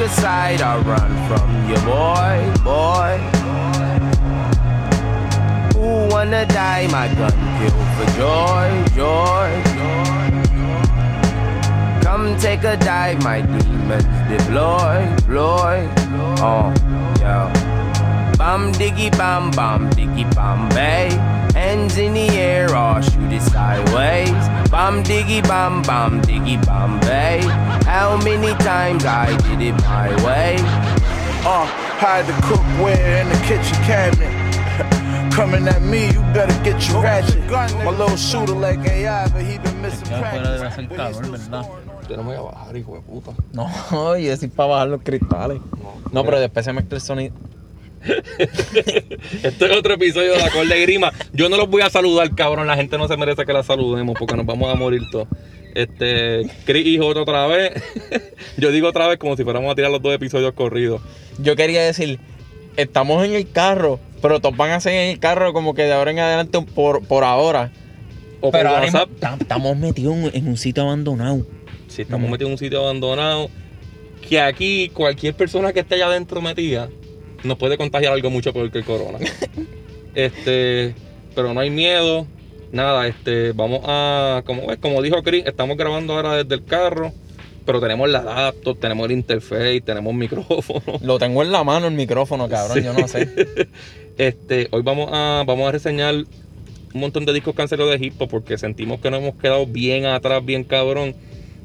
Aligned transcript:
aside 0.00 0.60
or 0.60 0.80
run 0.82 1.10
from 1.28 1.48
you, 1.68 1.76
boy, 1.84 2.36
boy. 2.64 3.18
Who 5.74 6.08
wanna 6.12 6.46
die? 6.46 6.86
My 6.90 7.08
gun 7.08 7.32
kill 7.58 7.78
for 7.96 8.06
joy, 8.16 8.68
joy, 8.94 9.50
joy. 9.76 10.28
Come 12.02 12.38
take 12.38 12.64
a 12.64 12.76
dive, 12.76 13.22
my 13.22 13.40
demons 13.42 14.04
deploy, 14.28 15.06
deploy. 15.16 15.88
Oh, 16.40 16.72
yeah. 17.20 17.52
Bam 18.38 18.72
diggy 18.72 19.10
bam 19.18 19.50
bam 19.50 19.90
diggy 19.90 20.24
bam 20.34 20.68
bay. 20.70 21.10
Hands 21.54 21.96
in 21.98 22.14
the 22.14 22.28
air 22.30 22.74
or 22.74 23.02
shoot 23.02 23.32
it 23.32 23.42
sideways. 23.42 24.30
Bam 24.70 25.02
diggy 25.02 25.42
bam 25.42 25.82
bam 25.82 26.22
diggy 26.22 26.56
bam 26.64 27.00
bay. 27.00 27.40
How 27.98 28.16
many 28.16 28.54
times 28.62 29.04
I 29.04 29.36
did 29.48 29.60
it 29.60 29.76
my 29.82 30.08
way? 30.24 30.54
Uh, 31.42 31.66
hide 31.98 32.26
the 32.26 32.32
cookware 32.46 33.22
in 33.22 33.28
the 33.28 33.34
kitchen 33.42 33.74
cabinet. 33.90 35.32
Coming 35.34 35.66
at 35.66 35.82
me, 35.82 36.06
you 36.12 36.20
better 36.32 36.54
get 36.62 36.78
your 36.88 37.02
ratchet. 37.02 37.44
My 37.50 37.90
little 37.90 38.16
shooter 38.16 38.54
like 38.54 38.78
AI, 38.86 39.28
but 39.30 39.42
he 39.42 39.58
been 39.58 39.82
missing 39.82 40.06
practice. 40.06 41.48
Yo 42.08 42.16
no 42.16 42.22
me 42.22 42.36
voy 42.36 42.36
a 42.36 42.42
bajar, 42.42 42.76
hijo 42.76 42.94
de 42.94 43.00
puta. 43.02 43.34
No, 43.52 43.66
yo 44.16 44.30
decir 44.30 44.50
para 44.52 44.68
bajar 44.68 44.88
los 44.90 45.02
cristales. 45.02 45.60
No, 46.12 46.24
pero 46.24 46.38
después 46.38 46.64
se 46.64 46.72
mezcla 46.72 46.94
el 46.94 47.02
sonido. 47.02 47.34
Este 48.38 49.64
es 49.66 49.76
otro 49.76 49.94
episodio 49.94 50.34
de 50.34 50.38
la 50.38 50.50
Col 50.50 50.68
de 50.68 50.80
Grima. 50.82 51.12
Yo 51.32 51.48
no 51.48 51.56
los 51.56 51.68
voy 51.68 51.82
a 51.82 51.90
saludar, 51.90 52.32
cabrón. 52.36 52.68
La 52.68 52.76
gente 52.76 52.96
no 52.96 53.08
se 53.08 53.16
merece 53.16 53.44
que 53.44 53.52
la 53.52 53.64
saludemos 53.64 54.14
porque 54.16 54.36
nos 54.36 54.46
vamos 54.46 54.72
a 54.72 54.76
morir 54.76 55.02
todos. 55.10 55.26
Este, 55.74 56.46
Chris 56.64 56.86
y 56.86 56.98
Joto 56.98 57.22
otra 57.22 57.46
vez. 57.46 57.72
Yo 58.56 58.70
digo 58.72 58.88
otra 58.88 59.06
vez 59.06 59.18
como 59.18 59.36
si 59.36 59.44
fuéramos 59.44 59.70
a 59.70 59.74
tirar 59.74 59.90
los 59.90 60.02
dos 60.02 60.14
episodios 60.14 60.52
corridos. 60.52 61.00
Yo 61.38 61.56
quería 61.56 61.82
decir, 61.82 62.18
estamos 62.76 63.24
en 63.24 63.34
el 63.34 63.50
carro, 63.50 64.00
pero 64.22 64.40
todos 64.40 64.56
van 64.56 64.70
a 64.70 64.80
ser 64.80 64.94
en 64.94 65.10
el 65.10 65.18
carro 65.18 65.52
como 65.52 65.74
que 65.74 65.82
de 65.82 65.92
ahora 65.92 66.10
en 66.10 66.18
adelante 66.18 66.60
por, 66.74 67.04
por 67.06 67.24
ahora. 67.24 67.72
O 68.40 68.50
pero 68.50 68.70
por 68.70 68.78
ahora 68.78 69.08
estamos 69.40 69.76
metidos 69.76 70.16
en, 70.32 70.48
un 70.48 70.56
sitio 70.56 70.84
abandonado. 70.84 71.46
Si 71.88 72.02
estamos 72.02 72.30
metidos 72.30 72.48
en 72.48 72.52
un 72.52 72.58
sitio 72.58 72.80
abandonado, 72.80 73.50
que 74.28 74.40
aquí 74.40 74.90
cualquier 74.90 75.34
persona 75.34 75.72
que 75.72 75.80
esté 75.80 75.96
allá 75.96 76.06
adentro 76.06 76.40
metida 76.40 76.88
nos 77.44 77.56
puede 77.56 77.76
contagiar 77.76 78.12
algo 78.12 78.30
mucho 78.30 78.52
peor 78.52 78.70
que 78.70 78.78
el 78.78 78.84
corona. 78.84 79.18
este, 80.14 80.94
pero 81.34 81.54
no 81.54 81.60
hay 81.60 81.70
miedo. 81.70 82.26
Nada, 82.72 83.06
este, 83.06 83.52
vamos 83.52 83.80
a, 83.84 84.42
como 84.44 84.66
ves, 84.66 84.78
como 84.78 85.00
dijo 85.00 85.22
Chris, 85.22 85.44
estamos 85.46 85.76
grabando 85.76 86.14
ahora 86.14 86.36
desde 86.36 86.54
el 86.54 86.64
carro, 86.64 87.12
pero 87.64 87.80
tenemos 87.80 88.08
la 88.08 88.22
laptop, 88.22 88.78
tenemos 88.78 89.06
el 89.06 89.12
interface, 89.12 89.80
tenemos 89.80 90.14
micrófono. 90.14 90.98
Lo 91.02 91.18
tengo 91.18 91.42
en 91.42 91.52
la 91.52 91.64
mano 91.64 91.86
el 91.86 91.94
micrófono, 91.94 92.48
cabrón, 92.48 92.82
yo 92.82 92.92
no 92.92 93.08
sé. 93.08 93.28
Este, 94.18 94.66
hoy 94.72 94.82
vamos 94.82 95.10
a, 95.12 95.44
vamos 95.46 95.68
a 95.68 95.70
reseñar 95.70 96.12
un 96.92 97.00
montón 97.00 97.24
de 97.24 97.32
discos 97.32 97.54
cancelados 97.54 97.96
de 97.96 98.04
hip 98.04 98.20
hop 98.20 98.28
porque 98.28 98.58
sentimos 98.58 98.98
que 99.00 99.12
nos 99.12 99.20
hemos 99.20 99.36
quedado 99.36 99.64
bien 99.64 100.06
atrás, 100.06 100.44
bien 100.44 100.64
cabrón. 100.64 101.14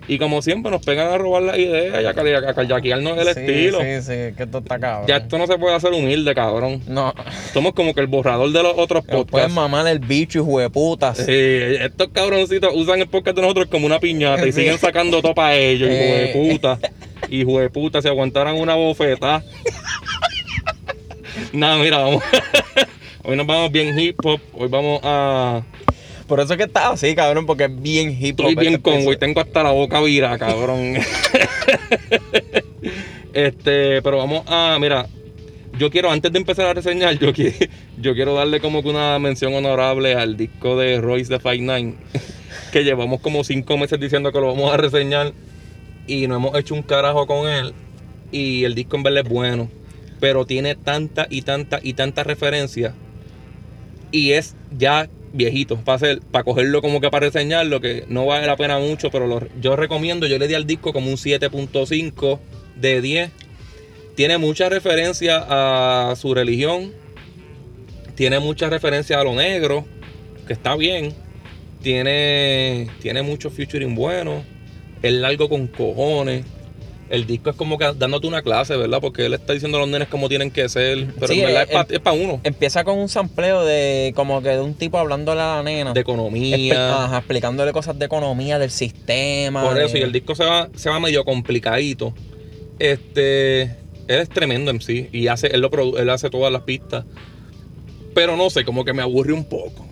Y 0.07 0.17
como 0.17 0.41
siempre 0.41 0.69
nos 0.69 0.83
pegan 0.85 1.07
a 1.13 1.17
robar 1.17 1.43
la 1.43 1.57
idea 1.57 2.01
y 2.01 2.05
a, 2.05 2.13
callaquearnos 2.13 3.17
el 3.17 3.33
Sí, 3.33 3.39
estilo. 3.39 3.79
Sí, 3.79 4.01
sí, 4.01 4.35
que 4.35 4.43
esto 4.43 4.57
está 4.57 4.77
cabrón. 4.79 5.07
Ya 5.07 5.17
esto 5.17 5.37
no 5.37 5.47
se 5.47 5.57
puede 5.57 5.75
hacer 5.75 5.93
humilde, 5.93 6.35
cabrón. 6.35 6.81
No, 6.87 7.13
Somos 7.53 7.73
como 7.73 7.93
que 7.93 8.01
el 8.01 8.07
borrador 8.07 8.51
de 8.51 8.61
los 8.63 8.73
otros 8.77 9.05
podcasts. 9.05 9.53
mamar 9.53 9.87
el 9.87 9.99
bicho, 9.99 10.39
hijo 10.39 10.59
de 10.59 10.69
putas. 10.69 11.17
Sí, 11.17 11.25
estos 11.29 12.09
cabroncitos 12.09 12.71
usan 12.75 12.99
el 12.99 13.07
podcast 13.07 13.35
de 13.37 13.41
nosotros 13.43 13.67
como 13.67 13.85
una 13.85 13.99
piñata 13.99 14.43
y 14.45 14.51
Sí. 14.51 14.59
siguen 14.59 14.77
sacando 14.77 15.21
todo 15.21 15.33
para 15.33 15.55
ellos, 15.55 15.89
hijo 15.89 15.97
de 15.97 16.25
Eh. 16.31 16.49
puta. 16.51 16.79
Hijo 17.29 17.59
de 17.59 17.69
puta, 17.69 18.01
si 18.01 18.07
aguantaran 18.09 18.55
una 18.57 18.75
bofeta. 18.75 19.41
Nada, 21.53 21.77
mira, 21.77 21.99
vamos. 21.99 22.23
Hoy 23.23 23.37
nos 23.37 23.47
vamos 23.47 23.71
bien 23.71 23.97
hip 23.97 24.17
hop. 24.25 24.41
Hoy 24.53 24.67
vamos 24.67 24.99
a. 25.03 25.61
Por 26.33 26.39
eso 26.39 26.53
es 26.53 26.57
que 26.57 26.63
está 26.63 26.89
así, 26.89 27.13
cabrón, 27.13 27.45
porque 27.45 27.65
es 27.65 27.81
bien 27.83 28.17
hip 28.19 28.39
hop. 28.39 28.47
Estoy 28.47 28.55
bien 28.55 28.81
con, 28.81 28.93
güey. 28.93 29.01
episodio. 29.01 29.19
Tengo 29.19 29.41
hasta 29.41 29.61
la 29.61 29.69
boca 29.69 30.01
vira, 30.01 30.35
cabrón. 30.39 30.95
este, 33.33 34.01
pero 34.01 34.17
vamos 34.17 34.41
a. 34.47 34.75
Mira, 34.81 35.05
yo 35.77 35.91
quiero, 35.91 36.09
antes 36.09 36.31
de 36.31 36.39
empezar 36.39 36.65
a 36.65 36.73
reseñar, 36.73 37.19
yo 37.19 38.13
quiero 38.15 38.33
darle 38.33 38.59
como 38.61 38.81
que 38.81 38.89
una 38.89 39.19
mención 39.19 39.53
honorable 39.53 40.15
al 40.15 40.35
disco 40.35 40.75
de 40.75 40.99
Royce 40.99 41.31
de 41.31 41.39
Five 41.39 41.59
Nine. 41.59 41.97
Que 42.71 42.83
llevamos 42.83 43.21
como 43.21 43.43
cinco 43.43 43.77
meses 43.77 43.99
diciendo 43.99 44.31
que 44.31 44.39
lo 44.39 44.47
vamos 44.47 44.73
a 44.73 44.77
reseñar. 44.77 45.33
Y 46.07 46.25
no 46.25 46.37
hemos 46.37 46.57
hecho 46.57 46.73
un 46.73 46.81
carajo 46.81 47.27
con 47.27 47.47
él. 47.47 47.75
Y 48.31 48.63
el 48.63 48.73
disco 48.73 48.95
en 48.95 49.03
verdad 49.03 49.23
es 49.23 49.29
bueno. 49.29 49.69
Pero 50.19 50.47
tiene 50.47 50.73
tanta 50.73 51.27
y 51.29 51.43
tanta 51.43 51.79
y 51.83 51.93
tanta 51.93 52.23
referencia. 52.23 52.95
Y 54.11 54.31
es 54.31 54.55
ya 54.75 55.07
viejito 55.33 55.77
para 55.77 55.95
hacer, 55.97 56.19
para 56.31 56.43
cogerlo 56.43 56.81
como 56.81 57.01
que 57.01 57.09
para 57.09 57.25
reseñarlo, 57.27 57.81
que 57.81 58.05
no 58.07 58.25
vale 58.25 58.47
la 58.47 58.55
pena 58.55 58.79
mucho, 58.79 59.09
pero 59.11 59.27
lo- 59.27 59.47
yo 59.59 59.75
recomiendo, 59.75 60.27
yo 60.27 60.37
le 60.37 60.47
di 60.47 60.53
al 60.53 60.65
disco 60.65 60.93
como 60.93 61.09
un 61.09 61.17
7.5 61.17 62.39
de 62.75 63.01
10. 63.01 63.31
Tiene 64.15 64.37
mucha 64.37 64.69
referencia 64.69 65.43
a 65.49 66.15
su 66.15 66.33
religión. 66.33 66.91
Tiene 68.15 68.39
mucha 68.39 68.69
referencia 68.69 69.19
a 69.19 69.23
lo 69.23 69.33
negro, 69.33 69.85
que 70.45 70.53
está 70.53 70.75
bien. 70.75 71.13
Tiene, 71.81 72.87
tiene 73.01 73.23
mucho 73.23 73.49
featuring 73.49 73.95
bueno. 73.95 74.43
Es 75.01 75.11
largo 75.13 75.49
con 75.49 75.67
cojones. 75.67 76.45
El 77.09 77.27
disco 77.27 77.49
es 77.49 77.55
como 77.55 77.77
que 77.77 77.91
dándote 77.95 78.27
una 78.27 78.41
clase, 78.41 78.75
¿verdad? 78.75 78.99
Porque 79.01 79.25
él 79.25 79.33
está 79.33 79.53
diciendo 79.53 79.77
a 79.77 79.81
los 79.81 79.89
nenes 79.89 80.07
cómo 80.07 80.29
tienen 80.29 80.49
que 80.49 80.67
ser. 80.69 81.07
Pero 81.15 81.27
Sí, 81.27 81.41
en 81.41 81.53
verdad 81.53 81.87
es 81.91 81.99
para 81.99 82.15
uno. 82.15 82.39
Empieza 82.43 82.83
con 82.83 82.97
un 82.97 83.09
sampleo 83.09 83.63
de 83.65 84.13
como 84.15 84.41
que 84.41 84.49
de 84.49 84.61
un 84.61 84.73
tipo 84.73 84.97
hablándole 84.97 85.41
a 85.41 85.57
la 85.57 85.63
nena. 85.63 85.93
De 85.93 85.99
economía. 85.99 87.03
Ajá, 87.05 87.17
explicándole 87.19 87.71
cosas 87.71 87.99
de 87.99 88.05
economía, 88.05 88.57
del 88.57 88.71
sistema. 88.71 89.63
Por 89.63 89.75
de- 89.75 89.85
eso, 89.85 89.97
y 89.97 90.01
el 90.01 90.11
disco 90.11 90.33
se 90.33 90.45
va, 90.45 90.69
se 90.75 90.89
va 90.89 90.99
medio 90.99 91.23
complicadito. 91.25 92.13
Este, 92.79 93.61
él 93.63 93.75
es 94.07 94.29
tremendo 94.29 94.71
en 94.71 94.81
sí 94.81 95.09
y 95.11 95.27
hace, 95.27 95.47
él, 95.47 95.61
lo 95.61 95.97
él 95.97 96.09
hace 96.09 96.29
todas 96.29 96.51
las 96.51 96.63
pistas. 96.63 97.05
Pero 98.15 98.37
no 98.37 98.49
sé, 98.49 98.63
como 98.65 98.85
que 98.85 98.93
me 98.93 99.01
aburre 99.01 99.33
un 99.33 99.43
poco. 99.45 99.85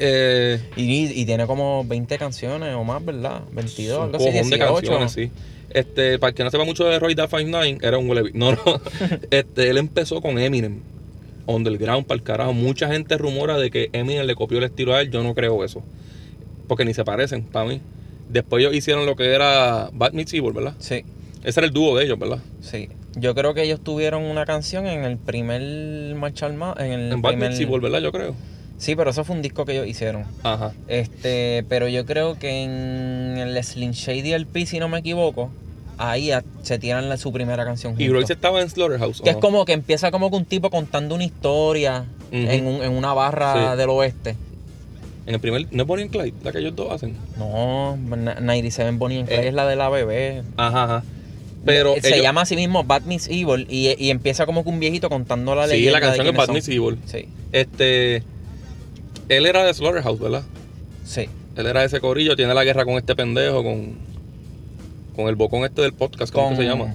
Eh, 0.00 0.58
Y, 0.76 1.20
y 1.20 1.26
tiene 1.26 1.46
como 1.46 1.84
20 1.84 2.16
canciones 2.18 2.74
o 2.74 2.82
más, 2.84 3.04
¿verdad? 3.04 3.42
22, 3.52 3.98
un 3.98 4.04
algo 4.04 4.16
así, 4.16 4.26
cojón 4.26 4.50
de 4.50 4.56
18. 4.56 4.74
canciones, 4.74 5.12
sí. 5.12 5.30
Este, 5.72 6.18
para 6.18 6.30
el 6.30 6.34
que 6.34 6.42
no 6.42 6.50
sepa 6.50 6.64
mucho 6.64 6.84
de 6.86 6.98
Roy 6.98 7.14
Da 7.14 7.28
59, 7.28 7.78
era 7.82 7.96
un 7.98 8.08
huele 8.10 8.30
No, 8.34 8.52
no. 8.52 8.58
Este, 9.30 9.70
él 9.70 9.78
empezó 9.78 10.20
con 10.20 10.38
Eminem. 10.38 10.80
Underground, 11.46 12.06
para 12.06 12.16
el 12.16 12.22
carajo. 12.24 12.52
Mucha 12.52 12.88
gente 12.88 13.16
rumora 13.18 13.58
de 13.58 13.70
que 13.70 13.90
Eminem 13.92 14.26
le 14.26 14.34
copió 14.34 14.58
el 14.58 14.64
estilo 14.64 14.94
a 14.94 15.00
él. 15.02 15.10
Yo 15.10 15.22
no 15.22 15.34
creo 15.34 15.64
eso. 15.64 15.82
Porque 16.66 16.84
ni 16.84 16.94
se 16.94 17.04
parecen, 17.04 17.42
para 17.44 17.66
mí. 17.68 17.80
Después 18.28 18.62
ellos 18.62 18.74
hicieron 18.74 19.04
lo 19.06 19.16
que 19.16 19.32
era 19.34 19.90
Bad 19.92 20.12
Meets 20.12 20.32
Evil, 20.34 20.52
¿verdad? 20.52 20.74
Sí, 20.78 21.04
Ese 21.42 21.60
era 21.60 21.66
el 21.66 21.72
dúo 21.72 21.96
de 21.96 22.04
ellos, 22.04 22.18
¿verdad? 22.18 22.38
sí. 22.60 22.88
Yo 23.16 23.34
creo 23.34 23.54
que 23.54 23.64
ellos 23.64 23.80
tuvieron 23.82 24.22
una 24.22 24.46
canción 24.46 24.86
en 24.86 25.02
el 25.02 25.18
primer 25.18 26.14
Marcha 26.14 26.46
Armada. 26.46 26.76
En 26.86 26.92
el 26.92 27.12
En 27.12 27.20
Bad 27.22 27.32
primer... 27.32 27.48
Meets 27.50 27.60
Evil, 27.60 27.80
¿verdad? 27.80 27.98
Yo 28.00 28.12
creo. 28.12 28.36
Sí, 28.80 28.96
pero 28.96 29.10
eso 29.10 29.24
fue 29.24 29.36
un 29.36 29.42
disco 29.42 29.64
que 29.66 29.72
ellos 29.72 29.86
hicieron. 29.86 30.24
Ajá. 30.42 30.72
Este, 30.88 31.64
pero 31.68 31.86
yo 31.86 32.06
creo 32.06 32.38
que 32.38 32.62
en 32.64 33.36
el 33.36 33.62
Slim 33.62 33.90
Shady 33.92 34.32
LP, 34.32 34.64
si 34.64 34.78
no 34.78 34.88
me 34.88 34.98
equivoco, 35.00 35.50
ahí 35.98 36.30
a- 36.32 36.42
se 36.62 36.78
tiran 36.78 37.10
la- 37.10 37.18
su 37.18 37.30
primera 37.30 37.64
canción. 37.66 37.94
Y. 37.98 38.08
Royce 38.08 38.32
estaba 38.32 38.62
en 38.62 38.70
Slaughterhouse. 38.70 39.20
¿o 39.20 39.24
Que 39.24 39.30
es 39.30 39.36
como 39.36 39.66
que 39.66 39.74
empieza 39.74 40.10
como 40.10 40.30
que 40.30 40.36
un 40.36 40.46
tipo 40.46 40.70
contando 40.70 41.14
una 41.14 41.24
historia 41.24 42.06
en, 42.32 42.66
un- 42.66 42.82
en 42.82 42.92
una 42.92 43.12
barra 43.12 43.72
Sí. 43.72 43.76
del 43.78 43.90
oeste. 43.90 44.34
En 45.26 45.34
el 45.34 45.40
primer. 45.40 45.66
¿No 45.70 45.82
es 45.82 45.86
Bonnie 45.86 46.04
and 46.04 46.12
Clyde? 46.12 46.32
La 46.42 46.50
que 46.50 46.58
ellos 46.60 46.74
dos 46.74 46.90
hacen. 46.90 47.14
No, 47.38 47.98
Na- 47.98 48.40
97 48.40 48.90
Bonnie 48.96 49.18
and 49.20 49.28
Clyde 49.28 49.42
Eh. 49.44 49.48
es 49.48 49.54
la 49.54 49.66
de 49.66 49.76
la 49.76 49.90
bebé. 49.90 50.42
Ajá, 50.56 50.84
ajá. 50.84 51.04
Pero. 51.66 51.94
se 52.00 52.08
ellos- 52.08 52.22
llama 52.22 52.40
así 52.40 52.56
mismo 52.56 52.82
Bad 52.84 53.02
Miss 53.02 53.28
Evil 53.28 53.66
y, 53.68 53.94
y 54.02 54.08
empieza 54.08 54.46
como 54.46 54.64
que 54.64 54.70
un 54.70 54.80
viejito 54.80 55.10
contando 55.10 55.54
la 55.54 55.66
Sí, 55.66 55.74
leyenda 55.74 55.92
la 55.92 56.06
canción 56.06 56.24
de 56.24 56.30
es 56.30 56.36
Bad 56.38 56.46
son. 56.46 56.56
Evil. 56.56 56.98
Sí, 57.04 57.28
Este. 57.52 58.22
Él 59.30 59.46
era 59.46 59.64
de 59.64 59.72
Slaughterhouse, 59.72 60.18
¿verdad? 60.20 60.42
sí. 61.04 61.28
Él 61.56 61.66
era 61.66 61.80
de 61.80 61.86
ese 61.86 62.00
corillo, 62.00 62.36
tiene 62.36 62.54
la 62.54 62.62
guerra 62.64 62.84
con 62.84 62.94
este 62.94 63.14
pendejo, 63.16 63.62
con. 63.62 63.94
Con 65.16 65.26
el 65.28 65.34
bocón 65.34 65.64
este 65.64 65.82
del 65.82 65.92
podcast, 65.92 66.32
¿cómo 66.32 66.48
Con, 66.48 66.56
que 66.56 66.62
se 66.62 66.68
llama? 66.68 66.94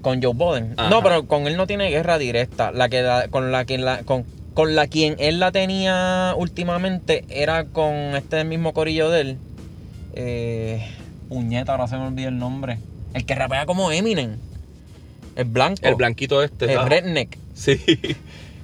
Con 0.00 0.22
Joe 0.22 0.32
Biden. 0.32 0.74
Ajá. 0.76 0.88
No, 0.88 1.02
pero 1.02 1.26
con 1.26 1.46
él 1.48 1.56
no 1.56 1.66
tiene 1.66 1.90
guerra 1.90 2.18
directa. 2.18 2.70
La 2.70 2.88
que 2.88 3.02
la- 3.02 3.28
con 3.28 3.50
la 3.52 3.64
que 3.64 3.76
la, 3.76 4.04
con, 4.04 4.24
con 4.54 4.74
la 4.76 4.86
quien 4.86 5.16
él 5.18 5.40
la 5.40 5.50
tenía 5.52 6.34
últimamente 6.36 7.24
era 7.28 7.64
con 7.64 7.92
este 7.92 8.44
mismo 8.44 8.72
corillo 8.72 9.10
de 9.10 9.20
él. 9.20 9.36
Eh, 10.14 10.86
puñeta, 11.28 11.72
ahora 11.72 11.88
se 11.88 11.96
me 11.96 12.06
olvida 12.06 12.28
el 12.28 12.38
nombre. 12.38 12.78
El 13.12 13.26
que 13.26 13.34
rapea 13.34 13.66
como 13.66 13.90
Eminem. 13.90 14.36
El 15.36 15.44
blanco. 15.44 15.80
El 15.82 15.96
blanquito 15.96 16.42
este. 16.42 16.72
El 16.72 16.78
ah, 16.78 16.84
redneck. 16.86 17.36
Sí. 17.54 17.78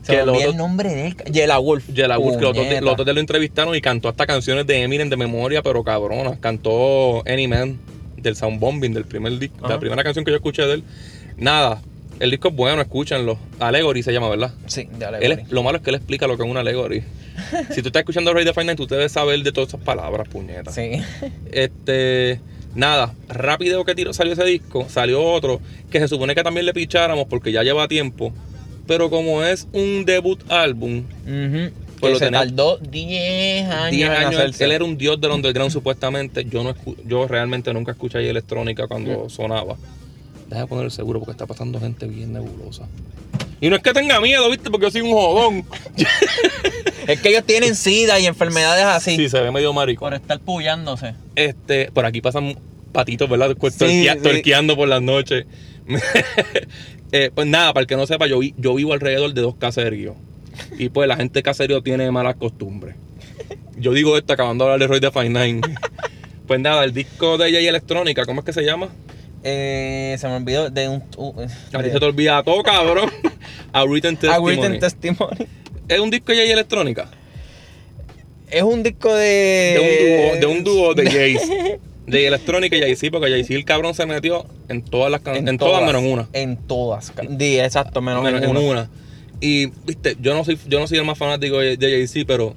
Se 0.04 0.16
que 0.16 0.24
los 0.24 0.40
el 0.42 0.56
nombre 0.56 0.94
de 0.94 1.06
él. 1.08 1.16
Yela 1.32 1.58
Wolf. 1.58 1.88
Yela 1.88 2.18
Wolf, 2.18 2.36
que 2.36 2.42
los 2.42 2.50
otros, 2.50 2.66
Puñeta. 2.66 2.80
los 2.82 2.92
otros 2.92 3.06
días 3.06 3.14
lo 3.14 3.20
entrevistaron 3.20 3.74
y 3.74 3.80
cantó 3.80 4.08
hasta 4.08 4.26
canciones 4.26 4.66
de 4.66 4.82
Eminem 4.82 5.08
de 5.08 5.16
memoria, 5.16 5.62
pero 5.62 5.82
cabrona. 5.82 6.38
Cantó 6.40 7.26
Any 7.26 7.48
Man 7.48 7.78
del 8.16 8.36
sound 8.36 8.60
bombing, 8.60 8.92
del 8.92 9.04
primer 9.04 9.38
disco, 9.38 9.68
la 9.68 9.78
primera 9.78 10.02
canción 10.02 10.24
que 10.24 10.30
yo 10.30 10.36
escuché 10.36 10.62
de 10.66 10.74
él. 10.74 10.84
Nada, 11.36 11.82
el 12.20 12.30
disco 12.30 12.48
es 12.48 12.54
bueno, 12.54 12.80
escúchanlo. 12.80 13.38
Allegory 13.58 14.02
se 14.02 14.12
llama, 14.12 14.28
¿verdad? 14.28 14.52
Sí, 14.66 14.88
de 14.98 15.04
Allegory. 15.04 15.44
lo 15.50 15.62
malo 15.62 15.78
es 15.78 15.84
que 15.84 15.90
él 15.90 15.96
explica 15.96 16.26
lo 16.26 16.36
que 16.36 16.44
es 16.44 16.50
una 16.50 16.60
allegory. 16.60 17.02
si 17.70 17.82
tú 17.82 17.88
estás 17.88 18.00
escuchando 18.00 18.32
Ray 18.32 18.44
the 18.44 18.54
Fine 18.54 18.76
tú 18.76 18.86
debes 18.86 19.12
saber 19.12 19.42
de 19.42 19.52
todas 19.52 19.68
esas 19.68 19.80
palabras, 19.80 20.28
puñetas. 20.28 20.74
Sí. 20.74 21.02
Este, 21.50 22.40
nada, 22.74 23.14
rápido 23.28 23.84
que 23.84 23.94
tiró, 23.94 24.12
salió 24.12 24.32
ese 24.32 24.44
disco, 24.44 24.86
salió 24.88 25.22
otro 25.22 25.60
que 25.90 25.98
se 26.00 26.08
supone 26.08 26.34
que 26.34 26.42
también 26.42 26.66
le 26.66 26.72
picháramos 26.72 27.26
porque 27.28 27.52
ya 27.52 27.62
lleva 27.62 27.88
tiempo. 27.88 28.32
Pero 28.86 29.10
como 29.10 29.42
es 29.42 29.66
un 29.72 30.04
debut 30.04 30.40
álbum. 30.50 31.04
Pues 31.24 31.72
que 32.00 32.08
lo 32.10 32.18
se 32.18 32.24
tenemos- 32.26 32.46
tardó 32.48 32.78
10 32.78 33.66
años 33.68 33.90
10 33.92 34.08
en 34.10 34.14
años, 34.14 34.60
él, 34.60 34.72
era 34.72 34.84
un 34.84 34.98
dios 34.98 35.20
del 35.20 35.30
underground 35.30 35.72
supuestamente. 35.72 36.44
Yo 36.44 36.62
no 36.62 36.74
yo 37.06 37.26
realmente 37.28 37.72
nunca 37.72 37.92
escuché 37.92 38.18
ahí 38.18 38.28
electrónica 38.28 38.86
cuando 38.88 39.28
sonaba. 39.30 39.76
Deja 40.50 40.66
poner 40.66 40.84
el 40.86 40.90
seguro 40.90 41.20
porque 41.20 41.32
está 41.32 41.46
pasando 41.46 41.80
gente 41.80 42.06
bien 42.06 42.32
nebulosa. 42.34 42.86
Y 43.60 43.70
no 43.70 43.76
es 43.76 43.82
que 43.82 43.92
tenga 43.94 44.20
miedo, 44.20 44.50
¿viste? 44.50 44.70
Porque 44.70 44.86
yo 44.86 44.90
soy 44.90 45.00
un 45.00 45.12
jodón. 45.12 45.64
Es 47.06 47.20
que 47.20 47.28
ellos 47.28 47.44
tienen 47.44 47.74
sida 47.76 48.18
y 48.18 48.24
enfermedades 48.26 48.82
así. 48.84 49.16
Sí, 49.16 49.28
se 49.28 49.38
ve 49.38 49.50
medio 49.50 49.74
marico. 49.74 50.06
Por 50.06 50.14
estar 50.14 50.40
pullándose. 50.40 51.14
Este, 51.36 51.90
por 51.92 52.06
aquí 52.06 52.22
pasan 52.22 52.56
patitos, 52.92 53.28
¿verdad? 53.28 53.54
Pues, 53.58 53.74
Sí, 53.74 54.06
sí. 54.08 54.18
tuerqueando 54.22 54.74
por 54.74 54.88
las 54.88 55.02
noches. 55.02 55.44
Eh, 57.16 57.30
pues 57.32 57.46
nada, 57.46 57.72
para 57.72 57.82
el 57.82 57.86
que 57.86 57.94
no 57.94 58.06
sepa, 58.08 58.26
yo, 58.26 58.40
vi- 58.40 58.54
yo 58.58 58.74
vivo 58.74 58.92
alrededor 58.92 59.32
de 59.32 59.40
dos 59.40 59.54
caseríos. 59.54 60.16
Y 60.78 60.88
pues 60.88 61.06
la 61.06 61.14
gente 61.16 61.38
de 61.38 61.42
caserío 61.44 61.80
tiene 61.80 62.10
malas 62.10 62.34
costumbres. 62.34 62.96
Yo 63.78 63.92
digo 63.92 64.18
esto 64.18 64.32
acabando 64.32 64.64
de 64.64 64.72
hablar 64.72 64.80
de 64.88 64.92
Roy 64.92 65.00
de 65.00 65.10
Fine 65.12 65.28
Nine. 65.46 65.60
Pues 66.48 66.60
nada, 66.60 66.84
el 66.84 66.92
disco 66.92 67.38
de 67.38 67.48
ella 67.48 67.60
y 67.60 67.66
electrónica, 67.68 68.26
¿cómo 68.26 68.40
es 68.40 68.44
que 68.44 68.52
se 68.52 68.62
llama? 68.64 68.88
Eh, 69.44 70.14
se 70.18 70.26
me 70.28 70.34
olvidó 70.36 70.68
de 70.68 70.88
un. 70.88 71.02
uh, 71.16 71.32
A 71.72 71.82
ti 71.82 71.90
se 71.90 71.98
te 71.98 72.04
olvida 72.04 72.42
todo, 72.42 72.62
cabrón. 72.62 73.10
A 73.72 73.84
Written 73.84 74.16
A 74.16 74.18
Testimony. 74.20 74.44
Written 74.56 74.78
Testimony. 74.80 75.46
¿Es 75.88 76.00
un 76.00 76.10
disco 76.10 76.32
de 76.32 76.34
ella 76.42 76.44
y 76.48 76.50
electrónica? 76.52 77.08
Es 78.50 78.62
un 78.62 78.82
disco 78.82 79.14
de. 79.14 79.74
De 79.78 79.80
un 79.80 79.96
dúo, 80.04 80.40
de 80.40 80.58
un 80.58 80.64
dúo 80.64 80.94
de 80.94 81.04
Jace. 81.38 81.80
De 82.06 82.26
electrónica 82.26 82.76
y 82.76 82.80
Jay-Z, 82.80 83.10
porque 83.10 83.30
Jay-Z 83.30 83.54
el 83.54 83.64
cabrón 83.64 83.94
se 83.94 84.04
metió 84.06 84.46
en 84.68 84.82
todas 84.82 85.10
las 85.10 85.20
canciones. 85.22 85.50
En, 85.50 85.58
todas, 85.58 85.84
menos 85.84 86.02
en 86.02 86.12
una. 86.12 86.28
En 86.32 86.56
todas. 86.56 87.12
Di, 87.30 87.58
exacto, 87.60 88.02
menos, 88.02 88.22
Menos 88.22 88.42
en 88.42 88.50
una. 88.50 88.60
una. 88.60 88.90
Y, 89.40 89.66
viste, 89.86 90.16
yo 90.20 90.34
no 90.34 90.44
soy, 90.44 90.58
yo 90.68 90.80
no 90.80 90.86
soy 90.86 90.98
el 90.98 91.04
más 91.04 91.16
fanático 91.18 91.58
de, 91.58 91.76
de 91.76 91.90
Jay-Z, 91.90 92.24
pero 92.26 92.54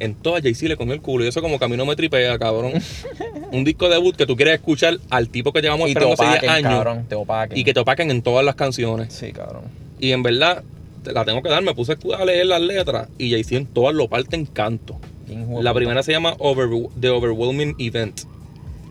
en 0.00 0.14
todas 0.14 0.42
Jay-Z 0.42 0.68
le 0.68 0.76
comió 0.76 0.94
el 0.94 1.00
culo. 1.00 1.24
Y 1.24 1.28
eso 1.28 1.40
como 1.40 1.58
que 1.58 1.64
a 1.64 1.68
mí 1.68 1.76
no 1.76 1.86
me 1.86 1.96
tripea, 1.96 2.38
cabrón. 2.38 2.72
un 3.52 3.64
disco 3.64 3.88
debut 3.88 4.16
que 4.16 4.26
tú 4.26 4.36
quieres 4.36 4.54
escuchar 4.54 4.98
al 5.10 5.28
tipo 5.28 5.52
que 5.52 5.60
llevamos 5.62 5.88
Y 5.88 5.94
te 5.94 6.00
esperando 6.00 6.22
hace 6.22 6.24
10 6.24 6.36
opaquen, 6.42 6.50
años. 6.50 6.78
cabrón. 6.78 7.06
Te 7.08 7.14
opaquen. 7.14 7.58
Y 7.58 7.64
que 7.64 7.74
te 7.74 7.80
opaquen 7.80 8.10
en 8.10 8.22
todas 8.22 8.44
las 8.44 8.54
canciones. 8.54 9.12
Sí, 9.12 9.32
cabrón. 9.32 9.62
Y 10.00 10.12
en 10.12 10.22
verdad, 10.22 10.62
te 11.02 11.12
la 11.12 11.24
tengo 11.24 11.42
que 11.42 11.48
dar. 11.48 11.62
Me 11.62 11.74
puse 11.74 11.96
a 12.18 12.24
leer 12.24 12.46
las 12.46 12.60
letras 12.60 13.08
y 13.18 13.30
Jay-Z 13.30 13.56
en 13.56 13.66
todas 13.66 13.94
lo 13.94 14.08
parte 14.08 14.36
en 14.36 14.46
canto. 14.46 14.98
La 15.60 15.74
primera 15.74 16.02
se 16.02 16.12
llama 16.12 16.34
Over, 16.38 16.68
The 17.00 17.10
Overwhelming 17.10 17.74
Event. 17.78 18.20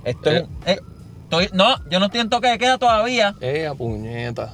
Esto 0.04 0.32
es. 0.32 0.44
un- 0.44 0.50
eh, 0.66 0.80
estoy- 1.24 1.50
no, 1.54 1.76
yo 1.90 2.00
no 2.00 2.06
estoy 2.06 2.22
en 2.22 2.30
toque 2.30 2.48
de 2.48 2.58
queda 2.58 2.78
todavía. 2.78 3.36
Eh, 3.42 3.70
puñeta. 3.78 4.54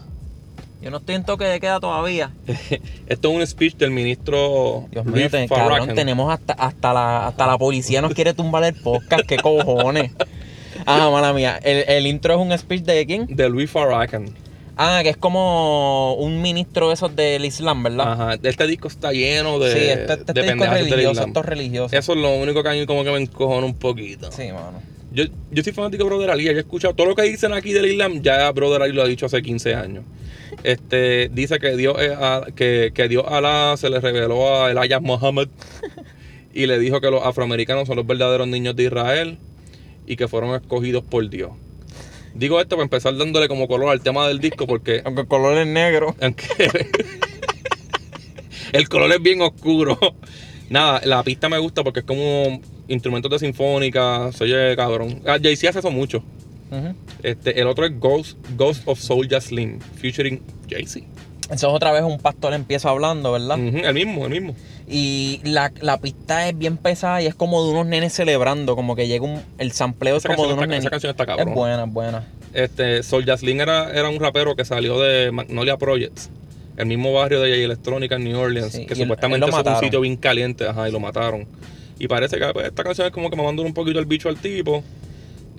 Yo 0.81 0.91
no 0.91 0.97
estoy 0.97 1.15
en 1.15 1.23
toque 1.23 1.45
de 1.45 1.59
queda 1.61 1.79
todavía. 1.79 2.31
Esto 3.07 3.29
es 3.29 3.35
un 3.35 3.47
speech 3.47 3.75
del 3.77 3.91
ministro 3.91 4.85
Dios 4.91 5.05
mío, 5.05 5.15
Reed 5.15 5.31
te- 5.31 5.47
Farrakhan. 5.47 5.77
cabrón, 5.79 5.95
tenemos 5.95 6.33
hasta, 6.33 6.53
hasta, 6.53 6.93
la, 6.93 7.27
hasta 7.27 7.47
la 7.47 7.57
policía 7.57 8.01
nos 8.01 8.13
quiere 8.13 8.33
tumbar 8.33 8.63
el 8.65 8.73
podcast. 8.75 9.23
¿Qué 9.25 9.37
cojones? 9.37 10.11
Ah, 10.85 11.09
mala 11.09 11.31
mía. 11.31 11.57
El, 11.63 11.85
el 11.87 12.07
intro 12.07 12.33
es 12.33 12.39
un 12.41 12.57
speech 12.57 12.83
de 12.83 13.05
quién? 13.05 13.27
De 13.27 13.47
Louis 13.47 13.69
Farrakhan. 13.69 14.33
Ah, 14.75 14.99
que 15.03 15.09
es 15.09 15.17
como 15.17 16.15
un 16.15 16.41
ministro 16.41 16.87
de 16.89 16.95
esos 16.95 17.15
del 17.15 17.45
Islam, 17.45 17.83
¿verdad? 17.83 18.11
Ajá. 18.11 18.33
Este 18.41 18.65
disco 18.67 18.87
está 18.89 19.11
lleno 19.13 19.59
de, 19.59 19.71
sí, 19.71 19.79
este, 19.87 20.13
este 20.15 20.33
de 20.33 20.41
disco 20.41 20.63
es 20.65 20.69
religioso, 20.71 21.23
esto 21.27 21.39
es 21.39 21.45
religioso. 21.45 21.95
Eso 21.95 22.11
es 22.13 22.17
lo 22.19 22.31
único 22.35 22.61
que 22.63 22.69
a 22.69 22.71
mí 22.73 22.85
como 22.87 23.03
que 23.03 23.11
me 23.11 23.19
encojona 23.19 23.65
un 23.67 23.75
poquito. 23.75 24.31
Sí, 24.31 24.47
mano. 24.51 24.81
Yo, 25.13 25.25
yo 25.51 25.63
soy 25.63 25.73
fanático 25.73 26.03
de 26.03 26.09
Brother 26.09 26.31
Ali. 26.31 26.43
Yo 26.45 26.51
he 26.51 26.59
escuchado 26.59 26.93
todo 26.95 27.07
lo 27.07 27.15
que 27.15 27.21
dicen 27.23 27.53
aquí 27.53 27.71
del 27.71 27.85
Islam. 27.85 28.21
Ya 28.21 28.51
Brother 28.51 28.81
Ali 28.81 28.93
lo 28.93 29.03
ha 29.03 29.07
dicho 29.07 29.25
hace 29.27 29.41
15 29.41 29.75
años. 29.75 30.03
Este, 30.63 31.29
dice 31.29 31.59
que 31.59 31.75
Dios, 31.77 31.95
es 32.01 32.11
a- 32.11 32.45
que, 32.55 32.91
que 32.93 33.07
Dios 33.07 33.25
Alá 33.27 33.75
se 33.77 33.89
le 33.89 33.99
reveló 33.99 34.63
a 34.63 34.71
Elijah 34.71 34.99
Muhammad 34.99 35.47
y 36.53 36.65
le 36.67 36.79
dijo 36.79 37.01
que 37.01 37.09
los 37.11 37.23
afroamericanos 37.25 37.87
son 37.87 37.97
los 37.97 38.07
verdaderos 38.07 38.47
niños 38.47 38.75
de 38.75 38.83
Israel 38.83 39.37
y 40.07 40.15
que 40.15 40.27
fueron 40.27 40.55
escogidos 40.55 41.03
por 41.03 41.27
Dios. 41.29 41.51
Digo 42.35 42.59
esto 42.59 42.75
para 42.75 42.83
empezar 42.83 43.15
dándole 43.17 43.47
como 43.47 43.67
color 43.67 43.89
al 43.89 44.01
tema 44.01 44.27
del 44.27 44.39
disco 44.39 44.65
porque 44.65 45.01
Aunque 45.05 45.21
el 45.21 45.27
color 45.27 45.57
es 45.57 45.67
negro. 45.67 46.15
aunque 46.21 46.45
el 48.73 48.89
color 48.89 49.11
es 49.11 49.21
bien 49.21 49.41
oscuro. 49.41 49.97
Nada, 50.69 51.01
la 51.05 51.23
pista 51.23 51.49
me 51.49 51.59
gusta 51.59 51.83
porque 51.83 51.99
es 51.99 52.05
como 52.05 52.59
instrumentos 52.87 53.31
de 53.31 53.39
sinfónica, 53.39 54.31
se 54.31 54.43
oye 54.43 54.75
cabrón. 54.75 55.21
Ah, 55.25 55.37
Jay-Z 55.41 55.69
hace 55.69 55.79
eso 55.79 55.91
mucho. 55.91 56.23
Este, 57.21 57.59
el 57.61 57.67
otro 57.67 57.85
es 57.85 57.99
Ghost, 57.99 58.37
Ghost 58.57 58.81
of 58.87 58.99
Soulja 58.99 59.39
Slim, 59.39 59.79
featuring 59.79 60.41
Jay-Z. 60.69 61.05
Eso 61.51 61.67
es 61.67 61.73
otra 61.73 61.91
vez 61.91 62.01
un 62.01 62.17
pastor 62.19 62.53
empieza 62.53 62.89
hablando, 62.89 63.31
¿verdad? 63.31 63.59
El 63.59 63.93
mismo, 63.93 64.25
el 64.25 64.31
mismo. 64.31 64.55
Y 64.87 65.39
la, 65.43 65.71
la 65.81 65.99
pista 65.99 66.47
es 66.49 66.57
bien 66.57 66.77
pesada 66.77 67.21
y 67.21 67.27
es 67.27 67.35
como 67.35 67.63
de 67.63 67.71
unos 67.71 67.85
nenes 67.85 68.13
celebrando, 68.13 68.75
como 68.75 68.95
que 68.95 69.07
llega 69.07 69.23
un, 69.23 69.39
el 69.59 69.71
sampleo 69.71 70.17
es 70.17 70.25
Esa 70.25 70.35
como 70.35 70.47
de 70.47 70.53
unos 70.53 70.63
está- 70.63 70.67
nenes. 70.71 70.83
esa 70.83 70.89
canción 70.89 71.11
está 71.11 71.25
cabrón. 71.25 71.49
Es 71.49 71.53
buena, 71.55 71.83
es 71.83 71.91
buena. 71.93 72.27
Este, 72.53 73.03
Soulja 73.03 73.37
Slim 73.37 73.61
era, 73.61 73.91
era 73.93 74.09
un 74.09 74.19
rapero 74.19 74.55
que 74.55 74.65
salió 74.65 74.99
de 74.99 75.31
Magnolia 75.31 75.77
Projects, 75.77 76.29
el 76.77 76.85
mismo 76.87 77.13
barrio 77.13 77.39
de 77.41 77.51
Jay 77.51 77.61
Electrónica 77.63 78.15
en 78.15 78.23
New 78.23 78.39
Orleans, 78.39 78.71
Sí, 78.71 78.85
que 78.87 78.95
supuestamente 78.95 79.47
es 79.47 79.53
un 79.53 79.79
sitio 79.79 80.01
bien 80.01 80.15
caliente, 80.17 80.67
ajá, 80.67 80.89
y 80.89 80.91
lo 80.91 80.99
mataron. 80.99 81.45
Y 81.99 82.07
parece 82.07 82.37
que 82.37 82.45
pues, 82.53 82.67
esta 82.67 82.83
canción 82.83 83.07
es 83.07 83.13
como 83.13 83.29
que 83.29 83.35
me 83.35 83.43
mandó 83.43 83.63
un 83.63 83.73
poquito 83.73 83.99
el 83.99 84.05
bicho 84.05 84.29
al 84.29 84.37
tipo. 84.37 84.83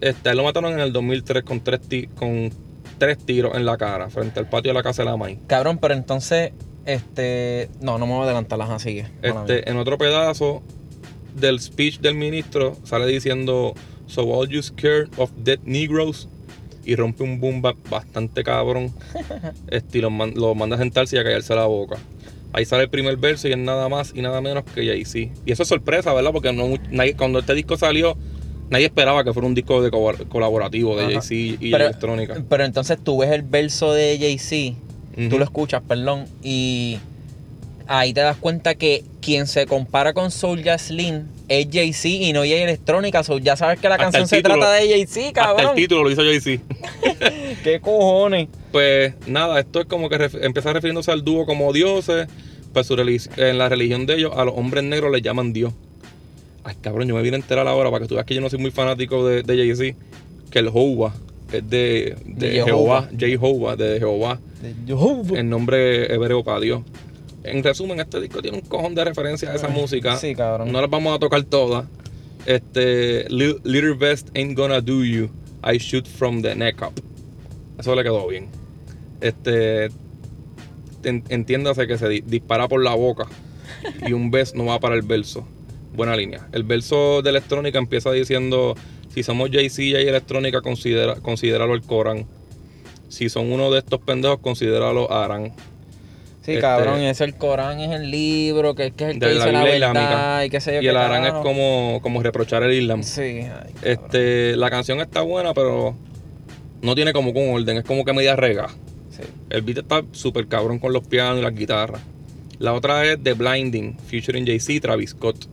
Este, 0.00 0.30
él 0.30 0.36
lo 0.36 0.44
mataron 0.44 0.72
en 0.72 0.80
el 0.80 0.92
2003 0.92 1.42
con 1.44 1.60
tres, 1.62 1.80
con 2.16 2.50
tres 2.98 3.18
tiros 3.18 3.54
en 3.54 3.64
la 3.64 3.76
cara, 3.76 4.10
frente 4.10 4.40
al 4.40 4.48
patio 4.48 4.70
de 4.70 4.74
la 4.74 4.82
casa 4.82 5.02
de 5.02 5.10
la 5.10 5.16
May. 5.16 5.38
Cabrón, 5.46 5.78
pero 5.78 5.94
entonces, 5.94 6.52
este. 6.84 7.70
No, 7.80 7.98
no 7.98 8.06
me 8.06 8.12
voy 8.12 8.22
a 8.22 8.24
adelantar, 8.24 8.58
las 8.58 8.84
mía. 8.84 9.10
Este, 9.22 9.70
en 9.70 9.76
otro 9.76 9.96
pedazo 9.98 10.62
del 11.34 11.60
speech 11.60 12.00
del 12.00 12.14
ministro 12.14 12.76
sale 12.84 13.06
diciendo 13.06 13.74
So 14.06 14.22
all 14.32 14.48
you 14.48 14.62
scared 14.62 15.08
of 15.16 15.30
dead 15.36 15.58
Negroes 15.64 16.28
y 16.84 16.94
rompe 16.96 17.22
un 17.24 17.40
boom 17.40 17.62
bastante 17.62 18.44
cabrón. 18.44 18.92
Este, 19.68 19.98
y 19.98 20.00
lo, 20.02 20.10
man- 20.10 20.34
lo 20.36 20.54
manda 20.54 20.76
a 20.76 20.78
sentarse 20.78 21.16
y 21.16 21.18
a 21.18 21.24
callarse 21.24 21.54
la 21.54 21.64
boca. 21.66 21.96
Ahí 22.54 22.64
sale 22.64 22.84
el 22.84 22.88
primer 22.88 23.16
verso 23.16 23.48
y 23.48 23.50
es 23.52 23.58
nada 23.58 23.88
más 23.88 24.12
y 24.14 24.22
nada 24.22 24.40
menos 24.40 24.64
que 24.64 24.86
Jay-Z. 24.86 25.32
Y 25.44 25.52
eso 25.52 25.64
es 25.64 25.68
sorpresa, 25.68 26.12
¿verdad? 26.14 26.30
Porque 26.32 26.52
no, 26.52 26.68
mu- 26.68 26.78
nadie- 26.90 27.14
cuando 27.16 27.40
este 27.40 27.52
disco 27.54 27.76
salió, 27.76 28.16
nadie 28.70 28.86
esperaba 28.86 29.24
que 29.24 29.32
fuera 29.32 29.46
un 29.48 29.54
disco 29.54 29.82
de 29.82 29.90
co- 29.90 30.14
colaborativo 30.28 30.96
de. 30.96 31.04
Jay-Z 31.18 31.34
y 31.60 31.70
pero, 31.72 31.84
electrónica. 31.86 32.36
pero 32.48 32.64
entonces 32.64 32.96
tú 33.02 33.18
ves 33.18 33.30
el 33.32 33.42
verso 33.42 33.92
de 33.92 34.16
Jay-Z, 34.20 34.76
tú 35.30 35.38
lo 35.38 35.44
escuchas, 35.44 35.82
perdón, 35.86 36.26
y 36.44 36.98
ahí 37.88 38.12
te 38.14 38.20
das 38.20 38.36
cuenta 38.36 38.76
que 38.76 39.02
quien 39.20 39.46
se 39.48 39.66
compara 39.66 40.12
con 40.14 40.30
Soulja 40.30 40.78
Slim 40.78 41.24
es 41.48 41.66
Jay-Z 41.72 42.08
y 42.08 42.32
no 42.32 42.40
Jay 42.40 42.52
Electrónica. 42.62 43.24
So 43.24 43.38
ya 43.38 43.56
sabes 43.56 43.80
que 43.80 43.88
la 43.88 43.96
Hasta 43.96 44.04
canción 44.04 44.28
se 44.28 44.42
trata 44.42 44.72
de 44.74 44.88
Jay-Z, 44.90 45.20
Hasta 45.28 45.28
el 45.50 45.56
cabrón. 45.56 45.74
título 45.76 46.04
lo 46.04 46.10
hizo 46.12 46.22
Jay-Z. 46.22 46.62
¿Qué 47.64 47.80
cojones? 47.80 48.48
Pues 48.74 49.14
nada, 49.28 49.60
esto 49.60 49.78
es 49.82 49.86
como 49.86 50.08
que 50.08 50.16
empieza 50.42 50.72
refiriéndose 50.72 51.12
al 51.12 51.22
dúo 51.22 51.46
como 51.46 51.72
dioses. 51.72 52.26
Pues 52.72 52.88
su 52.88 52.94
en 53.36 53.56
la 53.58 53.68
religión 53.68 54.04
de 54.04 54.14
ellos, 54.16 54.32
a 54.34 54.44
los 54.44 54.54
hombres 54.56 54.82
negros 54.82 55.12
les 55.12 55.22
llaman 55.22 55.52
Dios. 55.52 55.72
Ay, 56.64 56.74
cabrón, 56.80 57.06
yo 57.06 57.14
me 57.14 57.22
vine 57.22 57.36
a 57.36 57.38
enterar 57.38 57.68
ahora 57.68 57.92
para 57.92 58.02
que 58.02 58.08
tú 58.08 58.14
veas 58.16 58.26
que 58.26 58.34
yo 58.34 58.40
no 58.40 58.50
soy 58.50 58.58
muy 58.58 58.72
fanático 58.72 59.24
de, 59.28 59.44
de 59.44 59.56
Jay-Z. 59.56 59.96
Que 60.50 60.58
el 60.58 60.72
Jehová 60.72 61.14
es 61.52 61.70
de, 61.70 62.16
de, 62.26 62.48
De 62.48 62.64
Jehová, 62.64 63.08
Jehová. 63.16 63.38
Jehová, 63.38 63.76
de 63.76 63.98
Jehová. 64.00 64.40
El 65.38 65.48
nombre 65.48 66.12
hebreo 66.12 66.42
para 66.42 66.58
Dios. 66.58 66.82
En 67.44 67.62
resumen, 67.62 68.00
este 68.00 68.20
disco 68.20 68.42
tiene 68.42 68.56
un 68.58 68.64
cojón 68.64 68.96
de 68.96 69.04
referencia 69.04 69.52
a 69.52 69.54
esa 69.54 69.68
música. 69.68 70.16
Sí, 70.16 70.34
cabrón. 70.34 70.72
No 70.72 70.80
las 70.80 70.90
vamos 70.90 71.14
a 71.14 71.20
tocar 71.20 71.44
todas. 71.44 71.84
Este, 72.44 73.28
Li- 73.30 73.56
Little 73.62 73.94
Best 73.94 74.36
Ain't 74.36 74.56
Gonna 74.58 74.80
Do 74.80 75.04
You. 75.04 75.30
I 75.64 75.78
Shoot 75.78 76.08
From 76.08 76.42
the 76.42 76.56
Neck 76.56 76.82
Up. 76.82 77.00
Eso 77.78 77.94
le 77.94 78.02
quedó 78.02 78.26
bien. 78.26 78.48
Este, 79.24 79.86
en- 81.02 81.24
entiéndase 81.28 81.86
que 81.86 81.98
se 81.98 82.08
di- 82.08 82.20
dispara 82.26 82.68
por 82.68 82.82
la 82.82 82.94
boca 82.94 83.24
y 84.06 84.12
un 84.12 84.30
best 84.30 84.54
no 84.54 84.66
va 84.66 84.78
para 84.80 84.94
el 84.94 85.02
verso. 85.02 85.46
Buena 85.94 86.14
línea. 86.16 86.46
El 86.52 86.64
verso 86.64 87.22
de 87.22 87.30
electrónica 87.30 87.78
empieza 87.78 88.10
diciendo: 88.12 88.74
Si 89.14 89.22
somos 89.22 89.50
Jay-Z 89.50 89.82
y 89.82 90.06
electrónica, 90.08 90.60
considera, 90.60 91.14
considéralo 91.16 91.74
el 91.74 91.82
Corán. 91.82 92.26
Si 93.08 93.28
son 93.28 93.52
uno 93.52 93.70
de 93.70 93.78
estos 93.78 94.00
pendejos, 94.00 94.38
considéralo 94.40 95.10
Arán. 95.12 95.52
Sí, 96.42 96.50
Este, 96.52 96.60
cabrón, 96.60 97.00
y 97.00 97.06
eso 97.06 97.24
el 97.24 97.34
Corán 97.36 97.80
es 97.80 97.92
el 97.92 98.10
libro, 98.10 98.74
que, 98.74 98.90
que 98.90 99.04
es 99.04 99.10
el 99.12 99.20
que 99.20 99.26
de 99.26 99.34
dice 99.34 99.46
la 99.46 99.52
la 99.52 99.62
verdad 99.64 99.74
islámica. 99.76 100.44
y 100.44 100.50
qué 100.50 100.60
sé 100.60 100.74
yo 100.74 100.82
Y 100.82 100.88
el 100.88 100.96
Arán 100.96 101.24
es 101.24 101.32
como, 101.34 102.00
como 102.02 102.22
reprochar 102.22 102.62
el 102.64 102.72
Islam. 102.72 103.02
Sí, 103.02 103.22
ay. 103.22 103.72
Este, 103.82 104.56
la 104.56 104.68
canción 104.68 105.00
está 105.00 105.22
buena, 105.22 105.54
pero 105.54 105.94
no 106.82 106.94
tiene 106.94 107.12
como 107.14 107.30
un 107.30 107.54
orden, 107.54 107.78
es 107.78 107.84
como 107.84 108.04
que 108.04 108.12
media 108.12 108.36
rega. 108.36 108.66
Sí. 109.16 109.22
El 109.50 109.62
beat 109.62 109.78
está 109.78 110.02
súper 110.12 110.46
cabrón 110.48 110.78
con 110.78 110.92
los 110.92 111.06
pianos 111.06 111.38
y 111.38 111.42
las 111.42 111.54
guitarras. 111.54 112.00
La 112.58 112.72
otra 112.72 113.04
es 113.04 113.22
The 113.22 113.32
Blinding, 113.34 113.96
featuring 114.06 114.46
Jay-Z, 114.46 114.80
Travis 114.80 115.10
Scott. 115.10 115.46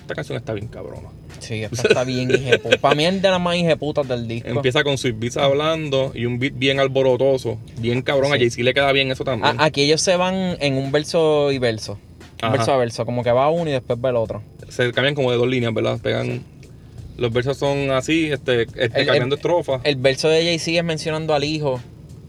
Esta 0.00 0.14
canción 0.14 0.36
está 0.38 0.52
bien 0.52 0.68
cabrona. 0.68 1.08
Sí, 1.40 1.62
esta 1.62 1.88
está 1.88 2.04
bien 2.04 2.30
hijeputa. 2.30 2.78
Para 2.78 2.94
mí 2.94 3.04
es 3.06 3.20
de 3.20 3.28
las 3.30 3.40
más 3.40 3.56
hijeputas 3.56 4.06
del 4.08 4.26
disco. 4.28 4.48
Empieza 4.48 4.82
con 4.84 4.96
Sweet 4.96 5.18
Beats 5.18 5.36
hablando 5.36 6.12
y 6.14 6.26
un 6.26 6.38
beat 6.38 6.54
bien 6.56 6.80
alborotoso, 6.80 7.58
bien 7.78 8.02
cabrón. 8.02 8.32
A. 8.32 8.36
Jay-Z 8.38 8.62
le 8.62 8.72
queda 8.74 8.92
bien 8.92 9.10
eso 9.10 9.24
también. 9.24 9.58
A- 9.60 9.64
aquí 9.64 9.82
ellos 9.82 10.00
se 10.00 10.16
van 10.16 10.56
en 10.60 10.74
un 10.74 10.92
verso 10.92 11.50
y 11.52 11.58
verso. 11.58 11.98
Un 12.42 12.52
verso 12.52 12.72
a 12.72 12.76
verso, 12.76 13.04
como 13.06 13.22
que 13.24 13.32
va 13.32 13.48
uno 13.50 13.68
y 13.70 13.72
después 13.72 13.98
va 14.02 14.10
el 14.10 14.16
otro. 14.16 14.42
Se 14.68 14.92
cambian 14.92 15.14
como 15.14 15.30
de 15.30 15.38
dos 15.38 15.48
líneas, 15.48 15.72
¿verdad? 15.72 15.98
Pegan. 16.00 16.42
Los 17.16 17.32
versos 17.32 17.56
son 17.56 17.90
así, 17.90 18.30
este, 18.30 18.62
este 18.62 18.84
El- 18.84 19.06
cambiando 19.06 19.34
el- 19.34 19.38
estrofas. 19.38 19.80
El 19.84 19.96
verso 19.96 20.28
de 20.28 20.42
Jay-Z 20.44 20.78
es 20.78 20.84
mencionando 20.84 21.32
al 21.34 21.44
hijo, 21.44 21.80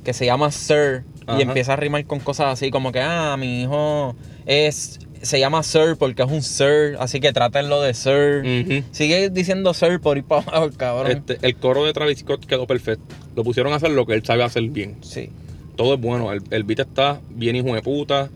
que 0.06 0.14
se 0.14 0.26
llama 0.26 0.52
Sir, 0.52 1.04
Ajá. 1.28 1.38
y 1.40 1.42
empieza 1.42 1.74
a 1.74 1.76
rimar 1.76 2.06
con 2.06 2.20
cosas 2.22 2.48
así 2.48 2.72
como 2.72 2.94
que, 2.94 3.02
ah, 3.02 3.36
mi 3.38 3.64
hijo 3.64 4.16
es 4.46 5.00
se 5.22 5.40
llama 5.40 5.64
Sir 5.64 5.96
porque 5.98 6.22
es 6.22 6.32
un 6.32 6.44
Sir, 6.44 6.96
así 7.00 7.20
que 7.20 7.34
trátenlo 7.34 7.82
de 7.82 7.94
Sir. 7.96 8.84
Sigue 8.92 9.30
diciendo 9.32 9.74
Sir 9.74 10.00
por 10.00 10.18
ir 10.18 10.24
para 10.24 10.44
abajo, 10.44 10.70
cabrón. 10.78 11.12
Este, 11.12 11.38
el 11.42 11.56
coro 11.56 11.84
de 11.84 11.94
Travis 11.94 12.20
Scott 12.20 12.46
quedó 12.46 12.68
perfecto. 12.68 13.16
Lo 13.36 13.44
pusieron 13.44 13.74
a 13.74 13.78
hacer 13.78 13.90
lo 13.92 14.06
que 14.06 14.14
él 14.14 14.24
sabe 14.24 14.44
hacer 14.44 14.64
bien. 14.70 14.98
Sí. 15.02 15.30
Todo 15.76 15.96
es 15.96 16.00
bueno. 16.00 16.32
El, 16.32 16.44
el 16.52 16.64
beat 16.64 16.82
está 16.82 17.20
bien 17.32 17.56
hijo 17.56 17.74
de 17.74 17.82
puta. 17.82 18.30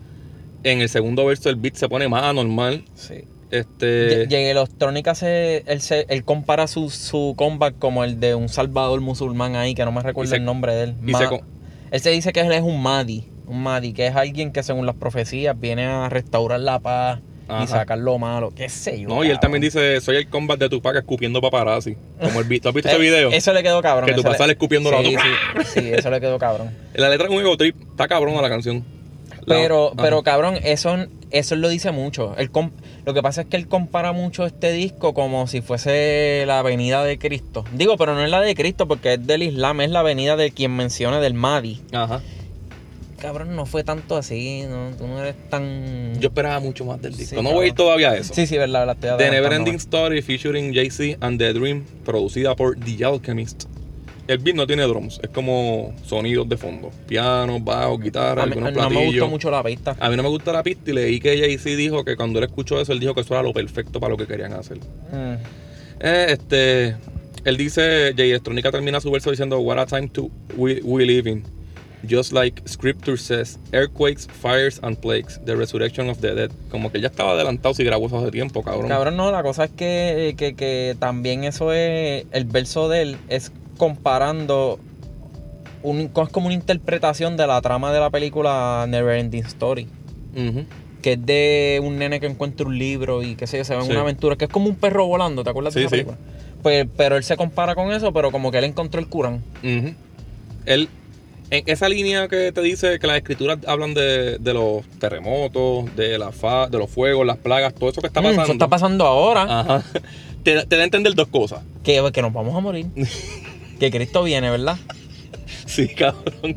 En 0.64 0.80
el 0.80 0.88
segundo 0.88 1.24
verso 1.24 1.48
el 1.48 1.56
beat 1.56 1.74
se 1.76 1.88
pone 1.88 2.08
más 2.08 2.24
anormal. 2.24 2.84
Sí. 2.94 3.22
Este. 3.52 4.26
Y 4.28 4.34
en 4.34 4.46
electrónica 4.48 5.14
se, 5.14 5.62
él, 5.66 5.80
se, 5.80 6.06
él 6.08 6.24
compara 6.24 6.66
su, 6.66 6.90
su 6.90 7.34
comeback 7.36 7.78
como 7.78 8.02
el 8.04 8.18
de 8.18 8.34
un 8.34 8.48
salvador 8.48 9.00
musulmán 9.00 9.54
ahí, 9.54 9.74
que 9.74 9.84
no 9.84 9.92
me 9.92 10.02
recuerdo 10.02 10.30
se- 10.30 10.36
el 10.36 10.44
nombre 10.44 10.74
de 10.74 10.82
él. 10.84 10.94
y 11.06 11.14
se 11.14 11.28
Él 11.90 12.00
se 12.00 12.10
dice 12.10 12.32
que 12.32 12.40
él 12.40 12.52
es 12.52 12.62
un 12.62 12.82
Mahdi, 12.82 13.24
un 13.46 13.62
Mahdi, 13.62 13.92
que 13.92 14.06
es 14.06 14.14
alguien 14.16 14.52
que 14.52 14.62
según 14.62 14.86
las 14.86 14.94
profecías 14.94 15.58
viene 15.58 15.86
a 15.86 16.08
restaurar 16.08 16.60
la 16.60 16.78
paz 16.78 17.20
Ajá. 17.48 17.64
y 17.64 17.66
sacar 17.66 17.98
lo 17.98 18.16
malo, 18.18 18.52
qué 18.54 18.68
sé 18.68 19.00
yo. 19.00 19.08
No, 19.08 19.24
y 19.24 19.26
él 19.26 19.32
cabrón. 19.34 19.40
también 19.40 19.62
dice, 19.62 20.00
soy 20.00 20.16
el 20.16 20.28
combat 20.28 20.58
de 20.58 20.68
Tupac 20.68 20.94
escupiendo 20.96 21.40
paparazzi. 21.40 21.96
Como 22.20 22.40
el. 22.40 22.60
¿Tú 22.60 22.68
has 22.68 22.74
visto 22.74 22.88
ese 22.90 22.98
video? 22.98 23.30
Eso 23.32 23.52
le 23.52 23.62
quedó 23.64 23.82
cabrón. 23.82 24.06
Que 24.06 24.12
eso 24.12 24.22
le- 24.22 24.28
pasas 24.30 24.48
escupiendo 24.50 24.90
la 24.92 25.00
sí, 25.02 25.16
otra. 25.16 25.64
sí, 25.64 25.80
sí, 25.80 25.90
eso 25.92 26.10
le 26.10 26.20
quedó 26.20 26.38
cabrón. 26.38 26.70
La 26.94 27.08
letra 27.08 27.26
es 27.26 27.32
un 27.32 27.40
ego 27.40 27.56
trip. 27.56 27.74
Está 27.90 28.06
cabrona 28.06 28.40
la 28.40 28.48
canción. 28.48 28.84
La- 29.46 29.56
Pero, 29.56 29.86
Ajá. 29.88 30.02
pero 30.02 30.22
cabrón, 30.22 30.56
eso, 30.62 30.96
eso 31.30 31.56
lo 31.56 31.68
dice 31.68 31.90
mucho. 31.92 32.34
Com- 32.52 32.70
lo 33.04 33.14
que 33.14 33.22
pasa 33.22 33.42
es 33.42 33.46
que 33.46 33.56
él 33.56 33.68
compara 33.68 34.12
mucho 34.12 34.44
este 34.46 34.72
disco 34.72 35.14
como 35.14 35.46
si 35.46 35.60
fuese 35.62 36.44
la 36.46 36.62
venida 36.62 37.02
de 37.04 37.18
Cristo. 37.18 37.64
Digo, 37.72 37.96
pero 37.96 38.14
no 38.14 38.24
es 38.24 38.30
la 38.30 38.40
de 38.40 38.54
Cristo 38.54 38.86
porque 38.86 39.14
es 39.14 39.26
del 39.26 39.42
Islam, 39.42 39.80
es 39.80 39.90
la 39.90 40.02
venida 40.02 40.36
de 40.36 40.50
quien 40.50 40.76
menciona 40.76 41.20
del 41.20 41.34
Mahdi. 41.34 41.80
Ajá. 41.92 42.20
Cabrón, 43.18 43.54
no 43.54 43.66
fue 43.66 43.84
tanto 43.84 44.16
así, 44.16 44.62
no, 44.66 44.96
tú 44.96 45.06
no 45.06 45.20
eres 45.20 45.34
tan... 45.50 46.18
Yo 46.20 46.28
esperaba 46.28 46.58
mucho 46.58 46.86
más 46.86 47.02
del 47.02 47.14
disco. 47.14 47.36
Sí, 47.36 47.42
no 47.42 47.52
voy 47.52 47.66
a 47.66 47.68
ir 47.68 47.74
todavía 47.74 48.12
a 48.12 48.16
eso. 48.16 48.32
Sí, 48.32 48.46
sí, 48.46 48.56
verdad, 48.56 48.86
la 48.86 48.92
estoy 48.92 49.10
The. 49.18 49.30
Neverending 49.30 49.74
Story 49.74 50.22
featuring 50.22 50.72
Jay-Z 50.72 51.18
and 51.20 51.38
The 51.38 51.52
Dream, 51.52 51.84
producida 52.04 52.56
por 52.56 52.78
The 52.80 53.04
Alchemist. 53.04 53.64
El 54.30 54.38
beat 54.38 54.54
no 54.54 54.64
tiene 54.64 54.84
drums, 54.84 55.18
es 55.24 55.28
como 55.30 55.92
sonidos 56.06 56.48
de 56.48 56.56
fondo. 56.56 56.92
Piano, 57.08 57.58
bajo, 57.58 57.98
guitarra, 57.98 58.44
A 58.44 58.46
mí- 58.46 58.52
algunos 58.52 58.72
no 58.74 58.88
me 58.90 59.06
gustó 59.06 59.26
mucho 59.26 59.50
la 59.50 59.60
pista. 59.64 59.96
A 59.98 60.08
mí 60.08 60.16
no 60.16 60.22
me 60.22 60.28
gusta 60.28 60.52
la 60.52 60.62
pista 60.62 60.88
y 60.92 60.94
leí 60.94 61.18
que 61.18 61.36
Jay-Z 61.36 61.70
dijo 61.76 62.04
que 62.04 62.14
cuando 62.14 62.38
él 62.38 62.44
escuchó 62.44 62.80
eso, 62.80 62.92
él 62.92 63.00
dijo 63.00 63.12
que 63.12 63.22
eso 63.22 63.34
era 63.34 63.42
lo 63.42 63.52
perfecto 63.52 63.98
para 63.98 64.12
lo 64.12 64.16
que 64.16 64.28
querían 64.28 64.52
hacer. 64.52 64.78
Mm. 64.78 65.34
Eh, 65.98 66.26
este, 66.28 66.96
él 67.44 67.56
dice, 67.56 68.14
Jay 68.16 68.30
Electronica 68.30 68.70
termina 68.70 69.00
su 69.00 69.10
verso 69.10 69.30
diciendo, 69.30 69.58
What 69.58 69.78
a 69.80 69.86
time 69.86 70.06
to 70.10 70.30
we, 70.56 70.80
we 70.84 71.04
live 71.04 71.28
in. 71.28 71.42
Just 72.08 72.32
like 72.32 72.62
scripture 72.66 73.18
says, 73.18 73.58
earthquakes, 73.72 74.28
fires 74.40 74.78
and 74.84 74.96
plagues, 74.96 75.40
the 75.44 75.56
resurrection 75.56 76.08
of 76.08 76.18
the 76.20 76.34
dead. 76.36 76.50
Como 76.70 76.92
que 76.92 77.00
ya 77.00 77.08
estaba 77.08 77.32
adelantado 77.32 77.74
si 77.74 77.82
grabó 77.82 78.06
eso 78.06 78.18
hace 78.18 78.30
tiempo, 78.30 78.62
cabrón. 78.62 78.86
Cabrón, 78.88 79.16
no, 79.16 79.32
la 79.32 79.42
cosa 79.42 79.64
es 79.64 79.70
que, 79.72 80.34
que, 80.38 80.54
que 80.54 80.96
también 81.00 81.42
eso 81.42 81.72
es, 81.72 82.26
el 82.30 82.44
verso 82.44 82.88
de 82.88 83.02
él 83.02 83.16
es 83.28 83.52
comparando, 83.80 84.78
un, 85.82 85.98
es 86.14 86.28
como 86.30 86.46
una 86.46 86.54
interpretación 86.54 87.38
de 87.38 87.46
la 87.46 87.60
trama 87.62 87.90
de 87.92 87.98
la 87.98 88.10
película 88.10 88.84
Neverending 88.86 89.46
Story, 89.46 89.88
que 91.02 91.12
es 91.14 91.26
de 91.26 91.80
un 91.82 91.96
nene 91.98 92.20
que 92.20 92.26
encuentra 92.26 92.66
un 92.66 92.78
libro 92.78 93.22
y 93.22 93.36
qué 93.36 93.46
sé 93.46 93.56
yo, 93.56 93.64
se 93.64 93.72
ve 93.74 93.80
en 93.80 93.86
Sí. 93.86 93.92
una 93.92 94.02
aventura, 94.02 94.36
que 94.36 94.44
es 94.44 94.50
como 94.50 94.68
un 94.68 94.76
perro 94.76 95.06
volando, 95.06 95.42
¿te 95.42 95.48
acuerdas 95.50 95.72
de 95.72 95.80
esa 95.80 95.88
sí. 95.88 95.92
película? 95.94 96.18
Pues, 96.62 96.86
pero 96.94 97.16
él 97.16 97.24
se 97.24 97.38
compara 97.38 97.74
con 97.74 97.90
eso, 97.90 98.12
pero 98.12 98.30
como 98.30 98.50
que 98.52 98.58
él 98.58 98.64
encontró 98.64 99.00
el 99.00 99.08
Corán. 99.08 99.42
Él, 100.66 100.90
en 101.50 101.62
esa 101.66 101.88
línea 101.88 102.28
que 102.28 102.52
te 102.52 102.60
dice 102.60 102.98
que 102.98 103.06
las 103.06 103.16
escrituras 103.16 103.58
hablan 103.66 103.94
de, 103.94 104.36
de 104.38 104.52
los 104.52 104.84
terremotos, 104.98 105.96
de 105.96 106.18
la 106.18 106.32
fa, 106.32 106.68
de 106.68 106.76
los 106.76 106.90
fuegos, 106.90 107.26
las 107.26 107.38
plagas, 107.38 107.74
todo 107.74 107.88
eso 107.88 108.02
que 108.02 108.08
está 108.08 108.20
Mm, 108.20 108.24
pasando. 108.24 108.42
eso 108.44 108.52
está 108.52 108.68
pasando 108.68 109.06
ahora, 109.06 109.42
Ajá. 109.60 109.82
Te, 110.44 110.64
te 110.66 110.76
da 110.76 110.82
a 110.82 110.84
entender 110.84 111.14
dos 111.14 111.28
cosas. 111.28 111.60
que, 111.82 112.02
que 112.14 112.22
nos 112.22 112.32
vamos 112.32 112.54
a 112.54 112.60
morir. 112.60 112.86
que 113.80 113.90
Cristo 113.90 114.22
viene, 114.22 114.48
¿verdad? 114.50 114.76
Sí, 115.66 115.88
cabrón. 115.88 116.56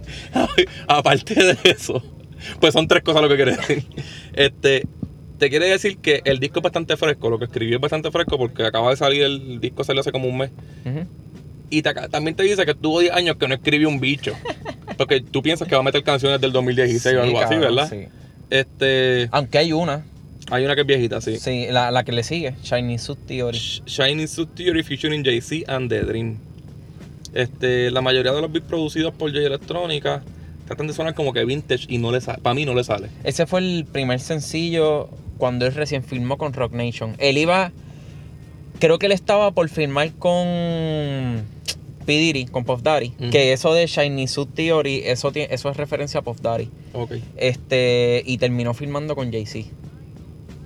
Aparte 0.87 1.33
de 1.35 1.57
eso, 1.71 2.03
pues 2.59 2.73
son 2.73 2.87
tres 2.87 3.01
cosas 3.03 3.21
lo 3.23 3.29
que 3.29 3.35
quiere 3.35 3.55
decir. 3.57 3.83
Este, 4.33 4.85
te 5.39 5.49
quiere 5.49 5.65
decir 5.67 5.97
que 5.97 6.21
el 6.25 6.39
disco 6.39 6.59
es 6.59 6.63
bastante 6.63 6.95
fresco, 6.97 7.29
lo 7.29 7.39
que 7.39 7.45
escribió 7.45 7.75
es 7.77 7.81
bastante 7.81 8.11
fresco 8.11 8.37
porque 8.37 8.63
acaba 8.65 8.89
de 8.91 8.95
salir 8.97 9.23
el 9.23 9.59
disco 9.59 9.83
salió 9.83 10.01
hace 10.01 10.11
como 10.11 10.27
un 10.27 10.37
mes. 10.37 10.51
Y 11.69 11.81
te 11.81 11.93
también 12.11 12.35
te 12.35 12.43
dice 12.43 12.65
que 12.65 12.75
tuvo 12.75 12.99
10 12.99 13.13
años 13.13 13.35
que 13.37 13.47
no 13.47 13.55
escribió 13.55 13.89
un 13.89 13.99
bicho. 13.99 14.33
Porque 14.97 15.21
tú 15.21 15.41
piensas 15.41 15.67
que 15.67 15.73
va 15.75 15.81
a 15.81 15.83
meter 15.83 16.03
canciones 16.03 16.39
del 16.39 16.51
2016 16.51 17.15
o 17.17 17.21
algo 17.23 17.39
así, 17.41 17.55
¿verdad? 17.55 17.89
sí. 17.89 18.05
Este, 18.51 19.27
Aunque 19.31 19.57
hay 19.57 19.73
una, 19.73 20.05
hay 20.51 20.63
una 20.65 20.75
que 20.75 20.81
es 20.81 20.87
viejita, 20.87 21.19
sí. 21.21 21.37
sí, 21.37 21.65
la, 21.71 21.89
la 21.89 22.03
que 22.03 22.11
le 22.11 22.21
sigue, 22.21 22.53
Chinese 22.61 23.05
Suit 23.05 23.19
Theory. 23.25 23.57
Sh- 23.57 23.81
Shining 23.87 24.27
Suit 24.27 24.49
Theory 24.53 24.83
featuring 24.83 25.23
Jay-Z 25.23 25.63
and 25.73 25.89
The 25.89 26.01
Dream. 26.01 26.37
Este, 27.33 27.89
la 27.91 28.01
mayoría 28.01 28.31
de 28.31 28.41
los 28.41 28.51
beats 28.51 28.67
producidos 28.67 29.13
por 29.13 29.31
Jay 29.31 29.45
Electronica 29.45 30.23
tratan 30.67 30.87
de 30.87 30.93
sonar 30.93 31.13
como 31.13 31.33
que 31.33 31.43
vintage 31.45 31.85
y 31.89 31.97
no 31.97 32.11
le 32.11 32.21
sale. 32.21 32.39
Para 32.41 32.53
mí 32.53 32.65
no 32.65 32.73
le 32.73 32.83
sale. 32.83 33.09
Ese 33.23 33.45
fue 33.45 33.59
el 33.59 33.85
primer 33.91 34.19
sencillo 34.19 35.09
cuando 35.37 35.65
él 35.65 35.73
recién 35.73 36.03
firmó 36.03 36.37
con 36.37 36.53
Rock 36.53 36.73
Nation. 36.73 37.15
Él 37.17 37.37
iba, 37.37 37.71
creo 38.79 38.99
que 38.99 39.07
él 39.07 39.11
estaba 39.11 39.51
por 39.51 39.67
firmar 39.69 40.11
con 40.13 41.43
P. 42.05 42.13
Diddy, 42.13 42.45
con 42.45 42.63
Puff 42.63 42.81
Daddy. 42.81 43.09
Que 43.31 43.53
eso 43.53 43.73
de 43.73 43.87
Shiny 43.87 44.27
Suit 44.27 44.53
Theory, 44.53 45.01
eso, 45.05 45.31
tiene, 45.31 45.53
eso 45.53 45.69
es 45.69 45.77
referencia 45.77 46.19
a 46.19 46.23
Puff 46.23 46.41
Daddy. 46.41 46.69
Ok. 46.93 47.13
Este, 47.37 48.23
y 48.25 48.37
terminó 48.37 48.73
firmando 48.73 49.15
con 49.15 49.31
Jay-Z. 49.31 49.69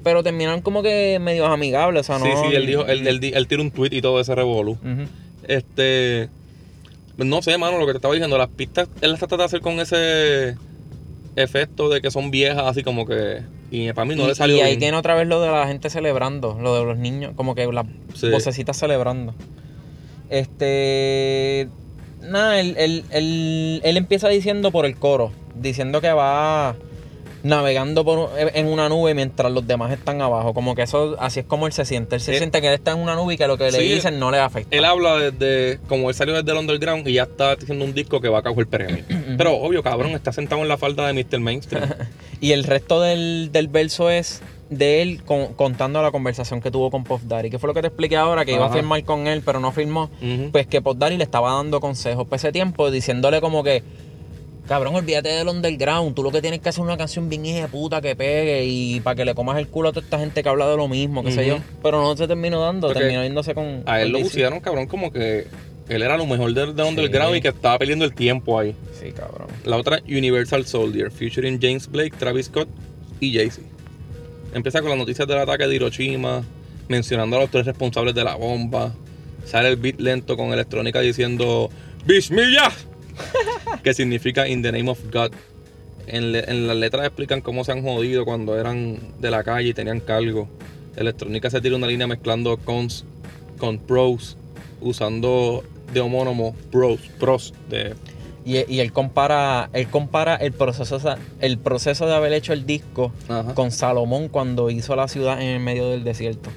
Pero 0.03 0.23
terminaron 0.23 0.61
como 0.61 0.83
que 0.83 1.17
medio 1.19 1.45
amigables, 1.47 2.01
o 2.01 2.03
sea, 2.03 2.19
sí, 2.19 2.29
no. 2.33 2.49
sí, 2.49 2.55
él 2.55 2.65
dijo, 2.65 2.85
él, 2.85 3.07
él, 3.07 3.19
él 3.23 3.47
tiró 3.47 3.61
un 3.61 3.71
tweet 3.71 3.89
y 3.91 4.01
todo 4.01 4.19
ese 4.19 4.35
revolú. 4.35 4.73
Ujú. 4.73 5.07
Este. 5.47 6.29
No 7.17 7.41
sé, 7.41 7.57
mano, 7.57 7.77
lo 7.79 7.85
que 7.85 7.93
te 7.93 7.97
estaba 7.97 8.13
diciendo, 8.13 8.37
las 8.37 8.49
pistas, 8.49 8.87
él 9.01 9.11
las 9.11 9.19
trata 9.19 9.37
de 9.37 9.43
hacer 9.43 9.61
con 9.61 9.79
ese 9.79 10.55
efecto 11.35 11.89
de 11.89 12.01
que 12.01 12.11
son 12.11 12.29
viejas, 12.31 12.63
así 12.65 12.83
como 12.83 13.05
que. 13.05 13.41
Y 13.71 13.91
para 13.93 14.05
mí 14.05 14.15
no 14.15 14.23
y, 14.23 14.27
le 14.27 14.35
salió 14.35 14.55
y 14.57 14.59
ahí 14.61 14.67
bien. 14.71 14.79
tiene 14.79 14.97
otra 14.97 15.15
vez 15.15 15.27
lo 15.27 15.41
de 15.41 15.49
la 15.51 15.67
gente 15.67 15.89
celebrando, 15.89 16.57
lo 16.61 16.75
de 16.77 16.85
los 16.85 16.97
niños, 16.97 17.33
como 17.35 17.53
que 17.55 17.65
las 17.71 17.85
Sí. 18.13 18.29
vocecitas 18.29 18.77
celebrando. 18.77 19.33
Este. 20.29 21.67
Nada, 22.21 22.59
él, 22.59 22.75
él- 22.77 23.03
él- 23.11 23.81
él 23.83 23.97
empieza 23.97 24.27
diciendo 24.29 24.71
por 24.71 24.85
el 24.85 24.95
coro, 24.97 25.31
diciendo 25.55 26.01
que 26.01 26.11
va 26.11 26.75
navegando 27.47 28.03
por, 28.05 28.29
en 28.37 28.67
una 28.67 28.89
nube 28.89 29.13
mientras 29.13 29.51
los 29.51 29.65
demás 29.65 29.91
están 29.91 30.21
abajo. 30.21 30.53
Como 30.53 30.75
que 30.75 30.83
eso, 30.83 31.15
así 31.19 31.39
es 31.41 31.45
como 31.45 31.65
él 31.67 31.73
se 31.73 31.85
siente. 31.85 32.15
Él 32.15 32.21
se 32.21 32.31
Él- 32.33 32.37
siente 32.39 32.61
que 32.61 32.67
él 32.67 32.73
está 32.73 32.91
en 32.91 32.99
una 32.99 33.15
nube 33.15 33.33
y 33.33 33.37
que 33.37 33.47
lo 33.47 33.57
que 33.57 33.71
le 33.71 33.79
dicen 33.79 34.19
no 34.19 34.31
le 34.31 34.39
afecta. 34.39 34.75
Él 34.75 34.85
habla 34.85 35.15
desde, 35.17 35.79
como 35.87 36.09
él 36.09 36.15
salió 36.15 36.33
desde 36.35 36.51
el 36.51 36.57
underground 36.57 37.07
y 37.07 37.13
ya 37.13 37.23
está 37.23 37.53
haciendo 37.53 37.85
un 37.85 37.93
disco 37.93 38.19
que 38.21 38.29
va 38.29 38.39
a 38.39 38.43
coger 38.43 38.67
premio. 38.67 39.03
Pero 39.37 39.55
obvio, 39.55 39.81
cabrón, 39.83 40.11
está 40.11 40.31
sentado 40.31 40.61
en 40.61 40.67
la 40.67 40.77
falda 40.77 41.07
de 41.07 41.13
Mr. 41.13 41.39
Mainstream. 41.39 41.89
Y 42.39 42.51
el 42.51 42.65
resto 42.65 43.01
del, 43.01 43.49
del 43.51 43.67
verso 43.67 44.11
es 44.11 44.43
de 44.69 45.01
él 45.01 45.23
con- 45.23 45.53
contando 45.55 46.03
la 46.03 46.11
conversación 46.11 46.61
que 46.61 46.69
tuvo 46.69 46.91
con 46.91 47.03
Puff 47.03 47.23
Daddy. 47.23 47.49
Que 47.49 47.57
fue 47.57 47.65
lo 47.67 47.73
que 47.73 47.81
te 47.81 47.87
expliqué 47.87 48.15
ahora, 48.15 48.45
que 48.45 48.51
iba 48.51 48.67
a 48.67 48.69
firmar 48.69 49.03
con 49.05 49.25
él, 49.25 49.41
pero 49.43 49.59
no 49.59 49.71
firmó. 49.71 50.11
Pues 50.51 50.67
que 50.67 50.79
Puff 50.81 50.97
Daddy 50.99 51.17
le 51.17 51.23
estaba 51.23 51.53
dando 51.53 51.79
consejos 51.79 52.27
por 52.27 52.35
ese 52.35 52.51
tiempo, 52.51 52.91
diciéndole 52.91 53.41
como 53.41 53.63
que, 53.63 53.81
cabrón, 54.67 54.95
olvídate 54.95 55.29
del 55.29 55.47
underground. 55.47 56.15
Tú 56.15 56.23
lo 56.23 56.31
que 56.31 56.41
tienes 56.41 56.59
que 56.59 56.69
hacer 56.69 56.81
es 56.81 56.85
una 56.85 56.97
canción 56.97 57.29
bien 57.29 57.45
hija 57.45 57.61
de 57.61 57.67
puta 57.67 58.01
que 58.01 58.15
pegue 58.15 58.65
y 58.65 58.99
para 58.99 59.15
que 59.15 59.25
le 59.25 59.33
comas 59.35 59.57
el 59.57 59.67
culo 59.67 59.89
a 59.89 59.91
toda 59.93 60.03
esta 60.03 60.19
gente 60.19 60.43
que 60.43 60.49
habla 60.49 60.67
de 60.67 60.77
lo 60.77 60.87
mismo, 60.87 61.23
qué 61.23 61.31
sé 61.31 61.47
yo. 61.47 61.59
Pero 61.81 62.01
no 62.01 62.15
se 62.15 62.27
terminó 62.27 62.61
dando, 62.61 62.87
Porque 62.87 62.99
terminó 63.01 63.23
yéndose 63.23 63.53
con. 63.53 63.83
A 63.85 64.01
él 64.01 64.09
lo 64.11 64.19
pusieron, 64.19 64.59
cabrón, 64.59 64.87
como 64.87 65.11
que 65.11 65.47
Él 65.89 66.01
era 66.01 66.17
lo 66.17 66.25
mejor 66.25 66.53
del 66.53 66.75
de 66.75 66.83
underground 66.83 67.31
Sí. 67.33 67.37
y 67.37 67.41
que 67.41 67.47
estaba 67.47 67.79
perdiendo 67.79 68.03
el 68.03 68.13
tiempo 68.13 68.59
ahí. 68.59 68.75
Sí, 68.99 69.11
cabrón. 69.13 69.47
La 69.63 69.77
otra, 69.77 70.01
Universal 70.05 70.65
Soldier, 70.65 71.09
featuring 71.11 71.59
James 71.61 71.87
Blake, 71.89 72.11
Travis 72.17 72.47
Scott 72.47 72.67
y 73.21 73.33
Jay-Z. 73.33 73.61
Empieza 74.53 74.81
con 74.81 74.89
las 74.89 74.97
noticias 74.97 75.27
del 75.27 75.37
ataque 75.37 75.65
de 75.67 75.75
Hiroshima, 75.75 76.43
mencionando 76.89 77.37
a 77.37 77.39
los 77.41 77.49
tres 77.51 77.65
responsables 77.65 78.13
de 78.15 78.23
la 78.23 78.35
bomba. 78.35 78.93
Sale 79.45 79.69
el 79.69 79.77
beat 79.77 79.99
lento 79.99 80.35
con 80.35 80.51
electrónica 80.51 80.99
diciendo 80.99 81.69
Bismillah, 82.05 82.73
que 83.83 83.93
significa 83.93 84.47
In 84.47 84.61
the 84.61 84.71
Name 84.71 84.89
of 84.89 84.99
God. 85.11 85.31
En, 86.07 86.31
le- 86.31 86.49
en 86.49 86.67
las 86.67 86.77
letras 86.77 87.05
explican 87.05 87.41
cómo 87.41 87.63
se 87.65 87.73
han 87.73 87.81
jodido 87.83 88.23
cuando 88.25 88.57
eran 88.59 88.97
de 89.19 89.29
la 89.31 89.43
calle 89.43 89.69
y 89.69 89.73
tenían 89.73 89.99
cargo. 89.99 90.47
Electrónica 90.95 91.49
se 91.49 91.59
tira 91.61 91.75
una 91.75 91.87
línea 91.87 92.07
mezclando 92.07 92.57
cons 92.57 93.03
con 93.57 93.77
pros, 93.77 94.37
usando 94.81 95.63
de 95.93 95.99
homónimo 95.99 96.55
pros, 96.71 96.99
pros 97.19 97.53
de 97.69 97.93
Y, 98.45 98.57
y 98.73 98.79
él 98.79 98.93
compara, 98.93 99.69
él 99.73 99.87
compara 99.89 100.35
el 100.35 100.53
proceso, 100.53 100.99
el 101.41 101.57
proceso 101.57 102.07
de 102.07 102.15
haber 102.15 102.31
hecho 102.33 102.53
el 102.53 102.65
disco 102.65 103.11
Ajá. 103.27 103.53
con 103.53 103.71
Salomón 103.71 104.29
cuando 104.29 104.69
hizo 104.69 104.95
la 104.95 105.07
ciudad 105.09 105.41
en 105.41 105.47
el 105.49 105.59
medio 105.59 105.89
del 105.89 106.03
desierto. 106.05 106.49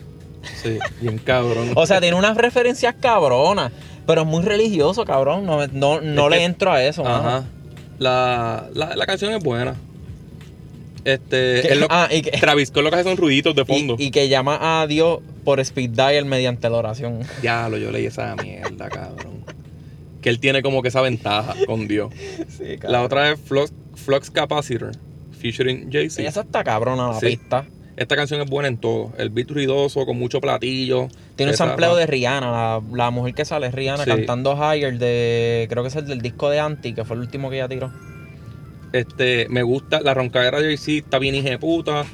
Sí, 0.62 0.78
bien 1.00 1.18
cabrón. 1.18 1.72
O 1.74 1.86
sea, 1.86 2.00
tiene 2.00 2.16
unas 2.16 2.36
referencias 2.36 2.94
cabronas, 3.00 3.72
pero 4.10 4.22
es 4.22 4.26
muy 4.26 4.42
religioso, 4.44 5.04
cabrón. 5.04 5.46
No, 5.46 5.66
no, 5.68 6.00
no 6.00 6.28
le 6.28 6.38
que- 6.38 6.44
entro 6.44 6.72
a 6.72 6.82
eso. 6.84 7.06
Ajá. 7.06 7.44
La, 7.98 8.68
la, 8.74 8.96
la 8.96 9.06
canción 9.06 9.32
es 9.32 9.42
buena. 9.42 9.74
Este. 11.04 11.62
Que- 11.62 11.74
lo- 11.76 11.86
ah, 11.90 12.08
y 12.10 12.22
que- 12.22 12.30
Travis 12.32 12.68
Scott 12.68 12.84
lo 12.84 12.90
que 12.90 12.96
hace 12.96 13.04
son 13.08 13.16
ruiditos 13.16 13.54
de 13.54 13.64
fondo. 13.64 13.96
Y, 13.98 14.04
y 14.06 14.10
que 14.10 14.28
llama 14.28 14.80
a 14.82 14.86
Dios 14.86 15.20
por 15.44 15.60
speed 15.60 15.90
dial 15.90 16.24
mediante 16.24 16.68
la 16.68 16.76
oración. 16.76 17.20
Diablo, 17.42 17.78
yo 17.78 17.90
leí 17.90 18.06
esa 18.06 18.34
mierda, 18.36 18.88
cabrón. 18.88 19.40
Que 20.20 20.28
él 20.28 20.38
tiene 20.38 20.62
como 20.62 20.82
que 20.82 20.88
esa 20.88 21.00
ventaja 21.00 21.54
con 21.66 21.88
Dios. 21.88 22.12
Sí, 22.58 22.76
La 22.82 23.02
otra 23.02 23.30
es 23.32 23.40
Flux, 23.40 23.72
Flux 23.94 24.30
Capacitor, 24.30 24.92
featuring 25.40 25.90
Jay-Z. 25.90 26.28
Esa 26.28 26.42
está 26.42 26.62
cabrona 26.64 27.08
la 27.08 27.20
Sí. 27.20 27.26
pista. 27.36 27.64
Esta 28.00 28.16
canción 28.16 28.40
es 28.40 28.48
buena 28.48 28.66
en 28.66 28.78
todo. 28.78 29.12
El 29.18 29.28
beat 29.28 29.50
ruidoso, 29.50 30.06
con 30.06 30.18
mucho 30.18 30.40
platillo. 30.40 31.08
Tiene 31.36 31.52
un 31.52 31.58
sampleo 31.58 31.94
de 31.96 32.06
Rihanna, 32.06 32.50
la, 32.50 32.82
la 32.94 33.10
mujer 33.10 33.34
que 33.34 33.44
sale 33.44 33.66
es 33.66 33.74
Rihanna 33.74 34.04
Sí. 34.04 34.10
cantando 34.10 34.56
Higher 34.56 34.98
de. 34.98 35.66
Creo 35.68 35.82
que 35.82 35.90
es 35.90 35.96
el 35.96 36.06
del 36.06 36.22
disco 36.22 36.48
de 36.48 36.60
Anti, 36.60 36.94
que 36.94 37.04
fue 37.04 37.16
el 37.16 37.20
último 37.20 37.50
que 37.50 37.56
ella 37.56 37.68
tiró. 37.68 37.92
Este, 38.94 39.48
me 39.50 39.62
gusta, 39.62 40.00
la 40.00 40.14
roncadera 40.14 40.60
de 40.60 40.68
Jay-Z 40.68 41.04
está 41.04 41.18
bien 41.18 41.34
hija 41.34 41.58
puta. 41.58 42.06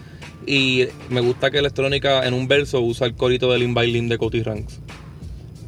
Y 0.44 0.86
me 1.08 1.20
gusta 1.20 1.52
que 1.52 1.58
electrónica 1.58 2.26
en 2.26 2.34
un 2.34 2.48
verso 2.48 2.80
usa 2.80 3.06
el 3.06 3.14
corito 3.14 3.52
del 3.52 3.60
Lim 3.72 4.08
de 4.08 4.18
Cody 4.18 4.42
Ranks. 4.42 4.80